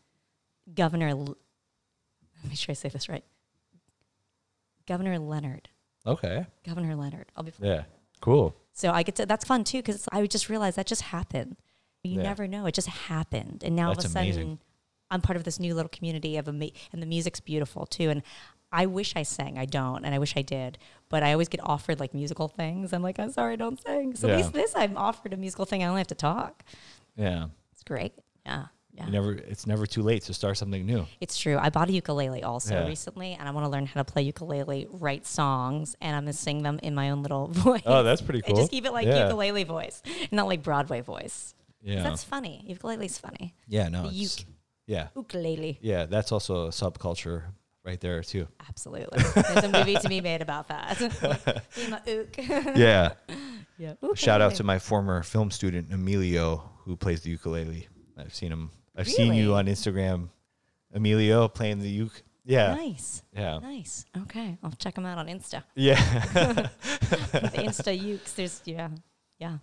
Governor 0.74 1.10
L- 1.10 1.26
let 2.44 2.50
me 2.50 2.56
sure 2.56 2.72
I 2.72 2.74
say 2.74 2.90
this 2.90 3.10
right. 3.10 3.24
Governor 4.88 5.20
Leonard. 5.20 5.70
Okay. 6.06 6.46
Governor 6.66 6.96
Leonard. 6.96 7.26
I'll 7.36 7.44
be 7.44 7.52
playing. 7.52 7.74
Yeah. 7.76 7.84
Cool. 8.22 8.56
So 8.74 8.92
I 8.92 9.04
get 9.04 9.16
to 9.18 9.26
that's 9.26 9.46
fun 9.46 9.64
too 9.64 9.80
because 9.80 10.08
I 10.12 10.26
just 10.26 10.50
realized 10.50 10.78
that 10.78 10.88
just 10.88 11.02
happened. 11.04 11.58
You 12.04 12.16
Yeah. 12.18 12.24
never 12.24 12.48
know. 12.48 12.66
It 12.66 12.74
just 12.74 12.88
happened, 12.88 13.64
and 13.64 13.76
now 13.76 13.88
all 13.88 13.92
of 13.92 13.98
a 14.00 14.02
sudden 14.02 14.18
amazing. 14.24 14.60
I'm 15.12 15.22
part 15.22 15.36
of 15.36 15.44
this 15.44 15.60
new 15.60 15.76
little 15.76 15.90
community 15.90 16.38
of 16.38 16.48
a 16.48 16.52
ama- 16.52 16.72
and 16.94 17.02
the 17.02 17.06
music's 17.06 17.40
beautiful 17.42 17.86
too. 17.86 18.10
And 18.10 18.24
I 18.72 18.86
wish 18.86 19.16
I 19.16 19.24
sang. 19.24 19.58
I 19.58 19.66
don't, 19.66 20.06
and 20.06 20.14
I 20.16 20.20
wish 20.20 20.36
I 20.38 20.42
did. 20.42 20.78
But 21.10 21.24
I 21.24 21.34
always 21.34 21.50
get 21.50 21.60
offered 21.64 22.00
like 22.00 22.14
musical 22.14 22.48
things. 22.48 22.94
I'm 22.94 23.04
like, 23.04 23.20
I'm 23.20 23.32
sorry, 23.32 23.54
I 23.54 23.56
don't 23.58 23.82
sing. 23.82 24.16
So 24.16 24.28
Yeah. 24.28 24.34
at 24.34 24.38
least 24.38 24.54
this, 24.54 24.74
I'm 24.76 24.96
offered 24.98 25.34
a 25.34 25.38
musical 25.38 25.66
thing. 25.66 25.84
I 25.84 25.88
only 25.88 26.00
have 26.00 26.08
to 26.08 26.16
talk. 26.16 26.64
Yeah. 27.18 27.48
It's 27.74 27.84
great. 27.84 28.14
Yeah, 28.46 28.66
yeah. 28.94 29.06
You 29.08 29.12
never. 29.12 29.34
It's 29.34 29.68
never 29.68 29.86
too 29.86 30.02
late 30.02 30.24
to 30.24 30.34
start 30.34 30.58
something 30.58 30.86
new. 30.86 31.06
It's 31.20 31.38
true. 31.38 31.58
I 31.60 31.70
bought 31.70 31.90
a 31.90 31.92
ukulele 31.92 32.44
also 32.44 32.76
Yeah. 32.76 32.88
recently, 32.88 33.34
and 33.38 33.48
I 33.48 33.52
want 33.52 33.66
to 33.66 33.70
learn 33.70 33.86
how 33.86 34.02
to 34.02 34.06
play 34.06 34.22
ukulele, 34.24 34.88
write 34.90 35.26
songs, 35.28 35.96
and 36.02 36.16
I'm 36.16 36.24
gonna 36.24 36.34
sing 36.34 36.64
them 36.64 36.80
in 36.82 36.96
my 36.96 37.10
own 37.10 37.22
little 37.24 37.48
voice. 37.52 37.84
Oh, 37.86 38.04
that's 38.04 38.22
pretty 38.22 38.40
And 38.46 38.48
cool. 38.48 38.56
just 38.56 38.72
keep 38.72 38.86
it 38.86 38.94
like 38.94 39.06
Yeah. 39.08 39.26
ukulele 39.26 39.64
voice, 39.66 40.02
not 40.32 40.48
like 40.48 40.64
Broadway 40.64 41.02
voice. 41.02 41.54
Yeah. 41.84 42.04
That's 42.04 42.24
funny. 42.24 42.64
Ukulele's 42.68 43.18
funny. 43.18 43.54
yeah. 43.68 43.90
No. 43.90 44.08
uke. 44.10 44.46
yeah. 44.88 45.08
Ukulele. 45.16 45.78
Yeah. 45.82 46.06
That's 46.06 46.32
also 46.32 46.68
a 46.68 46.70
subculture 46.70 47.44
right 47.84 48.00
there 48.00 48.22
too. 48.24 48.48
Absolutely. 48.68 49.22
There's 49.34 49.64
a 49.66 49.70
movie 49.70 49.96
to 49.96 50.10
be 50.10 50.22
made 50.22 50.42
about 50.42 50.68
that. 50.70 51.00
like, 51.90 52.08
ook. 52.08 52.38
Yeah. 52.78 53.14
yeah. 53.78 53.94
Shout 54.16 54.42
out 54.42 54.56
to 54.56 54.64
my 54.64 54.80
former 54.80 55.24
film 55.24 55.52
student 55.52 55.92
Emilio, 55.92 56.70
who 56.86 56.96
plays 56.96 57.22
the 57.22 57.30
ukulele. 57.32 57.88
I've 58.18 58.34
seen 58.34 58.52
him. 58.52 58.70
I've 58.96 59.08
seen 59.08 59.34
you 59.34 59.56
on 59.56 59.66
Instagram, 59.68 60.30
Emilio 60.94 61.48
playing 61.48 61.80
the 61.80 61.90
uke. 61.90 62.24
Yeah, 62.44 62.74
Nice. 62.74 63.22
yeah, 63.34 63.60
Nice. 63.60 64.06
Okay. 64.24 64.58
I'll 64.64 64.72
check 64.72 64.98
him 64.98 65.06
out 65.06 65.18
on 65.20 65.28
Insta. 65.28 65.64
yeah. 65.76 65.96
the 66.34 66.70
Insta 67.56 67.98
ukes. 67.98 68.34
There's, 68.36 68.62
yeah. 68.66 68.90
Yeah. 69.38 69.58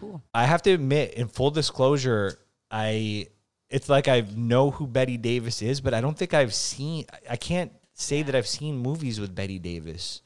Cool. 0.00 0.22
I 0.34 0.44
have 0.46 0.62
to 0.62 0.72
admit, 0.72 1.14
in 1.14 1.28
full 1.28 1.50
disclosure, 1.50 2.38
I 2.70 3.28
it's 3.70 3.88
like 3.88 4.08
I 4.08 4.24
know 4.34 4.70
who 4.70 4.86
Bette 4.86 5.16
Davis 5.16 5.62
is, 5.62 5.80
but 5.80 5.94
I 5.94 6.00
don't 6.00 6.16
think 6.16 6.34
I've 6.34 6.54
seen. 6.54 7.06
I 7.28 7.36
can't 7.36 7.72
say 7.94 8.22
that 8.22 8.34
I've 8.34 8.46
seen 8.46 8.78
movies 8.78 9.18
with 9.20 9.34
Bette 9.34 9.58
Davis. 9.58 10.22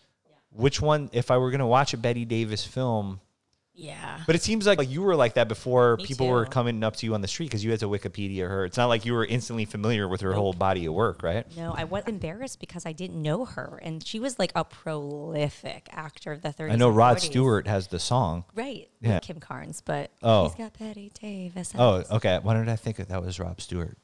which 0.53 0.81
one? 0.81 1.09
If 1.13 1.31
I 1.31 1.39
were 1.39 1.51
gonna 1.51 1.67
watch 1.67 1.95
a 1.95 1.97
Bette 1.97 2.25
Davis 2.25 2.65
film, 2.65 3.21
Yeah. 3.75 4.21
but 4.27 4.35
it 4.35 4.43
seems 4.43 4.67
like, 4.67 4.79
like 4.79 4.91
you 4.91 5.01
were 5.01 5.17
like 5.17 5.35
that 5.35 5.49
before 5.49 5.97
Me 5.97 6.05
people 6.05 6.27
were 6.29 6.45
coming 6.45 6.85
up 6.85 6.97
to 6.97 7.07
you 7.07 7.15
on 7.15 7.23
the 7.23 7.29
street 7.29 7.47
because 7.47 7.65
you 7.65 7.71
had 7.71 7.81
to 7.81 7.89
Wikipedia 7.89 8.47
her. 8.49 8.65
It's 8.67 8.77
not 8.77 8.87
like 8.87 9.05
you 9.07 9.13
were 9.15 9.25
instantly 9.25 9.65
familiar 9.65 10.07
with 10.07 10.21
her 10.21 10.33
whole 10.35 10.53
body 10.53 10.85
of 10.87 10.93
work, 10.95 11.23
right? 11.23 11.47
No, 11.57 11.73
I 11.77 11.85
was 11.85 12.05
embarrassed 12.07 12.61
because 12.61 12.85
I 12.85 12.93
didn't 12.93 13.23
know 13.23 13.45
her, 13.47 13.81
and 13.83 14.07
she 14.07 14.21
was 14.21 14.39
like 14.39 14.53
a 14.55 14.65
prolific 14.65 15.89
actor 15.93 16.33
of 16.33 16.43
the 16.43 16.51
30s. 16.51 16.73
I 16.73 16.77
know 16.77 16.91
Rod 16.91 17.17
40s. 17.19 17.21
Stewart 17.21 17.67
has 17.67 17.89
the 17.89 17.99
song. 17.99 18.45
right? 18.55 18.89
Yeah. 19.01 19.11
Yeah, 19.13 19.19
Kim 19.21 19.41
Carnes, 19.41 19.81
but 19.81 20.11
Oh. 20.23 20.45
he's 20.49 20.55
got 20.57 20.79
Bette 20.79 21.11
Davis. 21.21 21.73
Oh, 21.79 22.03
okay. 22.11 22.39
Why 22.43 22.55
did 22.55 22.69
I 22.69 22.77
think 22.77 22.97
that 22.99 23.23
was 23.25 23.41
Rod 23.41 23.61
Stewart? 23.61 23.97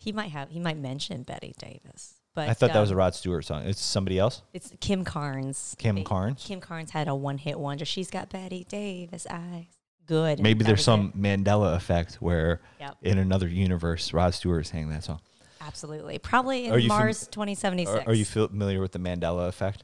he 0.00 0.12
might 0.12 0.30
have. 0.30 0.48
He 0.50 0.60
might 0.60 0.78
mention 0.78 1.22
Bette 1.24 1.54
Davis, 1.58 2.17
but 2.38 2.48
I 2.48 2.54
thought 2.54 2.72
that 2.72 2.80
was 2.80 2.92
a 2.92 2.94
um, 2.94 2.98
Rod 2.98 3.16
Stewart 3.16 3.44
song. 3.44 3.64
It's 3.64 3.80
somebody 3.80 4.16
else. 4.16 4.42
It's 4.52 4.72
Kim 4.78 5.04
Carnes. 5.04 5.74
Kim 5.76 6.04
Carnes? 6.04 6.44
Kim 6.44 6.60
Carnes 6.60 6.92
had 6.92 7.08
a 7.08 7.14
one-hit 7.14 7.58
wonder. 7.58 7.84
She's 7.84 8.12
got 8.12 8.30
Bette 8.30 8.64
Davis 8.68 9.26
eyes. 9.28 9.66
Good. 10.06 10.38
Maybe 10.38 10.64
there's 10.64 10.84
some 10.84 11.12
it. 11.12 11.20
Mandela 11.20 11.74
effect 11.74 12.14
where 12.22 12.60
Yep. 12.78 12.96
in 13.02 13.18
another 13.18 13.48
universe, 13.48 14.12
Rod 14.12 14.34
Stewart 14.34 14.66
sang 14.68 14.88
that 14.90 15.02
song. 15.02 15.20
Absolutely. 15.60 16.20
Probably 16.20 16.66
in 16.66 16.74
you 16.74 16.88
fam- 16.88 16.88
Mars 16.88 17.26
2076. 17.26 18.06
Are, 18.06 18.10
are 18.10 18.14
you 18.14 18.24
familiar 18.24 18.80
with 18.80 18.92
the 18.92 19.00
Mandela 19.00 19.48
effect? 19.48 19.82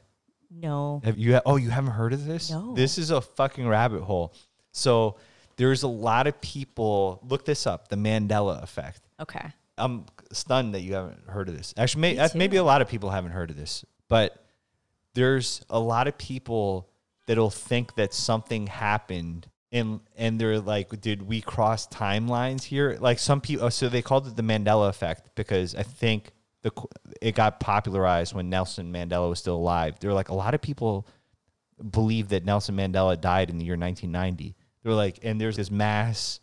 No. 0.49 1.01
Have 1.03 1.17
you? 1.17 1.37
Oh, 1.45 1.57
you 1.57 1.69
haven't 1.69 1.91
heard 1.91 2.13
of 2.13 2.25
this? 2.25 2.49
No. 2.49 2.73
This 2.73 2.97
is 2.97 3.11
a 3.11 3.19
fucking 3.19 3.67
rabbit 3.67 4.01
hole. 4.01 4.33
So 4.71 5.17
there's 5.57 5.83
a 5.83 5.89
lot 5.89 6.25
of 6.25 6.39
people. 6.39 7.19
Look 7.27 7.43
this 7.43 7.67
up. 7.67 7.89
The 7.89 7.97
Mandela 7.97 8.63
effect. 8.63 9.01
Okay. 9.19 9.51
I'm 9.77 10.05
stunned 10.35 10.73
that 10.73 10.81
you 10.81 10.93
haven't 10.93 11.27
heard 11.27 11.49
of 11.49 11.57
this. 11.57 11.73
Actually, 11.77 12.01
may, 12.01 12.17
uh, 12.17 12.29
maybe 12.35 12.57
a 12.57 12.63
lot 12.63 12.81
of 12.81 12.87
people 12.87 13.09
haven't 13.09 13.31
heard 13.31 13.49
of 13.49 13.57
this, 13.57 13.85
but 14.07 14.45
there's 15.13 15.63
a 15.69 15.79
lot 15.79 16.07
of 16.07 16.17
people 16.17 16.89
that'll 17.25 17.49
think 17.49 17.95
that 17.95 18.13
something 18.13 18.67
happened 18.67 19.47
and 19.71 19.99
and 20.15 20.39
they're 20.39 20.59
like, 20.59 21.01
did 21.01 21.21
we 21.23 21.41
cross 21.41 21.87
timelines 21.87 22.63
here? 22.63 22.97
Like 22.99 23.19
some 23.19 23.41
people, 23.41 23.69
so 23.71 23.89
they 23.89 24.01
called 24.01 24.27
it 24.27 24.35
the 24.35 24.43
Mandela 24.43 24.87
effect 24.89 25.35
because 25.35 25.75
I 25.75 25.83
think 25.83 26.31
the 26.61 26.71
it 27.21 27.35
got 27.35 27.59
popularized 27.59 28.33
when 28.33 28.49
Nelson 28.49 28.91
Mandela 28.91 29.29
was 29.29 29.39
still 29.39 29.57
alive. 29.57 29.95
They're 29.99 30.13
like 30.13 30.29
a 30.29 30.35
lot 30.35 30.53
of 30.53 30.61
people 30.61 31.07
believe 31.91 32.29
that 32.29 32.45
Nelson 32.45 32.77
Mandela 32.77 33.19
died 33.19 33.49
in 33.49 33.57
the 33.57 33.65
year 33.65 33.75
1990. 33.75 34.55
They're 34.83 34.93
like, 34.93 35.19
and 35.23 35.41
there's 35.41 35.57
this 35.57 35.71
mass 35.71 36.39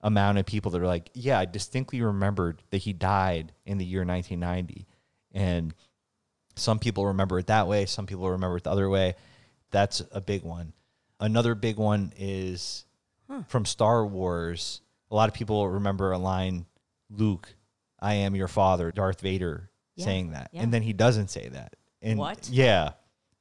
amount 0.00 0.38
of 0.38 0.46
people 0.46 0.70
that 0.72 0.80
are 0.80 0.86
like, 0.86 1.10
yeah, 1.14 1.38
I 1.38 1.44
distinctly 1.44 2.00
remembered 2.00 2.62
that 2.70 2.78
he 2.78 2.92
died 2.92 3.52
in 3.66 3.78
the 3.78 3.84
year 3.84 4.04
1990. 4.04 4.86
And 5.32 5.74
some 6.56 6.78
people 6.78 7.06
remember 7.06 7.38
it 7.38 7.46
that 7.48 7.66
way, 7.68 7.86
some 7.86 8.06
people 8.06 8.30
remember 8.30 8.56
it 8.56 8.64
the 8.64 8.70
other 8.70 8.88
way. 8.88 9.14
That's 9.70 10.02
a 10.12 10.20
big 10.20 10.42
one. 10.42 10.72
Another 11.20 11.54
big 11.54 11.76
one 11.76 12.12
is 12.16 12.84
from 13.48 13.64
Star 13.64 14.06
Wars. 14.06 14.80
A 15.10 15.14
lot 15.14 15.28
of 15.28 15.34
people 15.34 15.68
remember 15.68 16.12
a 16.12 16.18
line, 16.18 16.66
Luke, 17.10 17.54
I 18.00 18.14
am 18.14 18.34
your 18.36 18.48
father, 18.48 18.92
Darth 18.92 19.20
Vader 19.20 19.70
Yeah, 19.96 20.04
saying 20.04 20.30
that. 20.32 20.50
yeah. 20.52 20.62
And 20.62 20.72
then 20.72 20.82
he 20.82 20.92
doesn't 20.92 21.28
say 21.28 21.48
that. 21.48 21.74
And 22.00 22.18
What? 22.18 22.48
Yeah. 22.50 22.92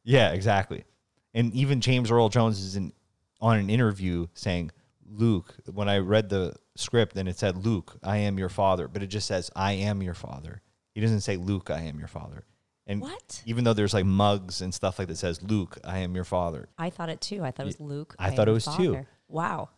Yeah, 0.03 0.31
exactly. 0.31 0.85
And 1.33 1.53
even 1.53 1.81
James 1.81 2.09
Earl 2.09 2.29
Jones 2.29 2.59
is 2.59 2.75
in 2.75 2.93
on 3.39 3.59
an 3.59 3.69
interview 3.69 4.25
saying, 4.33 4.71
Luke, 5.09 5.55
when 5.73 5.87
I 5.89 5.97
read 5.99 6.29
the 6.29 6.53
script 6.75 7.15
and 7.15 7.27
it 7.29 7.37
said, 7.37 7.65
Luke, 7.65 7.97
I 8.03 8.17
am 8.17 8.37
your 8.37 8.49
father, 8.49 8.87
but 8.87 9.01
it 9.03 9.07
just 9.07 9.27
says, 9.27 9.49
I 9.55 9.73
am 9.73 10.01
your 10.03 10.13
father. 10.13 10.61
He 10.93 11.01
doesn't 11.01 11.21
say, 11.21 11.37
Luke, 11.37 11.69
I 11.69 11.81
am 11.81 11.99
your 11.99 12.07
father. 12.07 12.43
And 12.85 13.01
What? 13.01 13.43
even 13.45 13.63
though 13.63 13.73
there's 13.73 13.93
like 13.93 14.05
mugs 14.05 14.61
and 14.61 14.73
stuff 14.73 14.97
like 14.99 15.07
that 15.09 15.17
says, 15.17 15.41
Luke, 15.41 15.77
I 15.83 15.99
am 15.99 16.15
your 16.15 16.23
father. 16.23 16.69
I 16.77 16.89
thought 16.89 17.09
it 17.09 17.21
too. 17.21 17.43
I 17.43 17.51
thought 17.51 17.63
it 17.63 17.67
was 17.67 17.79
Luke. 17.79 18.15
I 18.17 18.29
am 18.29 18.33
thought 18.35 18.47
it 18.47 18.51
was 18.53 18.65
too. 18.65 19.05
Wow. 19.27 19.69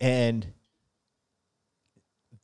And 0.00 0.46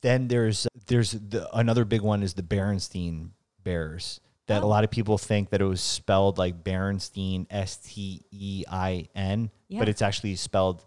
then 0.01 0.27
there's 0.27 0.67
there's 0.87 1.11
the, 1.11 1.49
another 1.55 1.85
big 1.85 2.01
one 2.01 2.23
is 2.23 2.33
the 2.33 2.43
Berenstein 2.43 3.29
Bears 3.63 4.19
that 4.47 4.61
a 4.61 4.65
Oh. 4.65 4.69
lot 4.69 4.83
of 4.83 4.91
people 4.91 5.17
think 5.17 5.49
that 5.49 5.61
it 5.61 5.65
was 5.65 5.81
spelled 5.81 6.37
like 6.37 6.63
Berenstein 6.63 7.47
S 7.49 7.77
T 7.77 8.23
E 8.31 8.63
I 8.69 9.09
N, 9.15 9.49
Yeah. 9.67 9.79
but 9.79 9.89
it's 9.89 10.01
actually 10.01 10.35
spelled 10.35 10.85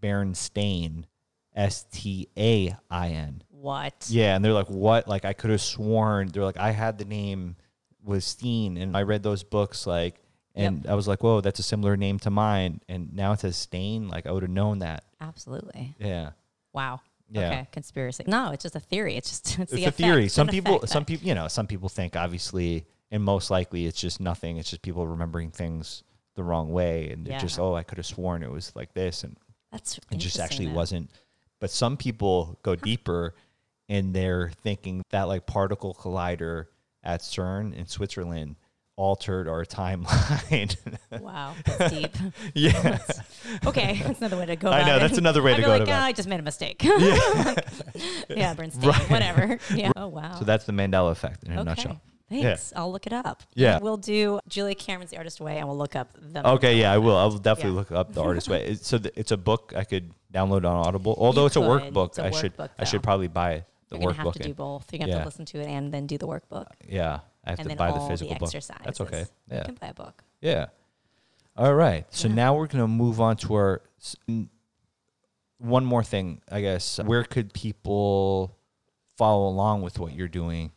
Berenstain 0.00 1.04
S 1.54 1.84
T 1.90 2.28
A 2.36 2.40
I 2.68 2.70
N. 2.70 2.74
S 2.74 2.76
T 2.78 2.90
A 2.90 2.94
I 2.94 3.08
N. 3.10 3.42
What? 3.50 4.06
Yeah, 4.08 4.34
and 4.34 4.44
they're 4.44 4.52
like, 4.52 4.70
what? 4.70 5.06
Like 5.08 5.24
I 5.24 5.32
could 5.32 5.50
have 5.50 5.60
sworn 5.60 6.28
they're 6.28 6.44
like 6.44 6.58
I 6.58 6.70
had 6.70 6.98
the 6.98 7.04
name 7.04 7.56
was 8.02 8.24
Steen, 8.24 8.76
and 8.76 8.96
I 8.96 9.02
read 9.02 9.22
those 9.22 9.42
books 9.42 9.86
like, 9.86 10.16
and 10.54 10.86
I 10.86 10.94
was 10.94 11.06
like, 11.06 11.22
whoa, 11.22 11.40
that's 11.40 11.58
a 11.58 11.62
similar 11.62 11.96
name 11.96 12.18
to 12.20 12.30
mine, 12.30 12.80
and 12.88 13.14
now 13.14 13.32
it 13.32 13.40
says 13.40 13.56
Stain. 13.56 14.08
Like 14.08 14.26
I 14.26 14.32
would 14.32 14.42
have 14.42 14.50
known 14.50 14.78
that. 14.80 15.04
Absolutely. 15.20 15.94
Yeah. 15.98 16.30
Wow. 16.72 17.00
Yeah. 17.30 17.46
Okay. 17.46 17.68
Conspiracy. 17.72 18.24
No, 18.26 18.50
it's 18.50 18.62
just 18.62 18.74
a 18.74 18.80
theory. 18.80 19.16
It's 19.16 19.30
just 19.30 19.46
it's, 19.58 19.72
it's 19.72 19.82
the 19.82 19.84
a 19.86 19.90
theory. 19.90 20.28
Some 20.28 20.48
people, 20.48 20.86
some 20.86 21.04
people, 21.04 21.26
you 21.26 21.34
know, 21.34 21.48
some 21.48 21.66
people 21.66 21.88
think 21.88 22.16
obviously, 22.16 22.86
and 23.10 23.22
most 23.22 23.50
likely, 23.50 23.86
it's 23.86 24.00
just 24.00 24.20
nothing. 24.20 24.56
It's 24.56 24.70
just 24.70 24.82
people 24.82 25.06
remembering 25.06 25.50
things 25.50 26.02
the 26.34 26.42
wrong 26.42 26.72
way, 26.72 27.10
and 27.10 27.26
they're 27.26 27.38
just, 27.38 27.58
oh, 27.58 27.74
I 27.74 27.82
could 27.82 27.98
have 27.98 28.06
sworn 28.06 28.42
it 28.42 28.50
was 28.50 28.74
like 28.74 28.94
this, 28.94 29.24
and 29.24 29.36
That's 29.72 29.98
it 30.10 30.16
just 30.16 30.38
actually 30.40 30.66
though. 30.66 30.74
wasn't. 30.74 31.10
But 31.60 31.70
some 31.70 31.96
people 31.96 32.58
go 32.62 32.74
deeper, 32.74 33.34
and 33.88 34.14
they're 34.14 34.50
thinking 34.62 35.02
that 35.10 35.24
like 35.24 35.46
particle 35.46 35.94
collider 35.94 36.66
at 37.02 37.20
CERN 37.20 37.74
in 37.74 37.86
Switzerland 37.86 38.56
altered 38.96 39.48
our 39.48 39.64
timeline. 39.66 40.76
Wow. 41.20 41.54
That's 41.64 41.92
deep. 41.92 42.16
yeah, 42.54 42.98
okay. 43.66 44.00
That's 44.04 44.18
another 44.18 44.36
way 44.36 44.46
to 44.46 44.56
go. 44.56 44.70
I 44.70 44.84
know, 44.84 44.96
it. 44.96 45.00
that's 45.00 45.18
another 45.18 45.42
way 45.42 45.52
I'd 45.52 45.56
to 45.56 45.62
go 45.62 45.68
like, 45.68 45.82
about 45.82 46.02
"Ah. 46.02 46.04
I 46.04 46.12
just 46.12 46.28
made 46.28 46.40
a 46.40 46.42
mistake. 46.42 46.82
yeah, 46.82 47.54
yeah 48.28 48.54
Bernstein. 48.54 48.92
Whatever. 49.08 49.58
Yeah. 49.74 49.92
Oh 49.96 50.08
wow. 50.08 50.38
so 50.38 50.44
that's 50.44 50.64
the 50.66 50.72
Mandela 50.72 51.12
effect 51.12 51.44
in 51.44 51.52
a 51.52 51.56
okay. 51.56 51.64
nutshell. 51.64 52.00
Thanks. 52.30 52.72
I'll 52.76 52.90
look 52.92 53.06
it 53.06 53.12
up. 53.12 53.42
Yeah. 53.54 53.78
We'll 53.80 53.96
do 53.96 54.38
Julia 54.48 54.74
Cameron's 54.74 55.10
The 55.10 55.16
Artist 55.18 55.40
Way, 55.40 55.58
and 55.58 55.66
we'll 55.68 55.76
look 55.76 55.96
up 55.96 56.08
the. 56.18 56.46
Okay, 56.52 56.78
yeah, 56.78 56.92
I 56.92 56.98
will. 56.98 57.16
I 57.16 57.24
will 57.24 57.38
definitely 57.38 57.72
Yeah. 57.72 57.76
look 57.78 57.92
up 57.92 58.12
the 58.12 58.22
artist 58.22 58.48
way. 58.48 58.64
It's, 58.70 58.86
so 58.86 58.98
th- 58.98 59.12
it's 59.16 59.32
a 59.32 59.36
book 59.36 59.72
I 59.76 59.84
could 59.84 60.12
download 60.32 60.58
on 60.64 60.86
Audible. 60.86 61.14
Although 61.18 61.46
it's 61.46 61.56
a 61.56 61.60
workbook, 61.60 62.08
It's 62.10 62.18
a 62.18 62.24
I 62.26 62.30
should 62.30 62.56
workbook, 62.56 62.68
I 62.78 62.84
should 62.84 63.02
probably 63.02 63.28
buy 63.28 63.64
the 63.88 63.96
You're 63.96 64.12
gonna 64.12 64.14
have 64.14 64.26
workbook. 64.28 64.32
to 64.34 64.42
do 64.44 64.54
both. 64.54 64.86
You're 64.92 65.00
gonna 65.00 65.12
have 65.14 65.22
to 65.22 65.28
listen 65.28 65.44
to 65.46 65.58
it 65.60 65.66
and 65.66 65.92
then 65.92 66.06
do 66.06 66.16
the 66.18 66.28
workbook, 66.28 66.66
yeah, 66.88 67.20
I 67.44 67.50
have 67.50 67.58
and 67.58 67.70
to 67.70 67.74
buy 67.76 67.90
the 67.90 68.00
physical 68.00 68.36
book. 68.36 68.52
That's 68.52 69.00
okay. 69.00 69.24
Yeah. 69.50 69.58
You 69.58 69.64
can 69.64 69.74
buy 69.74 69.88
a 69.88 69.94
book. 69.94 70.22
yeah. 70.40 70.66
All 71.56 71.74
right. 71.74 72.06
So 72.14 72.28
Yeah. 72.28 72.34
now 72.34 72.54
we're 72.54 72.68
gonna 72.68 72.86
move 72.86 73.20
on 73.20 73.36
to 73.38 73.54
our 73.54 73.82
s- 74.00 74.14
one 75.58 75.84
more 75.84 76.02
thing. 76.04 76.40
I 76.50 76.60
guess 76.60 76.98
where 77.00 77.24
could 77.24 77.52
people 77.52 78.56
follow 79.16 79.48
along 79.48 79.82
with 79.82 79.98
what 79.98 80.14
you're 80.14 80.28
doing? 80.28 80.72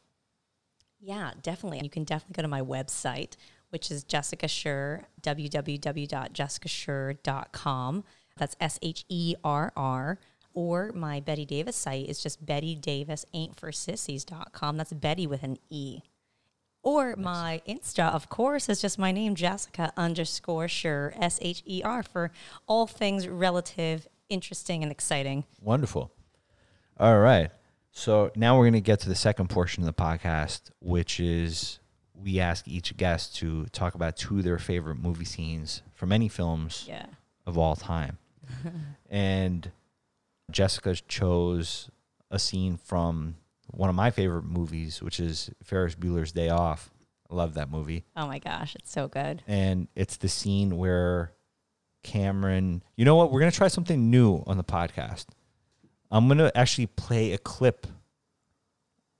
Yeah, 1.05 1.31
definitely. 1.41 1.81
You 1.83 1.89
can 1.89 2.05
definitely 2.05 2.35
go 2.35 2.43
to 2.43 2.47
my 2.47 2.61
website, 2.61 3.35
which 3.71 3.91
is 3.91 4.05
Jessica 4.05 4.45
Sherr, 4.45 5.03
www.jessicasherr.com. 5.21 8.03
That's 8.37 8.55
S 8.59 8.79
H 8.81 9.05
E 9.09 9.35
R 9.43 9.71
R. 9.75 10.17
Or 10.53 10.91
my 10.93 11.19
Bette 11.19 11.45
Davis 11.45 11.75
site 11.75 12.07
is 12.07 12.23
just 12.23 12.45
Bette 12.45 12.75
Davis 12.75 13.25
ain't 13.33 13.59
for 13.59 13.71
sissies.com. 13.71 14.77
That's 14.77 14.93
Betty 14.93 15.25
with 15.27 15.43
an 15.43 15.57
E. 15.69 15.99
Or 16.83 17.15
my 17.17 17.61
Insta, 17.67 18.13
of 18.13 18.29
course, 18.29 18.69
is 18.69 18.79
just 18.81 18.97
my 18.99 19.11
name, 19.11 19.35
Jessica 19.35 19.91
underscore 19.97 20.67
Sherr, 20.67 21.13
S 21.19 21.37
H 21.41 21.63
E 21.65 21.81
R, 21.83 22.03
for 22.03 22.31
all 22.67 22.87
things 22.87 23.27
relative, 23.27 24.07
interesting, 24.29 24.83
and 24.83 24.91
exciting. 24.91 25.43
Wonderful. 25.61 26.11
All 26.99 27.19
right. 27.19 27.49
So 27.95 28.31
now 28.35 28.57
we're 28.57 28.63
going 28.65 28.73
to 28.73 28.81
get 28.81 28.99
to 29.01 29.09
the 29.09 29.15
second 29.15 29.49
portion 29.49 29.83
of 29.83 29.85
the 29.87 29.93
podcast, 29.93 30.71
which 30.79 31.19
is 31.19 31.79
we 32.15 32.39
ask 32.39 32.67
each 32.67 32.95
guest 32.97 33.35
to 33.37 33.65
talk 33.67 33.93
about 33.95 34.17
two 34.17 34.39
of 34.39 34.43
their 34.43 34.57
favorite 34.57 34.95
movie 34.95 35.25
scenes 35.25 35.83
from 35.93 36.11
any 36.11 36.27
films 36.27 36.85
Yeah. 36.87 37.05
of 37.45 37.57
all 37.57 37.75
time. 37.75 38.17
and 39.09 39.71
Jessica 40.51 40.95
chose 40.95 41.89
a 42.31 42.39
scene 42.39 42.77
from 42.77 43.35
one 43.67 43.89
of 43.89 43.95
my 43.95 44.09
favorite 44.09 44.43
movies, 44.45 45.01
which 45.01 45.19
is 45.19 45.51
Ferris 45.63 45.93
Bueller's 45.95 46.31
Day 46.31 46.49
Off. 46.49 46.89
I 47.29 47.35
love 47.35 47.53
that 47.53 47.69
movie. 47.69 48.05
Oh 48.17 48.25
my 48.27 48.39
gosh, 48.39 48.75
it's 48.75 48.91
so 48.91 49.07
good. 49.07 49.43
And 49.47 49.87
it's 49.95 50.17
the 50.17 50.29
scene 50.29 50.77
where 50.77 51.31
Cameron, 52.03 52.83
you 52.95 53.05
know 53.05 53.15
what? 53.15 53.31
We're 53.31 53.39
going 53.39 53.51
to 53.51 53.57
try 53.57 53.67
something 53.69 54.09
new 54.09 54.43
on 54.47 54.57
the 54.57 54.63
podcast. 54.63 55.25
I'm 56.13 56.27
going 56.27 56.37
to 56.37 56.55
actually 56.55 56.85
play 56.85 57.33
a 57.33 57.37
clip 57.39 57.87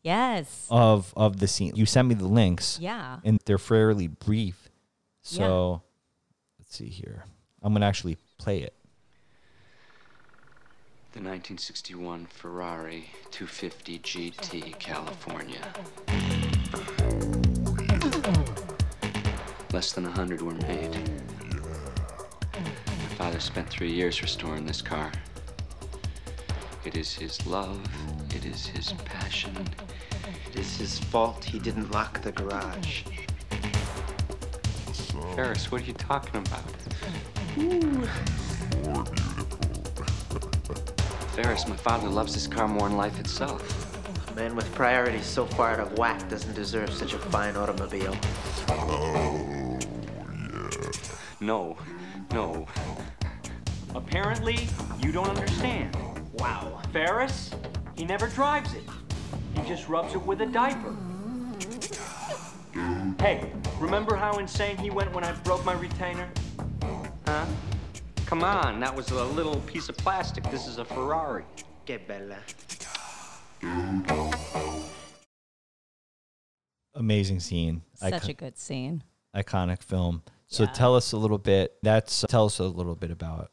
Yes. 0.03 0.67
of 0.69 1.11
of 1.17 1.39
the 1.39 1.47
scene. 1.47 1.75
You 1.75 1.85
sent 1.87 2.07
me 2.07 2.13
the 2.15 2.27
links 2.27 2.77
Yeah. 2.79 3.19
and 3.23 3.39
they're 3.45 3.57
fairly 3.57 4.07
brief. 4.07 4.69
So 5.23 5.81
let's 6.59 6.75
see 6.77 6.89
here. 6.89 7.23
I'm 7.63 7.73
going 7.73 7.81
to 7.81 7.87
actually 7.87 8.17
play 8.37 8.59
it. 8.61 8.75
The 11.13 11.19
1961 11.19 12.25
Ferrari 12.27 13.09
250 13.31 13.99
GT 13.99 14.77
California. 14.77 15.61
Less 19.73 19.93
than 19.93 20.05
a 20.05 20.11
hundred 20.11 20.41
were 20.41 20.53
made. 20.53 20.93
My 22.53 23.15
father 23.17 23.39
spent 23.39 23.67
three 23.69 23.91
years 23.91 24.21
restoring 24.21 24.65
this 24.67 24.81
car. 24.81 25.11
It 26.85 26.97
is 26.97 27.13
his 27.13 27.45
love, 27.47 27.79
it 28.35 28.43
is 28.45 28.67
his 28.67 28.91
passion. 29.05 29.55
It 30.51 30.59
is 30.59 30.77
his 30.77 30.99
fault 30.99 31.43
he 31.43 31.57
didn't 31.57 31.91
lock 31.91 32.21
the 32.21 32.33
garage. 32.33 33.03
Ferris, 35.33 35.71
what 35.71 35.81
are 35.81 35.85
you 35.85 35.93
talking 35.93 36.41
about? 36.41 36.63
Ferris, 41.29 41.67
my 41.67 41.77
father 41.77 42.09
loves 42.09 42.33
this 42.33 42.47
car 42.47 42.67
more 42.67 42.89
than 42.89 42.97
life 42.97 43.17
itself. 43.17 44.29
A 44.29 44.35
man 44.35 44.53
with 44.53 44.69
priorities 44.75 45.25
so 45.25 45.45
far 45.45 45.71
out 45.71 45.79
of 45.79 45.97
whack 45.97 46.29
doesn't 46.29 46.53
deserve 46.53 46.91
such 46.91 47.13
a 47.13 47.17
fine 47.17 47.55
automobile. 47.55 48.15
Oh, 48.69 49.79
yeah. 49.81 50.91
No, 51.39 51.77
no. 52.33 52.67
Apparently, 53.95 54.67
you 54.99 55.11
don't 55.11 55.29
understand. 55.29 55.95
Wow. 56.33 56.81
Ferris, 56.91 57.51
he 57.95 58.05
never 58.05 58.27
drives 58.27 58.73
it. 58.73 58.83
He 59.55 59.67
just 59.67 59.87
rubs 59.87 60.13
it 60.13 60.21
with 60.25 60.41
a 60.41 60.45
diaper. 60.45 60.95
Hey, 63.19 63.51
remember 63.79 64.15
how 64.15 64.37
insane 64.39 64.77
he 64.77 64.89
went 64.89 65.13
when 65.13 65.23
I 65.23 65.31
broke 65.43 65.63
my 65.63 65.73
retainer? 65.73 66.27
Huh? 67.27 67.45
Come 68.25 68.43
on, 68.43 68.79
that 68.79 68.93
was 68.95 69.11
a 69.11 69.23
little 69.23 69.57
piece 69.61 69.89
of 69.89 69.97
plastic. 69.97 70.43
This 70.49 70.67
is 70.67 70.79
a 70.79 70.85
Ferrari. 70.85 71.43
Que 71.85 71.99
bella. 71.99 72.37
Amazing 76.95 77.39
scene. 77.39 77.81
Such 77.95 78.13
Icon- 78.13 78.29
a 78.29 78.33
good 78.33 78.57
scene. 78.57 79.03
iconic 79.35 79.81
film. 79.81 80.23
So 80.47 80.63
Yeah. 80.63 80.71
tell 80.71 80.95
us 80.95 81.11
a 81.11 81.17
little 81.17 81.37
bit. 81.39 81.77
That's 81.81 82.23
tell 82.29 82.45
us 82.45 82.59
a 82.59 82.65
little 82.65 82.95
bit 82.95 83.09
about 83.11 83.51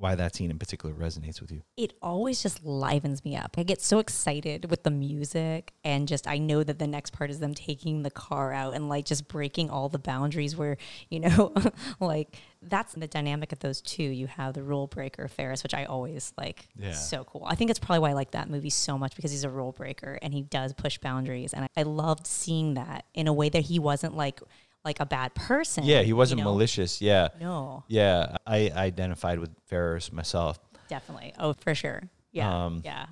why 0.00 0.14
that 0.14 0.34
scene 0.34 0.50
in 0.50 0.58
particular 0.58 0.94
resonates 0.94 1.40
with 1.40 1.52
you. 1.52 1.62
It 1.76 1.92
always 2.00 2.42
just 2.42 2.64
livens 2.64 3.24
me 3.24 3.36
up. 3.36 3.54
I 3.58 3.62
get 3.62 3.80
so 3.82 3.98
excited 3.98 4.70
with 4.70 4.82
the 4.82 4.90
music 4.90 5.72
and 5.84 6.08
just 6.08 6.26
I 6.26 6.38
know 6.38 6.62
that 6.64 6.78
the 6.78 6.86
next 6.86 7.12
part 7.12 7.30
is 7.30 7.38
them 7.38 7.54
taking 7.54 8.02
the 8.02 8.10
car 8.10 8.52
out 8.52 8.74
and 8.74 8.88
like 8.88 9.04
just 9.04 9.28
breaking 9.28 9.68
all 9.70 9.88
the 9.88 9.98
boundaries 9.98 10.56
where, 10.56 10.78
you 11.10 11.20
know, 11.20 11.52
like 12.00 12.36
that's 12.62 12.94
the 12.94 13.06
dynamic 13.06 13.52
of 13.52 13.58
those 13.60 13.80
two. 13.80 14.02
You 14.02 14.26
have 14.26 14.54
the 14.54 14.62
rule 14.62 14.86
breaker 14.86 15.28
Ferris, 15.28 15.62
which 15.62 15.74
I 15.74 15.84
always 15.84 16.32
like 16.38 16.68
Yeah. 16.76 16.92
so 16.92 17.24
cool. 17.24 17.44
I 17.46 17.54
think 17.54 17.70
it's 17.70 17.78
probably 17.78 18.00
why 18.00 18.10
I 18.10 18.14
like 18.14 18.30
that 18.32 18.48
movie 18.50 18.70
so 18.70 18.96
much 18.98 19.16
because 19.16 19.30
he's 19.30 19.44
a 19.44 19.50
rule 19.50 19.72
breaker 19.72 20.18
and 20.22 20.32
he 20.32 20.42
does 20.42 20.72
push 20.72 20.98
boundaries. 20.98 21.52
And 21.52 21.64
I, 21.64 21.68
I 21.76 21.82
loved 21.82 22.26
seeing 22.26 22.74
that 22.74 23.04
in 23.14 23.28
a 23.28 23.32
way 23.32 23.48
that 23.50 23.60
he 23.62 23.78
wasn't 23.78 24.16
like 24.16 24.40
like 24.84 25.00
a 25.00 25.06
bad 25.06 25.34
person. 25.34 25.84
Yeah, 25.84 26.02
he 26.02 26.12
wasn't 26.12 26.40
know? 26.40 26.52
malicious. 26.52 27.00
Yeah. 27.00 27.28
No. 27.40 27.84
Yeah, 27.88 28.36
I 28.46 28.70
identified 28.74 29.38
with 29.38 29.50
Ferris 29.66 30.12
myself. 30.12 30.58
Definitely. 30.88 31.34
Oh, 31.38 31.52
for 31.54 31.74
sure. 31.74 32.02
Yeah. 32.32 32.64
Um, 32.66 32.82
yeah. 32.84 33.06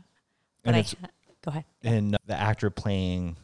and 0.64 0.74
But 0.74 0.74
I, 0.74 0.84
go 1.44 1.50
ahead. 1.50 1.64
And 1.82 2.16
the 2.26 2.34
actor 2.34 2.70
playing 2.70 3.36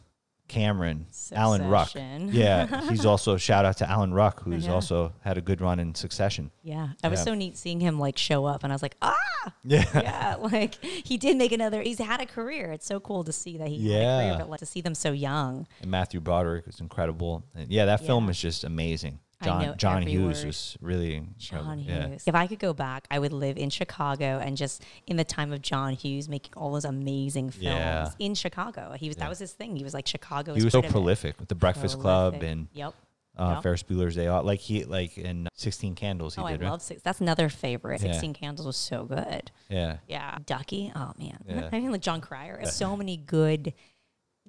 Cameron, 0.55 1.05
Alan 1.33 1.67
Ruck. 1.67 1.91
Yeah, 1.95 2.81
he's 2.89 3.05
also 3.05 3.35
shout 3.37 3.65
out 3.65 3.77
to 3.77 3.89
Alan 3.89 4.13
Ruck, 4.13 4.41
who's 4.43 4.65
Yeah. 4.65 4.73
also 4.73 5.13
had 5.21 5.37
a 5.37 5.41
good 5.41 5.59
run 5.59 5.79
in 5.79 5.93
Succession. 5.95 6.49
Yeah. 6.63 6.89
That 7.01 7.11
was 7.11 7.19
Yeah. 7.19 7.25
so 7.25 7.33
neat 7.33 7.57
seeing 7.57 7.79
him 7.81 7.99
like 7.99 8.17
show 8.17 8.45
up 8.45 8.63
and 8.63 8.71
I 8.71 8.75
was 8.75 8.81
like, 8.81 8.95
ah, 9.01 9.15
Yeah. 9.63 9.83
yeah. 9.93 10.35
Like 10.39 10.75
he 10.83 11.17
did 11.17 11.35
make 11.37 11.51
another, 11.51 11.81
he's 11.81 11.99
had 11.99 12.21
a 12.21 12.25
career. 12.25 12.71
It's 12.71 12.85
so 12.85 12.99
cool 13.01 13.23
to 13.25 13.33
see 13.33 13.57
that 13.57 13.67
he 13.67 13.91
had 13.91 13.99
a 13.99 14.01
Yeah. 14.03 14.21
career, 14.21 14.35
but 14.39 14.49
like 14.49 14.59
to 14.61 14.65
see 14.65 14.81
them 14.81 14.95
so 14.95 15.11
young. 15.11 15.67
And 15.81 15.91
Matthew 15.91 16.19
Broderick 16.21 16.65
was 16.65 16.79
incredible. 16.79 17.43
And 17.53 17.69
yeah, 17.69 17.85
that 17.85 17.99
film 18.05 18.25
Yeah. 18.25 18.31
is 18.31 18.39
just 18.39 18.63
amazing. 18.63 19.19
I 19.41 19.45
John 19.45 19.77
John 19.77 20.01
Hughes 20.03 20.39
word. 20.39 20.45
was 20.47 20.77
really. 20.81 21.23
John 21.37 21.79
yeah. 21.79 22.07
Hughes. 22.07 22.23
If 22.25 22.35
I 22.35 22.47
could 22.47 22.59
go 22.59 22.73
back, 22.73 23.05
I 23.11 23.19
would 23.19 23.33
live 23.33 23.57
in 23.57 23.69
Chicago 23.69 24.39
and 24.41 24.55
just 24.57 24.83
in 25.07 25.17
the 25.17 25.23
time 25.25 25.51
of 25.51 25.61
John 25.61 25.93
Hughes 25.93 26.29
making 26.29 26.53
all 26.55 26.71
those 26.71 26.85
amazing 26.85 27.49
films 27.51 27.63
Yeah. 27.65 28.09
in 28.19 28.33
Chicago. 28.35 28.93
He 28.97 29.07
was 29.07 29.17
that 29.17 29.29
was 29.29 29.39
his 29.39 29.51
thing. 29.51 29.75
He 29.75 29.83
was 29.83 29.93
like 29.93 30.07
Chicago. 30.07 30.53
He 30.53 30.63
was 30.63 30.71
so 30.73 30.81
prolific 30.81 31.39
with 31.39 31.49
the 31.49 31.55
Breakfast 31.55 31.99
Club 31.99 32.41
and 32.43 32.67
Yep. 32.73 32.93
uh, 33.37 33.51
Yep. 33.55 33.63
Ferris 33.63 33.83
Bueller's 33.83 34.15
Day 34.15 34.27
Off. 34.27 34.45
Like 34.45 34.59
he 34.61 34.85
like 34.85 35.17
in 35.17 35.49
Sixteen 35.53 35.95
Candles 35.95 36.35
he 36.35 36.41
Oh, 36.41 36.47
did. 36.47 36.61
I 36.61 36.63
right? 36.65 36.71
love 36.71 36.81
six. 36.81 37.01
That's 37.01 37.19
another 37.21 37.49
favorite. 37.49 38.01
Yeah. 38.01 38.11
Sixteen 38.13 38.33
Candles 38.33 38.65
was 38.65 38.77
so 38.77 39.03
good. 39.03 39.51
Yeah. 39.69 39.97
Yeah, 40.07 40.37
Ducky. 40.45 40.91
Oh 40.95 41.11
man, 41.17 41.37
Yeah. 41.45 41.69
I 41.73 41.79
mean 41.79 41.91
like 41.91 42.01
Jon 42.01 42.21
Cryer. 42.21 42.63
So 42.65 42.95
many 42.95 43.17
good. 43.17 43.73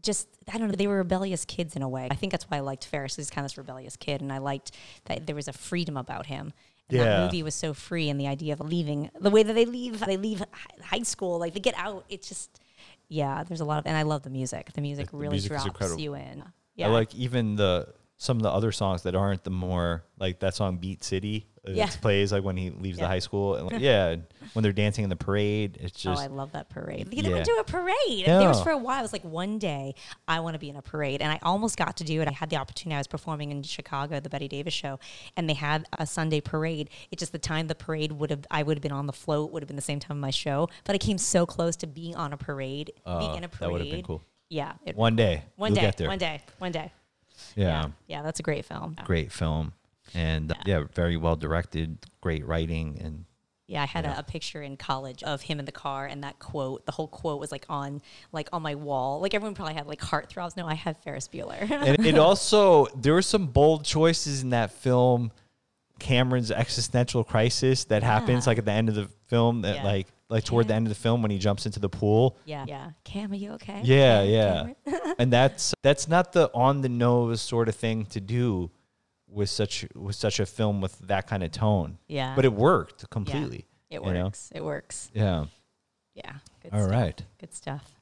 Just 0.07 0.28
I 0.52 0.57
don't 0.59 0.68
know. 0.68 0.74
They 0.76 0.86
were 0.86 0.98
rebellious 0.98 1.44
kids 1.44 1.76
in 1.76 1.82
a 1.82 1.88
way. 1.88 2.09
I 2.11 2.14
think 2.14 2.30
that's 2.32 2.44
why 2.48 2.57
I 2.59 2.61
liked 2.61 2.86
Ferris. 2.86 3.16
He's 3.16 3.28
kind 3.30 3.44
of 3.44 3.50
this 3.50 3.59
rebellious 3.59 3.96
kid, 3.96 4.20
and 4.22 4.32
I 4.32 4.38
liked 4.38 4.70
that 5.07 5.26
there 5.26 5.34
was 5.36 5.48
a 5.48 5.52
freedom 5.52 5.96
about 5.96 6.26
him. 6.26 6.52
And 6.88 6.98
Yeah. 6.98 7.04
that 7.04 7.24
movie 7.24 7.42
was 7.42 7.54
so 7.54 7.74
free, 7.74 8.09
and 8.09 8.18
the 8.20 8.28
idea 8.28 8.52
of 8.52 8.61
leaving, 8.61 9.11
the 9.20 9.30
way 9.30 9.42
that 9.42 9.52
they 9.54 9.64
leave, 9.64 10.00
they 10.07 10.16
leave 10.16 10.42
high 10.82 11.02
school, 11.02 11.38
like 11.40 11.52
they 11.52 11.61
get 11.61 11.74
out. 11.76 12.04
It's 12.09 12.28
just, 12.28 12.61
yeah. 13.09 13.42
There's 13.42 13.61
a 13.61 13.64
lot 13.64 13.78
of, 13.78 13.86
and 13.86 13.96
I 13.96 14.02
love 14.02 14.22
the 14.22 14.30
music. 14.30 14.72
The 14.72 14.80
music 14.80 15.11
The 15.11 15.16
really 15.16 15.32
music 15.32 15.50
drops 15.50 15.98
you 15.98 16.14
in. 16.14 16.42
I 16.42 16.46
Yeah, 16.76 16.88
like 16.88 17.12
even 17.14 17.57
the 17.57 17.88
some 18.18 18.36
of 18.38 18.42
the 18.44 18.50
other 18.50 18.72
songs 18.72 19.02
that 19.02 19.14
aren't 19.14 19.44
the 19.44 19.50
more 19.50 20.04
like 20.18 20.38
that 20.40 20.54
song 20.54 20.76
Beat 20.78 21.02
City. 21.04 21.46
Uh, 21.67 21.73
Yeah. 21.73 21.87
It 21.89 21.99
plays 22.01 22.33
like 22.33 22.45
when 22.45 22.57
he 22.57 22.71
leaves 22.71 22.99
the 22.99 23.07
high 23.07 23.19
school. 23.19 23.55
And 23.57 23.71
like, 23.71 23.81
yeah, 23.81 24.17
when 24.53 24.62
they're 24.62 24.73
dancing 24.73 25.05
in 25.05 25.11
the 25.11 25.17
parade, 25.17 25.79
it's 25.81 26.05
Oh, 26.07 26.11
just 26.11 26.23
I 26.23 26.27
love 26.29 26.53
that 26.53 26.69
parade. 26.69 27.11
They 27.11 27.17
Yeah. 27.19 27.31
never 27.31 27.43
do 27.43 27.57
a 27.59 27.64
parade. 27.64 28.25
There 28.27 28.49
was 28.49 28.62
for 28.62 28.71
a 28.71 28.79
while. 28.79 28.99
I 28.99 29.03
was 29.03 29.12
like, 29.12 29.25
one 29.25 29.59
day 29.59 29.95
I 30.29 30.41
want 30.41 30.55
to 30.55 30.59
be 30.59 30.69
in 30.71 30.77
a 30.77 30.83
parade, 30.83 31.21
and 31.23 31.31
I 31.33 31.39
almost 31.43 31.77
got 31.77 31.97
to 31.99 32.05
do 32.05 32.21
it. 32.23 32.29
I 32.29 32.33
had 32.33 32.51
the 32.51 32.57
opportunity. 32.57 32.95
I 32.97 32.99
was 33.01 33.07
performing 33.07 33.51
in 33.51 33.62
Chicago, 33.62 34.21
the 34.21 34.29
Bette 34.31 34.49
Davis 34.49 34.75
show, 34.75 34.99
and 35.37 35.49
they 35.51 35.55
had 35.55 35.87
a 35.99 36.07
Sunday 36.07 36.41
parade. 36.41 36.91
It's 37.11 37.21
just 37.21 37.33
the 37.33 37.39
time 37.39 37.67
the 37.67 37.75
parade 37.75 38.12
would 38.12 38.31
have, 38.31 38.47
I 38.51 38.62
would 38.62 38.77
have 38.77 38.83
been 38.83 38.93
on 38.93 39.07
the 39.07 39.12
float. 39.12 39.51
Would 39.53 39.62
have 39.62 39.69
been 39.69 39.77
the 39.77 39.83
same 39.83 40.01
time 40.01 40.17
of 40.19 40.21
my 40.21 40.31
show, 40.31 40.69
but 40.85 40.95
I 40.95 40.99
came 40.99 41.19
so 41.19 41.47
close 41.47 41.77
to 41.77 41.87
being 41.87 42.14
on 42.17 42.33
a 42.33 42.37
parade, 42.37 42.93
being 43.05 43.35
in 43.37 43.45
a 43.45 43.49
parade. 43.49 43.61
that 43.61 43.73
would 43.73 43.81
have 43.81 43.91
been 43.91 44.03
cool. 44.03 44.23
Yeah, 44.49 44.75
it- 44.85 44.95
One 44.97 45.17
day, 45.17 45.43
one 45.57 45.75
you'll 45.75 45.91
day, 45.91 46.07
one 46.07 46.19
day, 46.19 46.41
one 46.59 46.71
day. 46.73 46.93
Yeah, 47.57 47.64
yeah, 47.67 47.89
yeah. 48.07 48.23
That's 48.23 48.39
a 48.41 48.43
great 48.43 48.64
film. 48.64 48.97
great 49.05 49.33
film, 49.33 49.73
and 50.14 50.52
uh, 50.52 50.54
yeah, 50.64 50.84
very 50.94 51.16
well 51.16 51.36
directed, 51.36 51.98
great 52.20 52.46
writing, 52.46 52.98
and 53.02 53.24
Yeah, 53.66 53.82
I 53.82 53.86
had 53.86 54.04
a, 54.04 54.18
a 54.18 54.22
picture 54.22 54.62
in 54.62 54.76
college 54.76 55.22
of 55.24 55.42
him 55.42 55.59
in 55.59 55.64
the 55.64 55.72
car, 55.72 56.07
and 56.07 56.22
that 56.24 56.38
quote, 56.38 56.86
the 56.86 56.92
whole 56.92 57.09
quote 57.09 57.40
was 57.40 57.50
like 57.50 57.66
on, 57.68 58.00
like 58.32 58.48
on 58.52 58.62
my 58.62 58.74
wall. 58.76 59.20
Like 59.20 59.34
everyone 59.34 59.54
probably 59.54 59.74
had 59.74 59.86
like 59.86 60.00
heartthrobs. 60.00 60.57
No, 60.57 60.66
I 60.66 60.74
had 60.74 60.96
Ferris 60.98 61.28
Bueller. 61.28 61.68
and 61.70 62.07
it 62.07 62.18
also 62.18 62.86
there 62.96 63.12
were 63.14 63.22
some 63.22 63.46
bold 63.48 63.84
choices 63.84 64.42
in 64.42 64.50
that 64.50 64.70
film. 64.70 65.32
Cameron's 65.98 66.50
existential 66.50 67.24
crisis 67.24 67.84
that 67.84 68.02
happens 68.02 68.44
Yeah. 68.44 68.50
like 68.50 68.59
at 68.59 68.64
the 68.66 68.72
end 68.72 68.88
of 68.90 68.94
the 68.94 69.09
film, 69.28 69.62
that 69.62 69.76
Yeah. 69.76 69.84
like 69.84 70.07
like 70.28 70.42
toward 70.44 70.66
the 70.68 70.74
end 70.74 70.86
of 70.86 70.88
the 70.88 70.98
film 71.00 71.22
when 71.22 71.30
he 71.30 71.38
jumps 71.38 71.66
into 71.66 71.78
the 71.78 71.88
pool. 71.88 72.36
yeah, 72.44 72.64
yeah. 72.66 72.90
Cam, 73.04 73.30
are 73.30 73.36
you 73.36 73.52
okay? 73.52 73.80
Yeah, 73.84 74.24
Cam, 74.24 74.74
yeah. 74.86 74.98
And 75.18 75.32
that's 75.32 75.72
that's 75.82 76.07
not 76.09 76.32
the 76.32 76.50
on 76.52 76.82
the 76.82 76.88
nose 76.88 77.40
sort 77.40 77.68
of 77.68 77.74
thing 77.76 78.07
to 78.07 78.20
do 78.20 78.70
with 79.29 79.51
such 79.51 79.85
with 79.95 80.14
such 80.16 80.39
a 80.41 80.47
film 80.47 80.81
with 80.81 80.99
that 81.01 81.27
kind 81.27 81.43
of 81.43 81.51
tone. 81.53 81.99
Yeah. 82.09 82.35
But 82.37 82.45
it 82.45 82.53
worked 82.53 83.03
Yeah. 83.03 83.07
completely. 83.11 83.66
It 83.91 84.03
you 84.03 84.12
know? 84.12 84.24
works. 84.24 84.51
It 84.55 84.64
works. 84.64 85.11
Yeah. 85.14 85.47
Yeah. 86.14 86.33
Good 86.62 86.72
All 86.72 86.81
stuff. 86.81 86.91
right. 86.93 87.22
Good 87.39 87.55
stuff. 87.55 87.93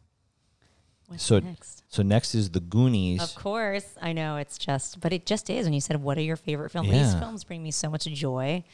What's 1.09 1.22
So 1.22 1.39
next? 1.41 1.83
so 1.89 2.03
next 2.03 2.35
is 2.35 2.51
the 2.51 2.61
Goonies. 2.61 3.22
Of 3.22 3.35
course, 3.35 3.87
I 4.01 4.12
know 4.14 4.37
it's 4.37 4.57
just, 4.57 5.01
but 5.01 5.12
it 5.12 5.27
just 5.27 5.51
is. 5.51 5.66
When 5.66 5.75
you 5.75 5.81
said, 5.83 6.03
"What 6.03 6.16
are 6.16 6.22
your 6.22 6.37
favorite 6.37 6.70
films?" 6.70 6.91
These 6.91 7.14
films 7.14 7.45
bring 7.45 7.62
me 7.62 7.70
so 7.70 7.91
much 7.91 8.05
joy. 8.07 8.64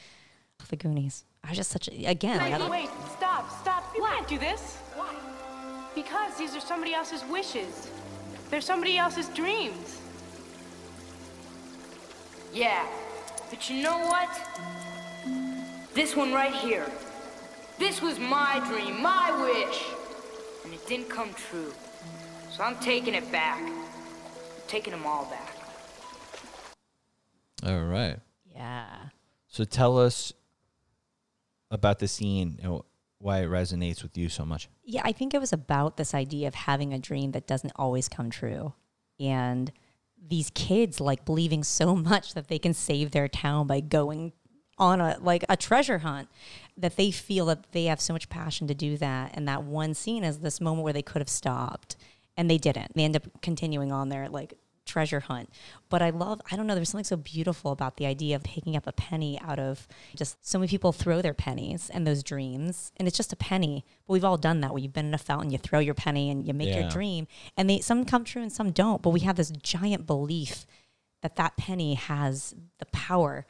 The 0.69 0.77
Goonies. 0.77 1.25
I 1.43 1.49
was 1.49 1.57
just 1.57 1.71
such 1.71 1.89
a 1.89 2.05
again. 2.07 2.37
like, 2.39 2.49
I 2.53 2.53
Wait, 2.53 2.59
don't- 2.59 2.71
wait, 2.71 2.91
stop, 3.17 3.51
stop. 3.61 3.93
You 3.97 4.03
can't 4.05 4.29
do 4.29 4.39
this. 4.39 4.77
Why? 4.95 5.15
Because 5.95 6.37
these 6.39 6.55
are 6.55 6.61
somebody 6.61 6.93
else's 6.95 7.25
wishes. 7.25 7.89
They're 8.51 8.61
somebody 8.61 8.99
else's 8.99 9.29
dreams. 9.31 10.00
Yeah, 12.53 12.87
but 13.49 13.71
you 13.71 13.83
know 13.83 13.99
what? 13.99 14.29
This 15.95 16.17
one 16.17 16.33
right 16.33 16.55
here. 16.55 16.91
This 17.79 18.03
was 18.03 18.19
my 18.19 18.63
dream, 18.69 19.01
my 19.03 19.31
wish. 19.43 19.85
And 20.65 20.75
it 20.75 20.87
didn't 20.87 21.09
come 21.09 21.33
true. 21.35 21.73
So 22.51 22.63
I'm 22.63 22.77
taking 22.77 23.15
it 23.15 23.31
back. 23.33 23.61
I'm 23.63 23.87
taking 24.67 24.93
them 24.93 25.07
all 25.07 25.25
back. 25.27 25.57
All 27.65 27.85
right. 27.85 28.19
yeah. 28.55 28.87
So 29.47 29.65
tell 29.65 29.99
us 29.99 30.33
about 31.71 31.99
the 31.99 32.09
scene 32.09 32.59
and 32.63 32.81
why 33.19 33.41
it 33.41 33.49
resonates 33.49 34.03
with 34.03 34.17
you 34.17 34.29
so 34.29 34.45
much. 34.45 34.69
Yeah, 34.83 35.03
I 35.05 35.13
think 35.13 35.35
it 35.35 35.41
was 35.41 35.53
about 35.53 35.97
this 35.97 36.15
idea 36.15 36.49
of 36.49 36.55
having 36.55 36.93
a 36.93 36.99
dream 36.99 37.33
that 37.33 37.47
doesn't 37.47 37.73
always 37.77 38.09
come 38.09 38.31
true. 38.31 38.75
And 39.19 39.71
these 40.29 40.51
kids 40.55 41.01
like 41.01 41.25
believing 41.25 41.65
so 41.65 41.95
much 42.11 42.35
that 42.35 42.49
they 42.49 42.59
can 42.59 42.75
save 42.75 43.11
their 43.11 43.29
town 43.29 43.67
by 43.67 43.81
going 43.81 44.33
on 44.79 45.01
a 45.01 45.19
like 45.21 45.45
a 45.49 45.57
treasure 45.57 45.99
hunt 45.99 46.29
that 46.77 46.97
they 46.97 47.11
feel 47.11 47.45
that 47.47 47.71
they 47.73 47.85
have 47.85 48.01
so 48.01 48.15
much 48.15 48.31
passion 48.31 48.67
to 48.67 48.75
do 48.75 48.97
that 48.97 49.31
and 49.35 49.47
that 49.47 49.63
one 49.63 49.93
scene 49.93 50.25
is 50.25 50.39
this 50.39 50.61
moment 50.61 50.83
where 50.83 50.93
they 50.95 51.03
could 51.03 51.21
have 51.21 51.29
stopped 51.29 51.97
and 52.37 52.51
they 52.51 52.57
didn't. 52.57 52.95
They 52.95 53.05
end 53.05 53.17
up 53.17 53.25
continuing 53.43 53.93
on 53.93 54.09
their 54.09 54.29
like 54.29 54.55
treasure 54.91 55.21
hunt. 55.21 55.49
But 55.89 56.03
I 56.03 56.11
love, 56.11 56.41
I 56.51 56.57
don't 56.57 56.67
know, 56.67 56.75
there's 56.75 56.89
something 56.91 57.05
so 57.05 57.17
beautiful 57.17 57.71
about 57.73 57.97
the 57.97 58.07
idea 58.07 58.37
of 58.37 58.43
picking 58.43 58.77
up 58.77 58.87
a 58.87 58.93
penny 58.93 59.39
out 59.41 59.59
of 59.59 59.87
just 60.17 60.37
so 60.47 60.59
many 60.59 60.69
people 60.69 60.93
throw 60.93 61.23
their 61.23 61.35
pennies 61.35 61.91
and 61.93 62.07
those 62.07 62.23
dreams, 62.23 62.93
and 62.97 63.07
it's 63.09 63.17
just 63.17 63.33
a 63.33 63.37
penny. 63.37 63.85
But 64.07 64.13
we've 64.15 64.25
all 64.25 64.37
done 64.37 64.61
that 64.61 64.73
where 64.73 64.83
you've 64.83 64.93
been 64.93 65.07
in 65.07 65.15
a 65.15 65.19
fountain, 65.19 65.51
you 65.51 65.59
throw 65.59 65.79
your 65.79 65.95
penny 65.95 66.31
and 66.31 66.47
you 66.47 66.53
make 66.55 66.69
Yeah. 66.69 66.81
your 66.81 66.91
dream, 66.91 67.27
and 67.57 67.69
they 67.71 67.81
some 67.81 68.05
come 68.05 68.25
true 68.25 68.43
and 68.43 68.53
some 68.53 68.71
don't. 68.73 69.03
But 69.03 69.11
we 69.11 69.21
have 69.21 69.37
this 69.37 69.51
giant 69.51 70.07
belief 70.07 70.67
that 71.23 71.37
that 71.37 71.57
penny 71.57 71.95
has 71.95 72.55
the 72.79 72.87
power 72.87 73.47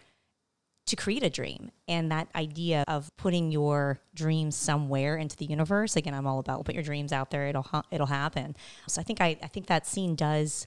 to 0.86 0.96
create 0.96 1.22
a 1.22 1.30
dream 1.30 1.70
and 1.86 2.10
that 2.10 2.26
idea 2.34 2.84
of 2.88 3.14
putting 3.16 3.52
your 3.52 4.00
dreams 4.12 4.56
somewhere 4.56 5.16
into 5.16 5.36
the 5.36 5.44
universe 5.44 5.94
again 5.94 6.14
i'm 6.14 6.26
all 6.26 6.40
about 6.40 6.64
put 6.64 6.74
your 6.74 6.82
dreams 6.82 7.12
out 7.12 7.30
there 7.30 7.46
it'll 7.46 7.62
ha- 7.62 7.84
it'll 7.92 8.08
happen 8.08 8.56
so 8.88 9.00
i 9.00 9.04
think 9.04 9.20
i, 9.20 9.36
I 9.40 9.46
think 9.46 9.66
that 9.66 9.86
scene 9.86 10.16
does 10.16 10.66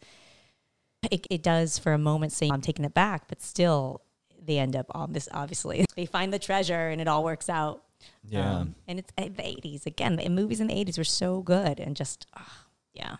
it, 1.11 1.25
it 1.29 1.43
does 1.43 1.77
for 1.77 1.93
a 1.93 1.97
moment 1.97 2.31
say 2.31 2.49
i'm 2.51 2.61
taking 2.61 2.85
it 2.85 2.93
back 2.93 3.27
but 3.27 3.41
still 3.41 4.01
they 4.45 4.57
end 4.59 4.75
up 4.75 4.85
on 4.91 5.13
this 5.13 5.27
obviously 5.31 5.85
they 5.95 6.05
find 6.05 6.33
the 6.33 6.39
treasure 6.39 6.89
and 6.89 6.99
it 7.01 7.07
all 7.07 7.23
works 7.23 7.49
out 7.49 7.83
Yeah. 8.27 8.57
Um, 8.59 8.75
and 8.87 8.99
it's 8.99 9.11
uh, 9.17 9.23
the 9.23 9.43
80s 9.43 9.85
again 9.85 10.15
the 10.17 10.27
movies 10.29 10.59
in 10.59 10.67
the 10.67 10.73
80s 10.73 10.97
were 10.97 11.03
so 11.03 11.41
good 11.41 11.79
and 11.79 11.95
just 11.95 12.27
ah, 12.35 12.65
yeah 12.93 13.15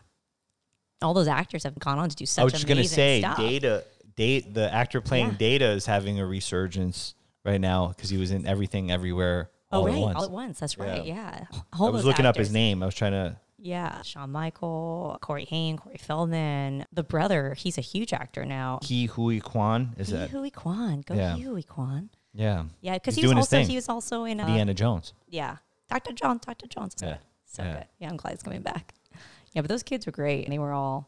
all 1.02 1.14
those 1.14 1.28
actors 1.28 1.64
have 1.64 1.78
gone 1.80 2.00
on 2.00 2.10
to 2.10 2.16
do 2.16 2.26
such 2.26 2.42
I 2.42 2.44
was 2.46 2.54
just 2.54 2.66
gonna 2.68 2.80
amazing 2.82 2.96
say, 2.96 3.20
stuff. 3.22 3.38
Data, 3.38 3.84
Data, 4.16 4.48
the 4.52 4.74
actor 4.74 5.02
playing 5.02 5.28
Yeah. 5.32 5.38
Data 5.38 5.70
is 5.72 5.86
having 5.86 6.20
a 6.20 6.26
resurgence 6.26 7.16
right 7.44 7.60
now 7.60 7.88
because 7.90 8.10
he 8.10 8.18
was 8.18 8.32
in 8.32 8.46
Everything 8.48 8.90
Everywhere 8.92 9.50
Oh, 9.72 9.80
all 9.80 9.86
right. 9.88 9.96
at 9.96 10.00
once. 10.02 10.16
All 10.18 10.24
at 10.26 10.32
once. 10.32 10.60
That's 10.60 10.78
right. 10.78 11.04
Yeah. 11.04 11.46
Yeah. 11.52 11.60
I 11.74 11.90
was 11.90 12.06
looking 12.06 12.26
up 12.28 12.38
his 12.38 12.52
name. 12.54 12.84
I 12.84 12.86
was 12.86 12.94
trying 12.96 13.14
to. 13.14 13.36
Yeah. 13.64 14.02
Shawn 14.02 14.32
Michael, 14.32 15.18
Corey 15.22 15.46
Haim, 15.50 15.78
Corey 15.78 15.98
Feldman, 15.98 16.86
the 16.92 17.02
brother. 17.04 17.54
He's 17.58 17.78
a 17.78 17.82
huge 17.82 18.12
actor 18.12 18.46
now. 18.46 18.80
Ke 18.84 19.10
Huy 19.10 19.40
Quan 19.40 19.96
is 19.98 20.10
that? 20.10 20.30
Huy 20.32 20.50
Quan. 20.52 21.02
Go 21.02 21.14
Yeah. 21.16 21.36
Huy 21.38 21.64
Quan. 21.64 22.10
Yeah. 22.34 22.66
Yeah, 22.82 22.96
because 22.96 23.16
He's 23.16 23.24
he 23.24 23.28
was 23.28 23.32
doing 23.32 23.38
his 23.38 23.44
also 23.46 23.58
thing. 23.58 23.68
he 23.70 23.76
was 23.76 23.88
also 23.90 24.26
in 24.26 24.40
uh, 24.42 24.48
Indiana 24.48 24.74
Jones. 24.74 25.14
Yeah, 25.30 25.58
Dr. 25.90 26.12
John, 26.14 26.40
Dr. 26.46 26.68
Jones. 26.68 26.96
So 26.98 27.06
Yeah. 27.06 27.12
good. 27.14 27.22
So 27.46 27.64
Yeah. 27.64 27.74
good. 27.74 27.86
Yeah, 28.00 28.10
I'm 28.10 28.18
glad 28.18 28.32
he's 28.32 28.44
coming 28.44 28.62
back. 28.64 28.94
Yeah, 29.54 29.62
but 29.62 29.70
those 29.70 29.84
kids 29.84 30.06
were 30.08 30.12
great, 30.12 30.44
and 30.46 30.52
they 30.52 30.58
were 30.60 30.74
all 30.74 31.08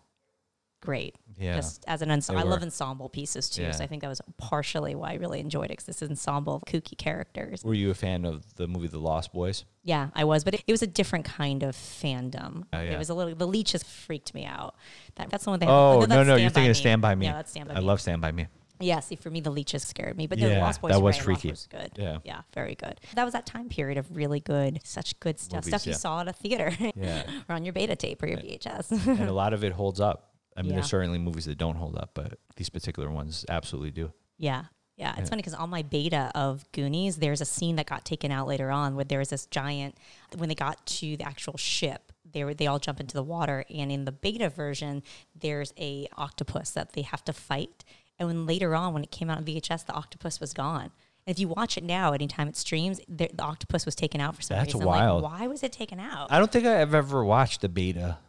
great. 0.85 1.15
Yeah. 1.37 1.55
Just 1.55 1.83
as 1.87 2.01
an 2.01 2.11
ensemble, 2.11 2.41
I 2.41 2.45
love 2.45 2.63
ensemble 2.63 3.09
pieces 3.09 3.49
too. 3.49 3.63
Yeah. 3.63 3.71
So 3.71 3.83
I 3.83 3.87
think 3.87 4.01
that 4.03 4.07
was 4.07 4.21
partially 4.37 4.95
why 4.95 5.11
I 5.11 5.13
really 5.15 5.39
enjoyed 5.41 5.65
it 5.65 5.69
because 5.77 5.85
this 5.85 6.01
ensemble 6.01 6.55
of 6.55 6.63
kooky 6.63 6.97
characters. 6.97 7.63
Were 7.63 7.73
you 7.73 7.91
a 7.91 7.93
fan 7.93 8.25
of 8.25 8.55
the 8.55 8.67
movie 8.67 8.87
The 8.87 8.99
Lost 8.99 9.33
Boys? 9.33 9.65
Yeah, 9.83 10.09
I 10.15 10.23
was, 10.23 10.43
but 10.43 10.53
it, 10.53 10.63
it 10.65 10.71
was 10.71 10.81
a 10.81 10.87
different 10.87 11.25
kind 11.25 11.63
of 11.63 11.75
fandom. 11.75 12.63
Oh, 12.71 12.79
yeah. 12.81 12.91
It 12.91 12.97
was 12.97 13.09
a 13.09 13.13
little. 13.13 13.35
The 13.35 13.47
leeches 13.47 13.83
freaked 13.83 14.33
me 14.33 14.45
out. 14.45 14.75
That, 15.15 15.29
that's 15.29 15.43
the 15.43 15.49
one 15.49 15.59
thing. 15.59 15.69
Oh 15.69 16.01
that's 16.01 16.09
no, 16.09 16.23
no, 16.23 16.35
you're 16.35 16.49
thinking 16.49 16.71
of. 16.71 16.77
Stand 16.77 17.01
by 17.01 17.15
Me. 17.15 17.25
Yeah, 17.25 17.33
that's 17.33 17.51
Stand 17.51 17.67
by 17.67 17.75
I 17.75 17.79
Me. 17.79 17.85
love 17.85 17.99
Stand 17.99 18.21
by 18.21 18.31
Me. 18.31 18.47
Yeah, 18.79 18.99
see, 18.99 19.15
for 19.15 19.29
me, 19.29 19.39
the 19.39 19.51
leeches 19.51 19.83
scared 19.83 20.17
me, 20.17 20.27
but 20.27 20.37
the 20.37 20.49
Yeah, 20.49 20.61
Lost 20.63 20.81
Boys 20.81 20.91
that 20.91 21.01
was. 21.01 21.15
Lost 21.15 21.21
freaky. 21.25 21.49
Was 21.49 21.67
good. 21.67 21.91
Yeah. 21.95 22.17
yeah, 22.25 22.41
very 22.53 22.75
good. 22.75 22.99
That 23.15 23.23
was 23.23 23.33
that 23.33 23.45
time 23.45 23.69
period 23.69 23.97
of 23.97 24.13
really 24.15 24.41
good, 24.41 24.81
such 24.83 25.17
good 25.21 25.39
stuff. 25.39 25.65
Movies, 25.65 25.67
stuff 25.69 25.85
you 25.85 25.91
yeah. 25.91 25.97
saw 25.97 26.21
at 26.21 26.27
a 26.27 26.33
theater, 26.33 26.71
Yeah. 26.95 27.23
or 27.49 27.55
on 27.55 27.63
your 27.63 27.73
beta 27.73 27.95
tape 27.95 28.21
or 28.21 28.27
your 28.27 28.37
VHS. 28.37 29.07
and 29.07 29.29
a 29.29 29.33
lot 29.33 29.53
of 29.53 29.63
it 29.63 29.71
holds 29.71 30.01
up. 30.01 30.34
I 30.55 30.61
mean, 30.61 30.71
Yeah. 30.71 30.75
there's 30.77 30.89
certainly 30.89 31.17
movies 31.19 31.45
that 31.45 31.57
don't 31.57 31.75
hold 31.75 31.97
up, 31.97 32.11
but 32.13 32.39
these 32.55 32.69
particular 32.69 33.09
ones 33.11 33.45
absolutely 33.49 33.91
do. 33.91 34.11
Yeah. 34.37 34.65
Yeah, 34.97 35.11
it's 35.11 35.19
Yeah. 35.21 35.25
funny 35.25 35.41
because 35.41 35.53
on 35.53 35.69
my 35.69 35.81
beta 35.81 36.31
of 36.33 36.65
Goonies, 36.71 37.17
there's 37.17 37.41
a 37.41 37.45
scene 37.45 37.75
that 37.75 37.85
got 37.85 38.05
taken 38.05 38.31
out 38.31 38.47
later 38.47 38.71
on 38.71 38.95
where 38.95 39.03
there 39.03 39.19
was 39.19 39.29
this 39.29 39.45
giant. 39.45 39.97
When 40.37 40.47
they 40.47 40.55
got 40.55 40.85
to 40.85 41.17
the 41.17 41.23
actual 41.27 41.57
ship, 41.57 42.13
they 42.23 42.43
were 42.45 42.53
they 42.53 42.67
all 42.67 42.79
jump 42.79 43.01
into 43.01 43.13
the 43.13 43.23
water, 43.23 43.65
and 43.69 43.91
in 43.91 44.05
the 44.05 44.11
beta 44.13 44.49
version, 44.49 45.03
there's 45.37 45.73
a 45.77 46.07
octopus 46.17 46.71
that 46.71 46.93
they 46.93 47.01
have 47.01 47.23
to 47.25 47.33
fight. 47.33 47.83
And 48.17 48.27
when 48.29 48.45
later 48.45 48.73
on, 48.73 48.93
when 48.93 49.03
it 49.03 49.11
came 49.11 49.29
out 49.29 49.37
on 49.39 49.43
VHS, 49.45 49.83
the 49.85 49.93
octopus 49.93 50.39
was 50.39 50.53
gone. 50.53 50.91
And 51.27 51.33
if 51.35 51.39
you 51.39 51.49
watch 51.49 51.77
it 51.77 51.83
now, 51.83 52.13
anytime 52.13 52.47
it 52.47 52.55
streams, 52.55 53.01
the, 53.09 53.29
the 53.33 53.43
octopus 53.43 53.85
was 53.85 53.95
taken 53.95 54.21
out 54.21 54.35
for 54.35 54.41
some 54.43 54.55
That's 54.57 54.67
reason. 54.67 54.79
That's 54.81 54.87
wild. 54.87 55.23
Like, 55.23 55.39
why 55.41 55.47
was 55.47 55.63
it 55.63 55.73
taken 55.73 55.99
out? 55.99 56.31
I 56.31 56.39
don't 56.39 56.51
think 56.51 56.65
I've 56.65 56.93
ever 56.93 57.25
watched 57.25 57.61
the 57.61 57.69
beta. 57.69 58.19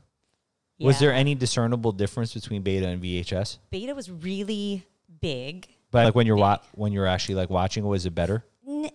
Was 0.81 0.99
there 0.99 1.13
any 1.13 1.35
discernible 1.35 1.93
difference 1.93 2.35
between 2.35 2.63
beta 2.63 2.87
and 2.89 3.03
VHS? 3.03 3.59
beta 3.71 3.95
was 3.95 4.11
really 4.11 4.85
big. 5.21 5.69
But 5.91 6.05
like 6.07 6.15
when 6.15 6.27
you're 6.27 6.37
wa- 6.37 6.59
when 6.75 6.93
you're 6.93 7.07
actually 7.07 7.37
like 7.37 7.49
watching, 7.51 7.85
was 7.87 8.05
it 8.07 8.15
better? 8.15 8.45
N- 8.69 8.91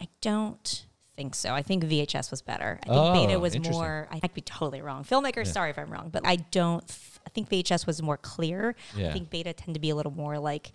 I 0.00 0.08
don't 0.20 0.86
think 1.16 1.34
so. 1.34 1.52
I 1.52 1.62
think 1.62 1.84
VHS 1.84 2.30
was 2.30 2.42
better. 2.42 2.78
I 2.84 2.86
think 2.86 2.96
Oh, 2.98 3.12
Beta 3.12 3.38
was 3.40 3.58
more. 3.58 4.06
I 4.10 4.20
could 4.20 4.34
be 4.34 4.40
totally 4.40 4.80
wrong. 4.80 5.04
Filmmakers, 5.04 5.48
sorry 5.48 5.70
if 5.70 5.78
I'm 5.78 5.90
wrong, 5.90 6.10
but 6.10 6.24
I 6.24 6.36
don't. 6.36 6.86
th- 6.86 7.18
I 7.26 7.30
think 7.30 7.50
VHS 7.50 7.86
was 7.86 8.00
more 8.00 8.16
clear. 8.16 8.74
Yeah. 8.96 9.10
I 9.10 9.12
think 9.12 9.28
Beta 9.28 9.52
tend 9.52 9.74
to 9.74 9.80
be 9.80 9.90
a 9.90 9.96
little 9.96 10.12
more 10.12 10.38
like 10.38 10.70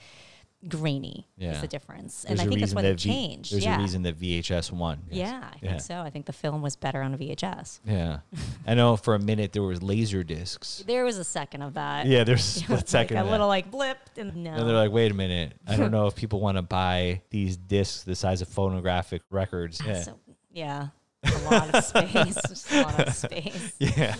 grainy. 0.68 1.28
Yeah. 1.38 1.51
Is 1.51 1.61
the 1.61 1.68
difference, 1.68 2.24
There's 2.24 2.39
and 2.39 2.39
I 2.39 2.43
think 2.49 2.59
that's 2.61 2.74
reason 2.74 2.76
why 2.76 2.82
that 2.84 2.88
they 2.89 2.93
V- 2.95 3.09
changed. 3.09 3.51
There's 3.53 3.64
yeah. 3.66 3.78
a 3.78 3.82
reason 3.82 4.03
that 4.03 4.20
VHS 4.20 4.72
won. 4.72 4.99
yes. 5.09 5.30
Yeah, 5.30 5.49
I 5.53 5.57
think 5.57 5.82
so. 5.82 5.99
I 5.99 6.09
think 6.09 6.26
the 6.26 6.34
film 6.34 6.61
was 6.61 6.76
better 6.76 7.01
on 7.01 7.14
a 7.14 7.18
VHS. 7.18 7.80
Yeah, 7.86 8.20
I 8.68 8.74
know. 8.74 8.95
For 8.95 9.16
a 9.16 9.20
minute 9.20 9.51
there 9.53 9.64
was 9.64 9.82
laser 9.84 10.24
discs. 10.24 10.84
There 10.88 11.03
was 11.03 11.18
a 11.18 11.24
second 11.24 11.61
of 11.64 11.74
that. 11.74 12.05
Yeah, 12.05 12.24
there's 12.24 12.57
a 12.70 12.86
second. 12.86 12.91
like 12.93 13.11
of 13.11 13.11
a 13.11 13.14
that. 13.16 13.32
little 13.32 13.47
like 13.47 13.70
blip, 13.72 13.97
and 14.18 14.36
no. 14.38 14.51
And 14.51 14.68
they're 14.68 14.76
like, 14.76 14.91
wait 14.91 15.11
a 15.11 15.16
minute. 15.16 15.53
I 15.68 15.76
don't 15.76 15.91
know 15.97 16.07
if 16.07 16.16
people 16.16 16.39
want 16.39 16.57
to 16.57 16.61
buy 16.61 17.22
these 17.30 17.57
discs 17.57 18.03
the 18.03 18.16
size 18.16 18.41
of 18.41 18.47
phonographic 18.47 19.22
records. 19.30 19.82
Yeah. 19.86 20.01
So, 20.01 20.20
yeah, 20.51 20.88
a 21.24 21.38
lot 21.49 21.74
of 21.76 21.84
space. 21.84 22.38
Just 22.47 22.72
a 22.72 22.82
lot 22.82 23.07
of 23.07 23.14
space. 23.14 23.74
yeah. 23.80 24.16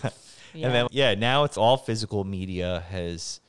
Yeah. 0.56 0.68
And 0.68 0.76
then, 0.76 0.88
yeah, 0.92 1.16
now 1.16 1.46
it's 1.46 1.58
all 1.58 1.78
physical 1.78 2.24
media 2.24 2.84
has, 2.92 3.40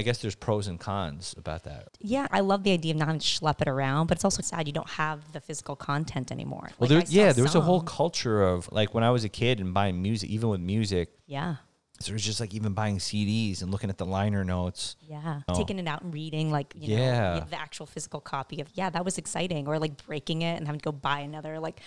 I 0.00 0.02
guess 0.02 0.18
there's 0.22 0.34
pros 0.34 0.66
and 0.66 0.80
cons 0.80 1.34
about 1.38 1.64
that. 1.64 1.88
Yeah, 2.00 2.26
I 2.30 2.40
love 2.40 2.62
the 2.64 2.72
idea 2.72 2.92
of 2.92 2.98
not 2.98 3.06
having 3.08 3.20
to 3.20 3.26
schlep 3.26 3.60
it 3.60 3.68
around, 3.68 4.06
but 4.08 4.16
it's 4.16 4.24
also 4.24 4.42
sad 4.42 4.66
you 4.66 4.72
don't 4.72 4.88
have 4.90 5.32
the 5.32 5.40
physical 5.40 5.76
content 5.76 6.32
anymore. 6.32 6.70
Well, 6.78 6.88
Like, 6.90 7.06
there, 7.08 7.26
yeah, 7.26 7.32
there 7.32 7.44
was 7.44 7.54
a 7.54 7.60
whole 7.60 7.82
culture 7.82 8.42
of 8.42 8.68
like 8.72 8.94
when 8.94 9.04
I 9.04 9.10
was 9.10 9.24
a 9.24 9.28
kid 9.28 9.60
and 9.60 9.72
buying 9.74 10.00
music, 10.02 10.30
even 10.30 10.48
with 10.48 10.60
music, 10.60 11.10
Yeah, 11.26 11.56
so 12.00 12.10
it 12.10 12.14
was 12.14 12.24
just 12.24 12.40
like 12.40 12.54
even 12.54 12.72
buying 12.72 12.96
CDs 12.96 13.60
and 13.60 13.70
looking 13.70 13.90
at 13.90 13.98
the 13.98 14.06
liner 14.06 14.42
notes. 14.42 14.96
yeah. 15.06 15.42
Oh. 15.48 15.54
Taking 15.54 15.78
it 15.78 15.86
out 15.86 16.00
and 16.00 16.14
reading, 16.14 16.50
like, 16.50 16.72
you 16.74 16.96
Yeah. 16.96 17.40
know, 17.40 17.46
the 17.50 17.60
actual 17.60 17.84
physical 17.84 18.20
copy 18.20 18.62
of, 18.62 18.68
yeah, 18.72 18.88
that 18.88 19.04
was 19.04 19.18
exciting. 19.18 19.68
Or 19.68 19.78
like 19.78 20.02
breaking 20.06 20.40
it 20.40 20.56
and 20.56 20.66
having 20.66 20.80
to 20.80 20.84
go 20.84 20.92
buy 20.92 21.20
another, 21.20 21.60
like, 21.60 21.80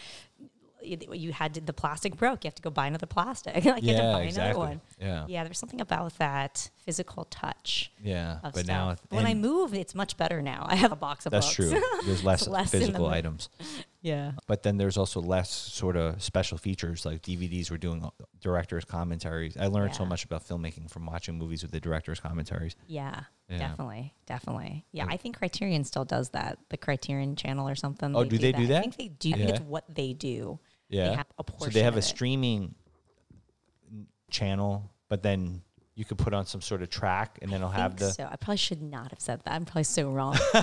you 0.83 1.31
had 1.31 1.53
to, 1.55 1.61
the 1.61 1.73
plastic 1.73 2.15
broke. 2.17 2.43
You 2.43 2.49
have 2.49 2.55
to 2.55 2.61
go 2.61 2.69
buy 2.69 2.87
another 2.87 3.05
plastic. 3.07 3.55
like, 3.65 3.65
you 3.65 3.71
had 3.71 3.81
to 3.81 3.85
Yeah, 3.85 4.11
buy 4.13 4.21
exactly. 4.23 4.49
another 4.51 4.59
one. 4.59 4.81
Yeah. 4.99 5.25
Yeah, 5.27 5.43
there's 5.43 5.57
something 5.59 5.81
about 5.81 6.17
that 6.19 6.69
physical 6.77 7.25
touch. 7.25 7.91
Yeah, 8.03 8.39
but 8.43 8.55
stuff. 8.55 8.67
now 8.67 8.95
when 9.09 9.25
I 9.25 9.33
move, 9.33 9.73
it's 9.73 9.95
much 9.95 10.17
better 10.17 10.41
now. 10.41 10.65
I 10.69 10.75
have 10.75 10.91
a 10.91 10.95
box 10.97 11.25
of 11.25 11.31
that's 11.31 11.45
books. 11.55 11.55
true. 11.71 11.81
There's 12.05 12.23
less, 12.23 12.47
less 12.47 12.73
in 12.73 12.79
the 12.79 12.85
physical 12.87 13.07
items, 13.07 13.47
yeah. 14.01 14.33
but 14.47 14.63
then 14.63 14.75
there's 14.77 14.97
also 14.97 15.21
less 15.21 15.49
sort 15.49 15.95
of 15.95 16.21
special 16.21 16.57
features 16.57 17.05
like 17.05 17.21
DVDs. 17.21 17.71
Were 17.71 17.77
doing 17.77 18.03
uh, 18.03 18.09
director's 18.41 18.83
commentaries. 18.83 19.55
I 19.57 19.67
learned 19.67 19.95
so 19.95 20.05
much 20.05 20.25
about 20.25 20.45
filmmaking 20.45 20.89
from 20.91 21.05
watching 21.05 21.37
movies 21.37 21.61
with 21.63 21.71
the 21.71 21.79
director's 21.79 22.19
commentaries. 22.19 22.75
Yeah, 22.87 23.21
Yeah. 23.49 23.59
definitely, 23.59 24.13
definitely. 24.25 24.85
Yeah, 24.91 25.05
I 25.07 25.15
think 25.15 25.37
Criterion 25.37 25.85
still 25.85 26.03
does 26.05 26.29
that. 26.31 26.59
The 26.69 26.77
Criterion 26.77 27.37
Channel 27.37 27.69
or 27.69 27.75
something. 27.75 28.13
Oh, 28.15 28.25
do 28.25 28.37
they 28.37 28.51
do 28.51 28.63
I 28.63 28.65
that? 28.67 28.77
I 28.79 28.81
think 28.81 28.97
they 28.97 29.07
do. 29.07 29.29
I 29.33 29.37
think 29.37 29.49
it's 29.51 29.61
what 29.61 29.85
they 29.93 30.11
do. 30.11 30.59
Yeah. 30.93 31.09
They 31.09 31.15
have 31.15 31.25
a 31.39 31.43
so 31.59 31.69
they 31.69 31.83
have 31.83 31.95
a 31.95 31.99
it. 31.99 32.03
streaming 32.03 32.75
channel, 34.29 34.91
but 35.09 35.23
then 35.23 35.61
you 35.95 36.03
could 36.05 36.17
put 36.17 36.33
on 36.33 36.43
some 36.47 36.59
sort 36.59 36.81
of 36.81 36.89
track, 36.89 37.37
and 37.43 37.51
then 37.51 37.57
it'll 37.61 37.69
I 37.71 37.75
have 37.75 37.97
the. 37.97 38.09
so. 38.09 38.23
I 38.31 38.35
probably 38.35 38.57
should 38.57 38.81
not 38.81 39.11
have 39.11 39.19
said 39.19 39.41
that. 39.45 39.53
I'm 39.53 39.63
probably 39.63 39.83
so 39.83 40.09
wrong. 40.09 40.35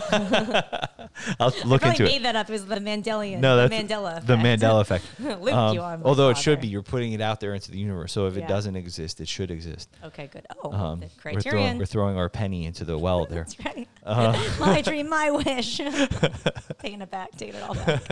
I'll 1.38 1.52
look 1.64 1.84
I 1.84 1.90
into 1.90 1.98
probably 1.98 2.04
it. 2.04 2.08
made 2.18 2.22
that 2.24 2.34
up. 2.34 2.48
It 2.48 2.52
was 2.52 2.66
the 2.66 2.76
Mandela. 2.76 3.38
No, 3.38 3.56
the 3.56 3.68
that's 3.68 3.82
Mandela. 3.92 4.12
Effect. 4.18 4.26
the 4.26 4.34
Mandela 4.36 4.80
effect. 4.80 5.04
Luke, 5.20 5.52
Um, 5.54 5.74
you 5.74 5.80
although 5.80 6.30
it 6.30 6.36
should 6.38 6.60
be, 6.60 6.66
you're 6.66 6.82
putting 6.82 7.12
it 7.12 7.20
out 7.20 7.38
there 7.38 7.54
into 7.54 7.70
the 7.70 7.78
universe. 7.78 8.12
So 8.12 8.26
if 8.26 8.36
it 8.36 8.48
doesn't 8.48 8.74
exist, 8.74 9.20
it 9.20 9.28
should 9.28 9.52
exist. 9.52 9.88
Okay, 10.04 10.26
good. 10.32 10.46
Oh, 10.64 10.72
Um, 10.72 11.00
the 11.00 11.06
we're, 11.06 11.10
throwing, 11.10 11.34
Criterion. 11.42 11.78
we're 11.78 11.86
throwing 11.86 12.16
our 12.16 12.28
penny 12.28 12.64
into 12.64 12.84
the 12.84 12.98
well 12.98 13.24
there. 13.30 13.44
That's 13.44 13.64
right. 13.64 13.88
Uh-huh. 14.04 14.64
my 14.64 14.80
dream, 14.82 15.08
my 15.08 15.30
wish. 15.30 15.76
taking 15.76 17.02
it 17.02 17.10
back, 17.10 17.30
taking 17.36 17.54
it 17.54 17.62
all 17.62 17.74
back. 17.74 18.02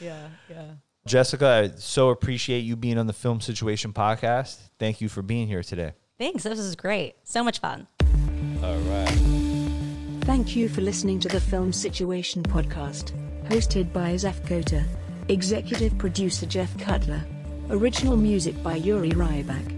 yeah, 0.00 0.28
yeah. 0.48 0.62
Jessica, 1.06 1.46
I 1.46 1.76
so 1.78 2.10
appreciate 2.10 2.60
you 2.60 2.74
being 2.74 2.98
on 2.98 3.06
the 3.06 3.12
Film 3.12 3.40
Situation 3.40 3.92
podcast. 3.92 4.58
Thank 4.78 5.00
you 5.00 5.08
for 5.08 5.22
being 5.22 5.46
here 5.46 5.62
today. 5.62 5.92
Thanks. 6.18 6.42
This 6.42 6.58
is 6.58 6.74
great. 6.74 7.14
So 7.22 7.44
much 7.44 7.60
fun. 7.60 7.86
All 8.62 8.76
right. 8.78 9.08
Thank 10.22 10.56
you 10.56 10.68
for 10.68 10.80
listening 10.80 11.20
to 11.20 11.28
the 11.28 11.40
Film 11.40 11.72
Situation 11.72 12.42
podcast, 12.42 13.12
hosted 13.48 13.92
by 13.92 14.16
Zef 14.16 14.44
Cota, 14.46 14.84
executive 15.28 15.96
producer 15.96 16.44
Jeff 16.46 16.76
Cutler, 16.78 17.24
original 17.70 18.16
music 18.16 18.60
by 18.64 18.74
Yuri 18.74 19.12
Ryback. 19.12 19.72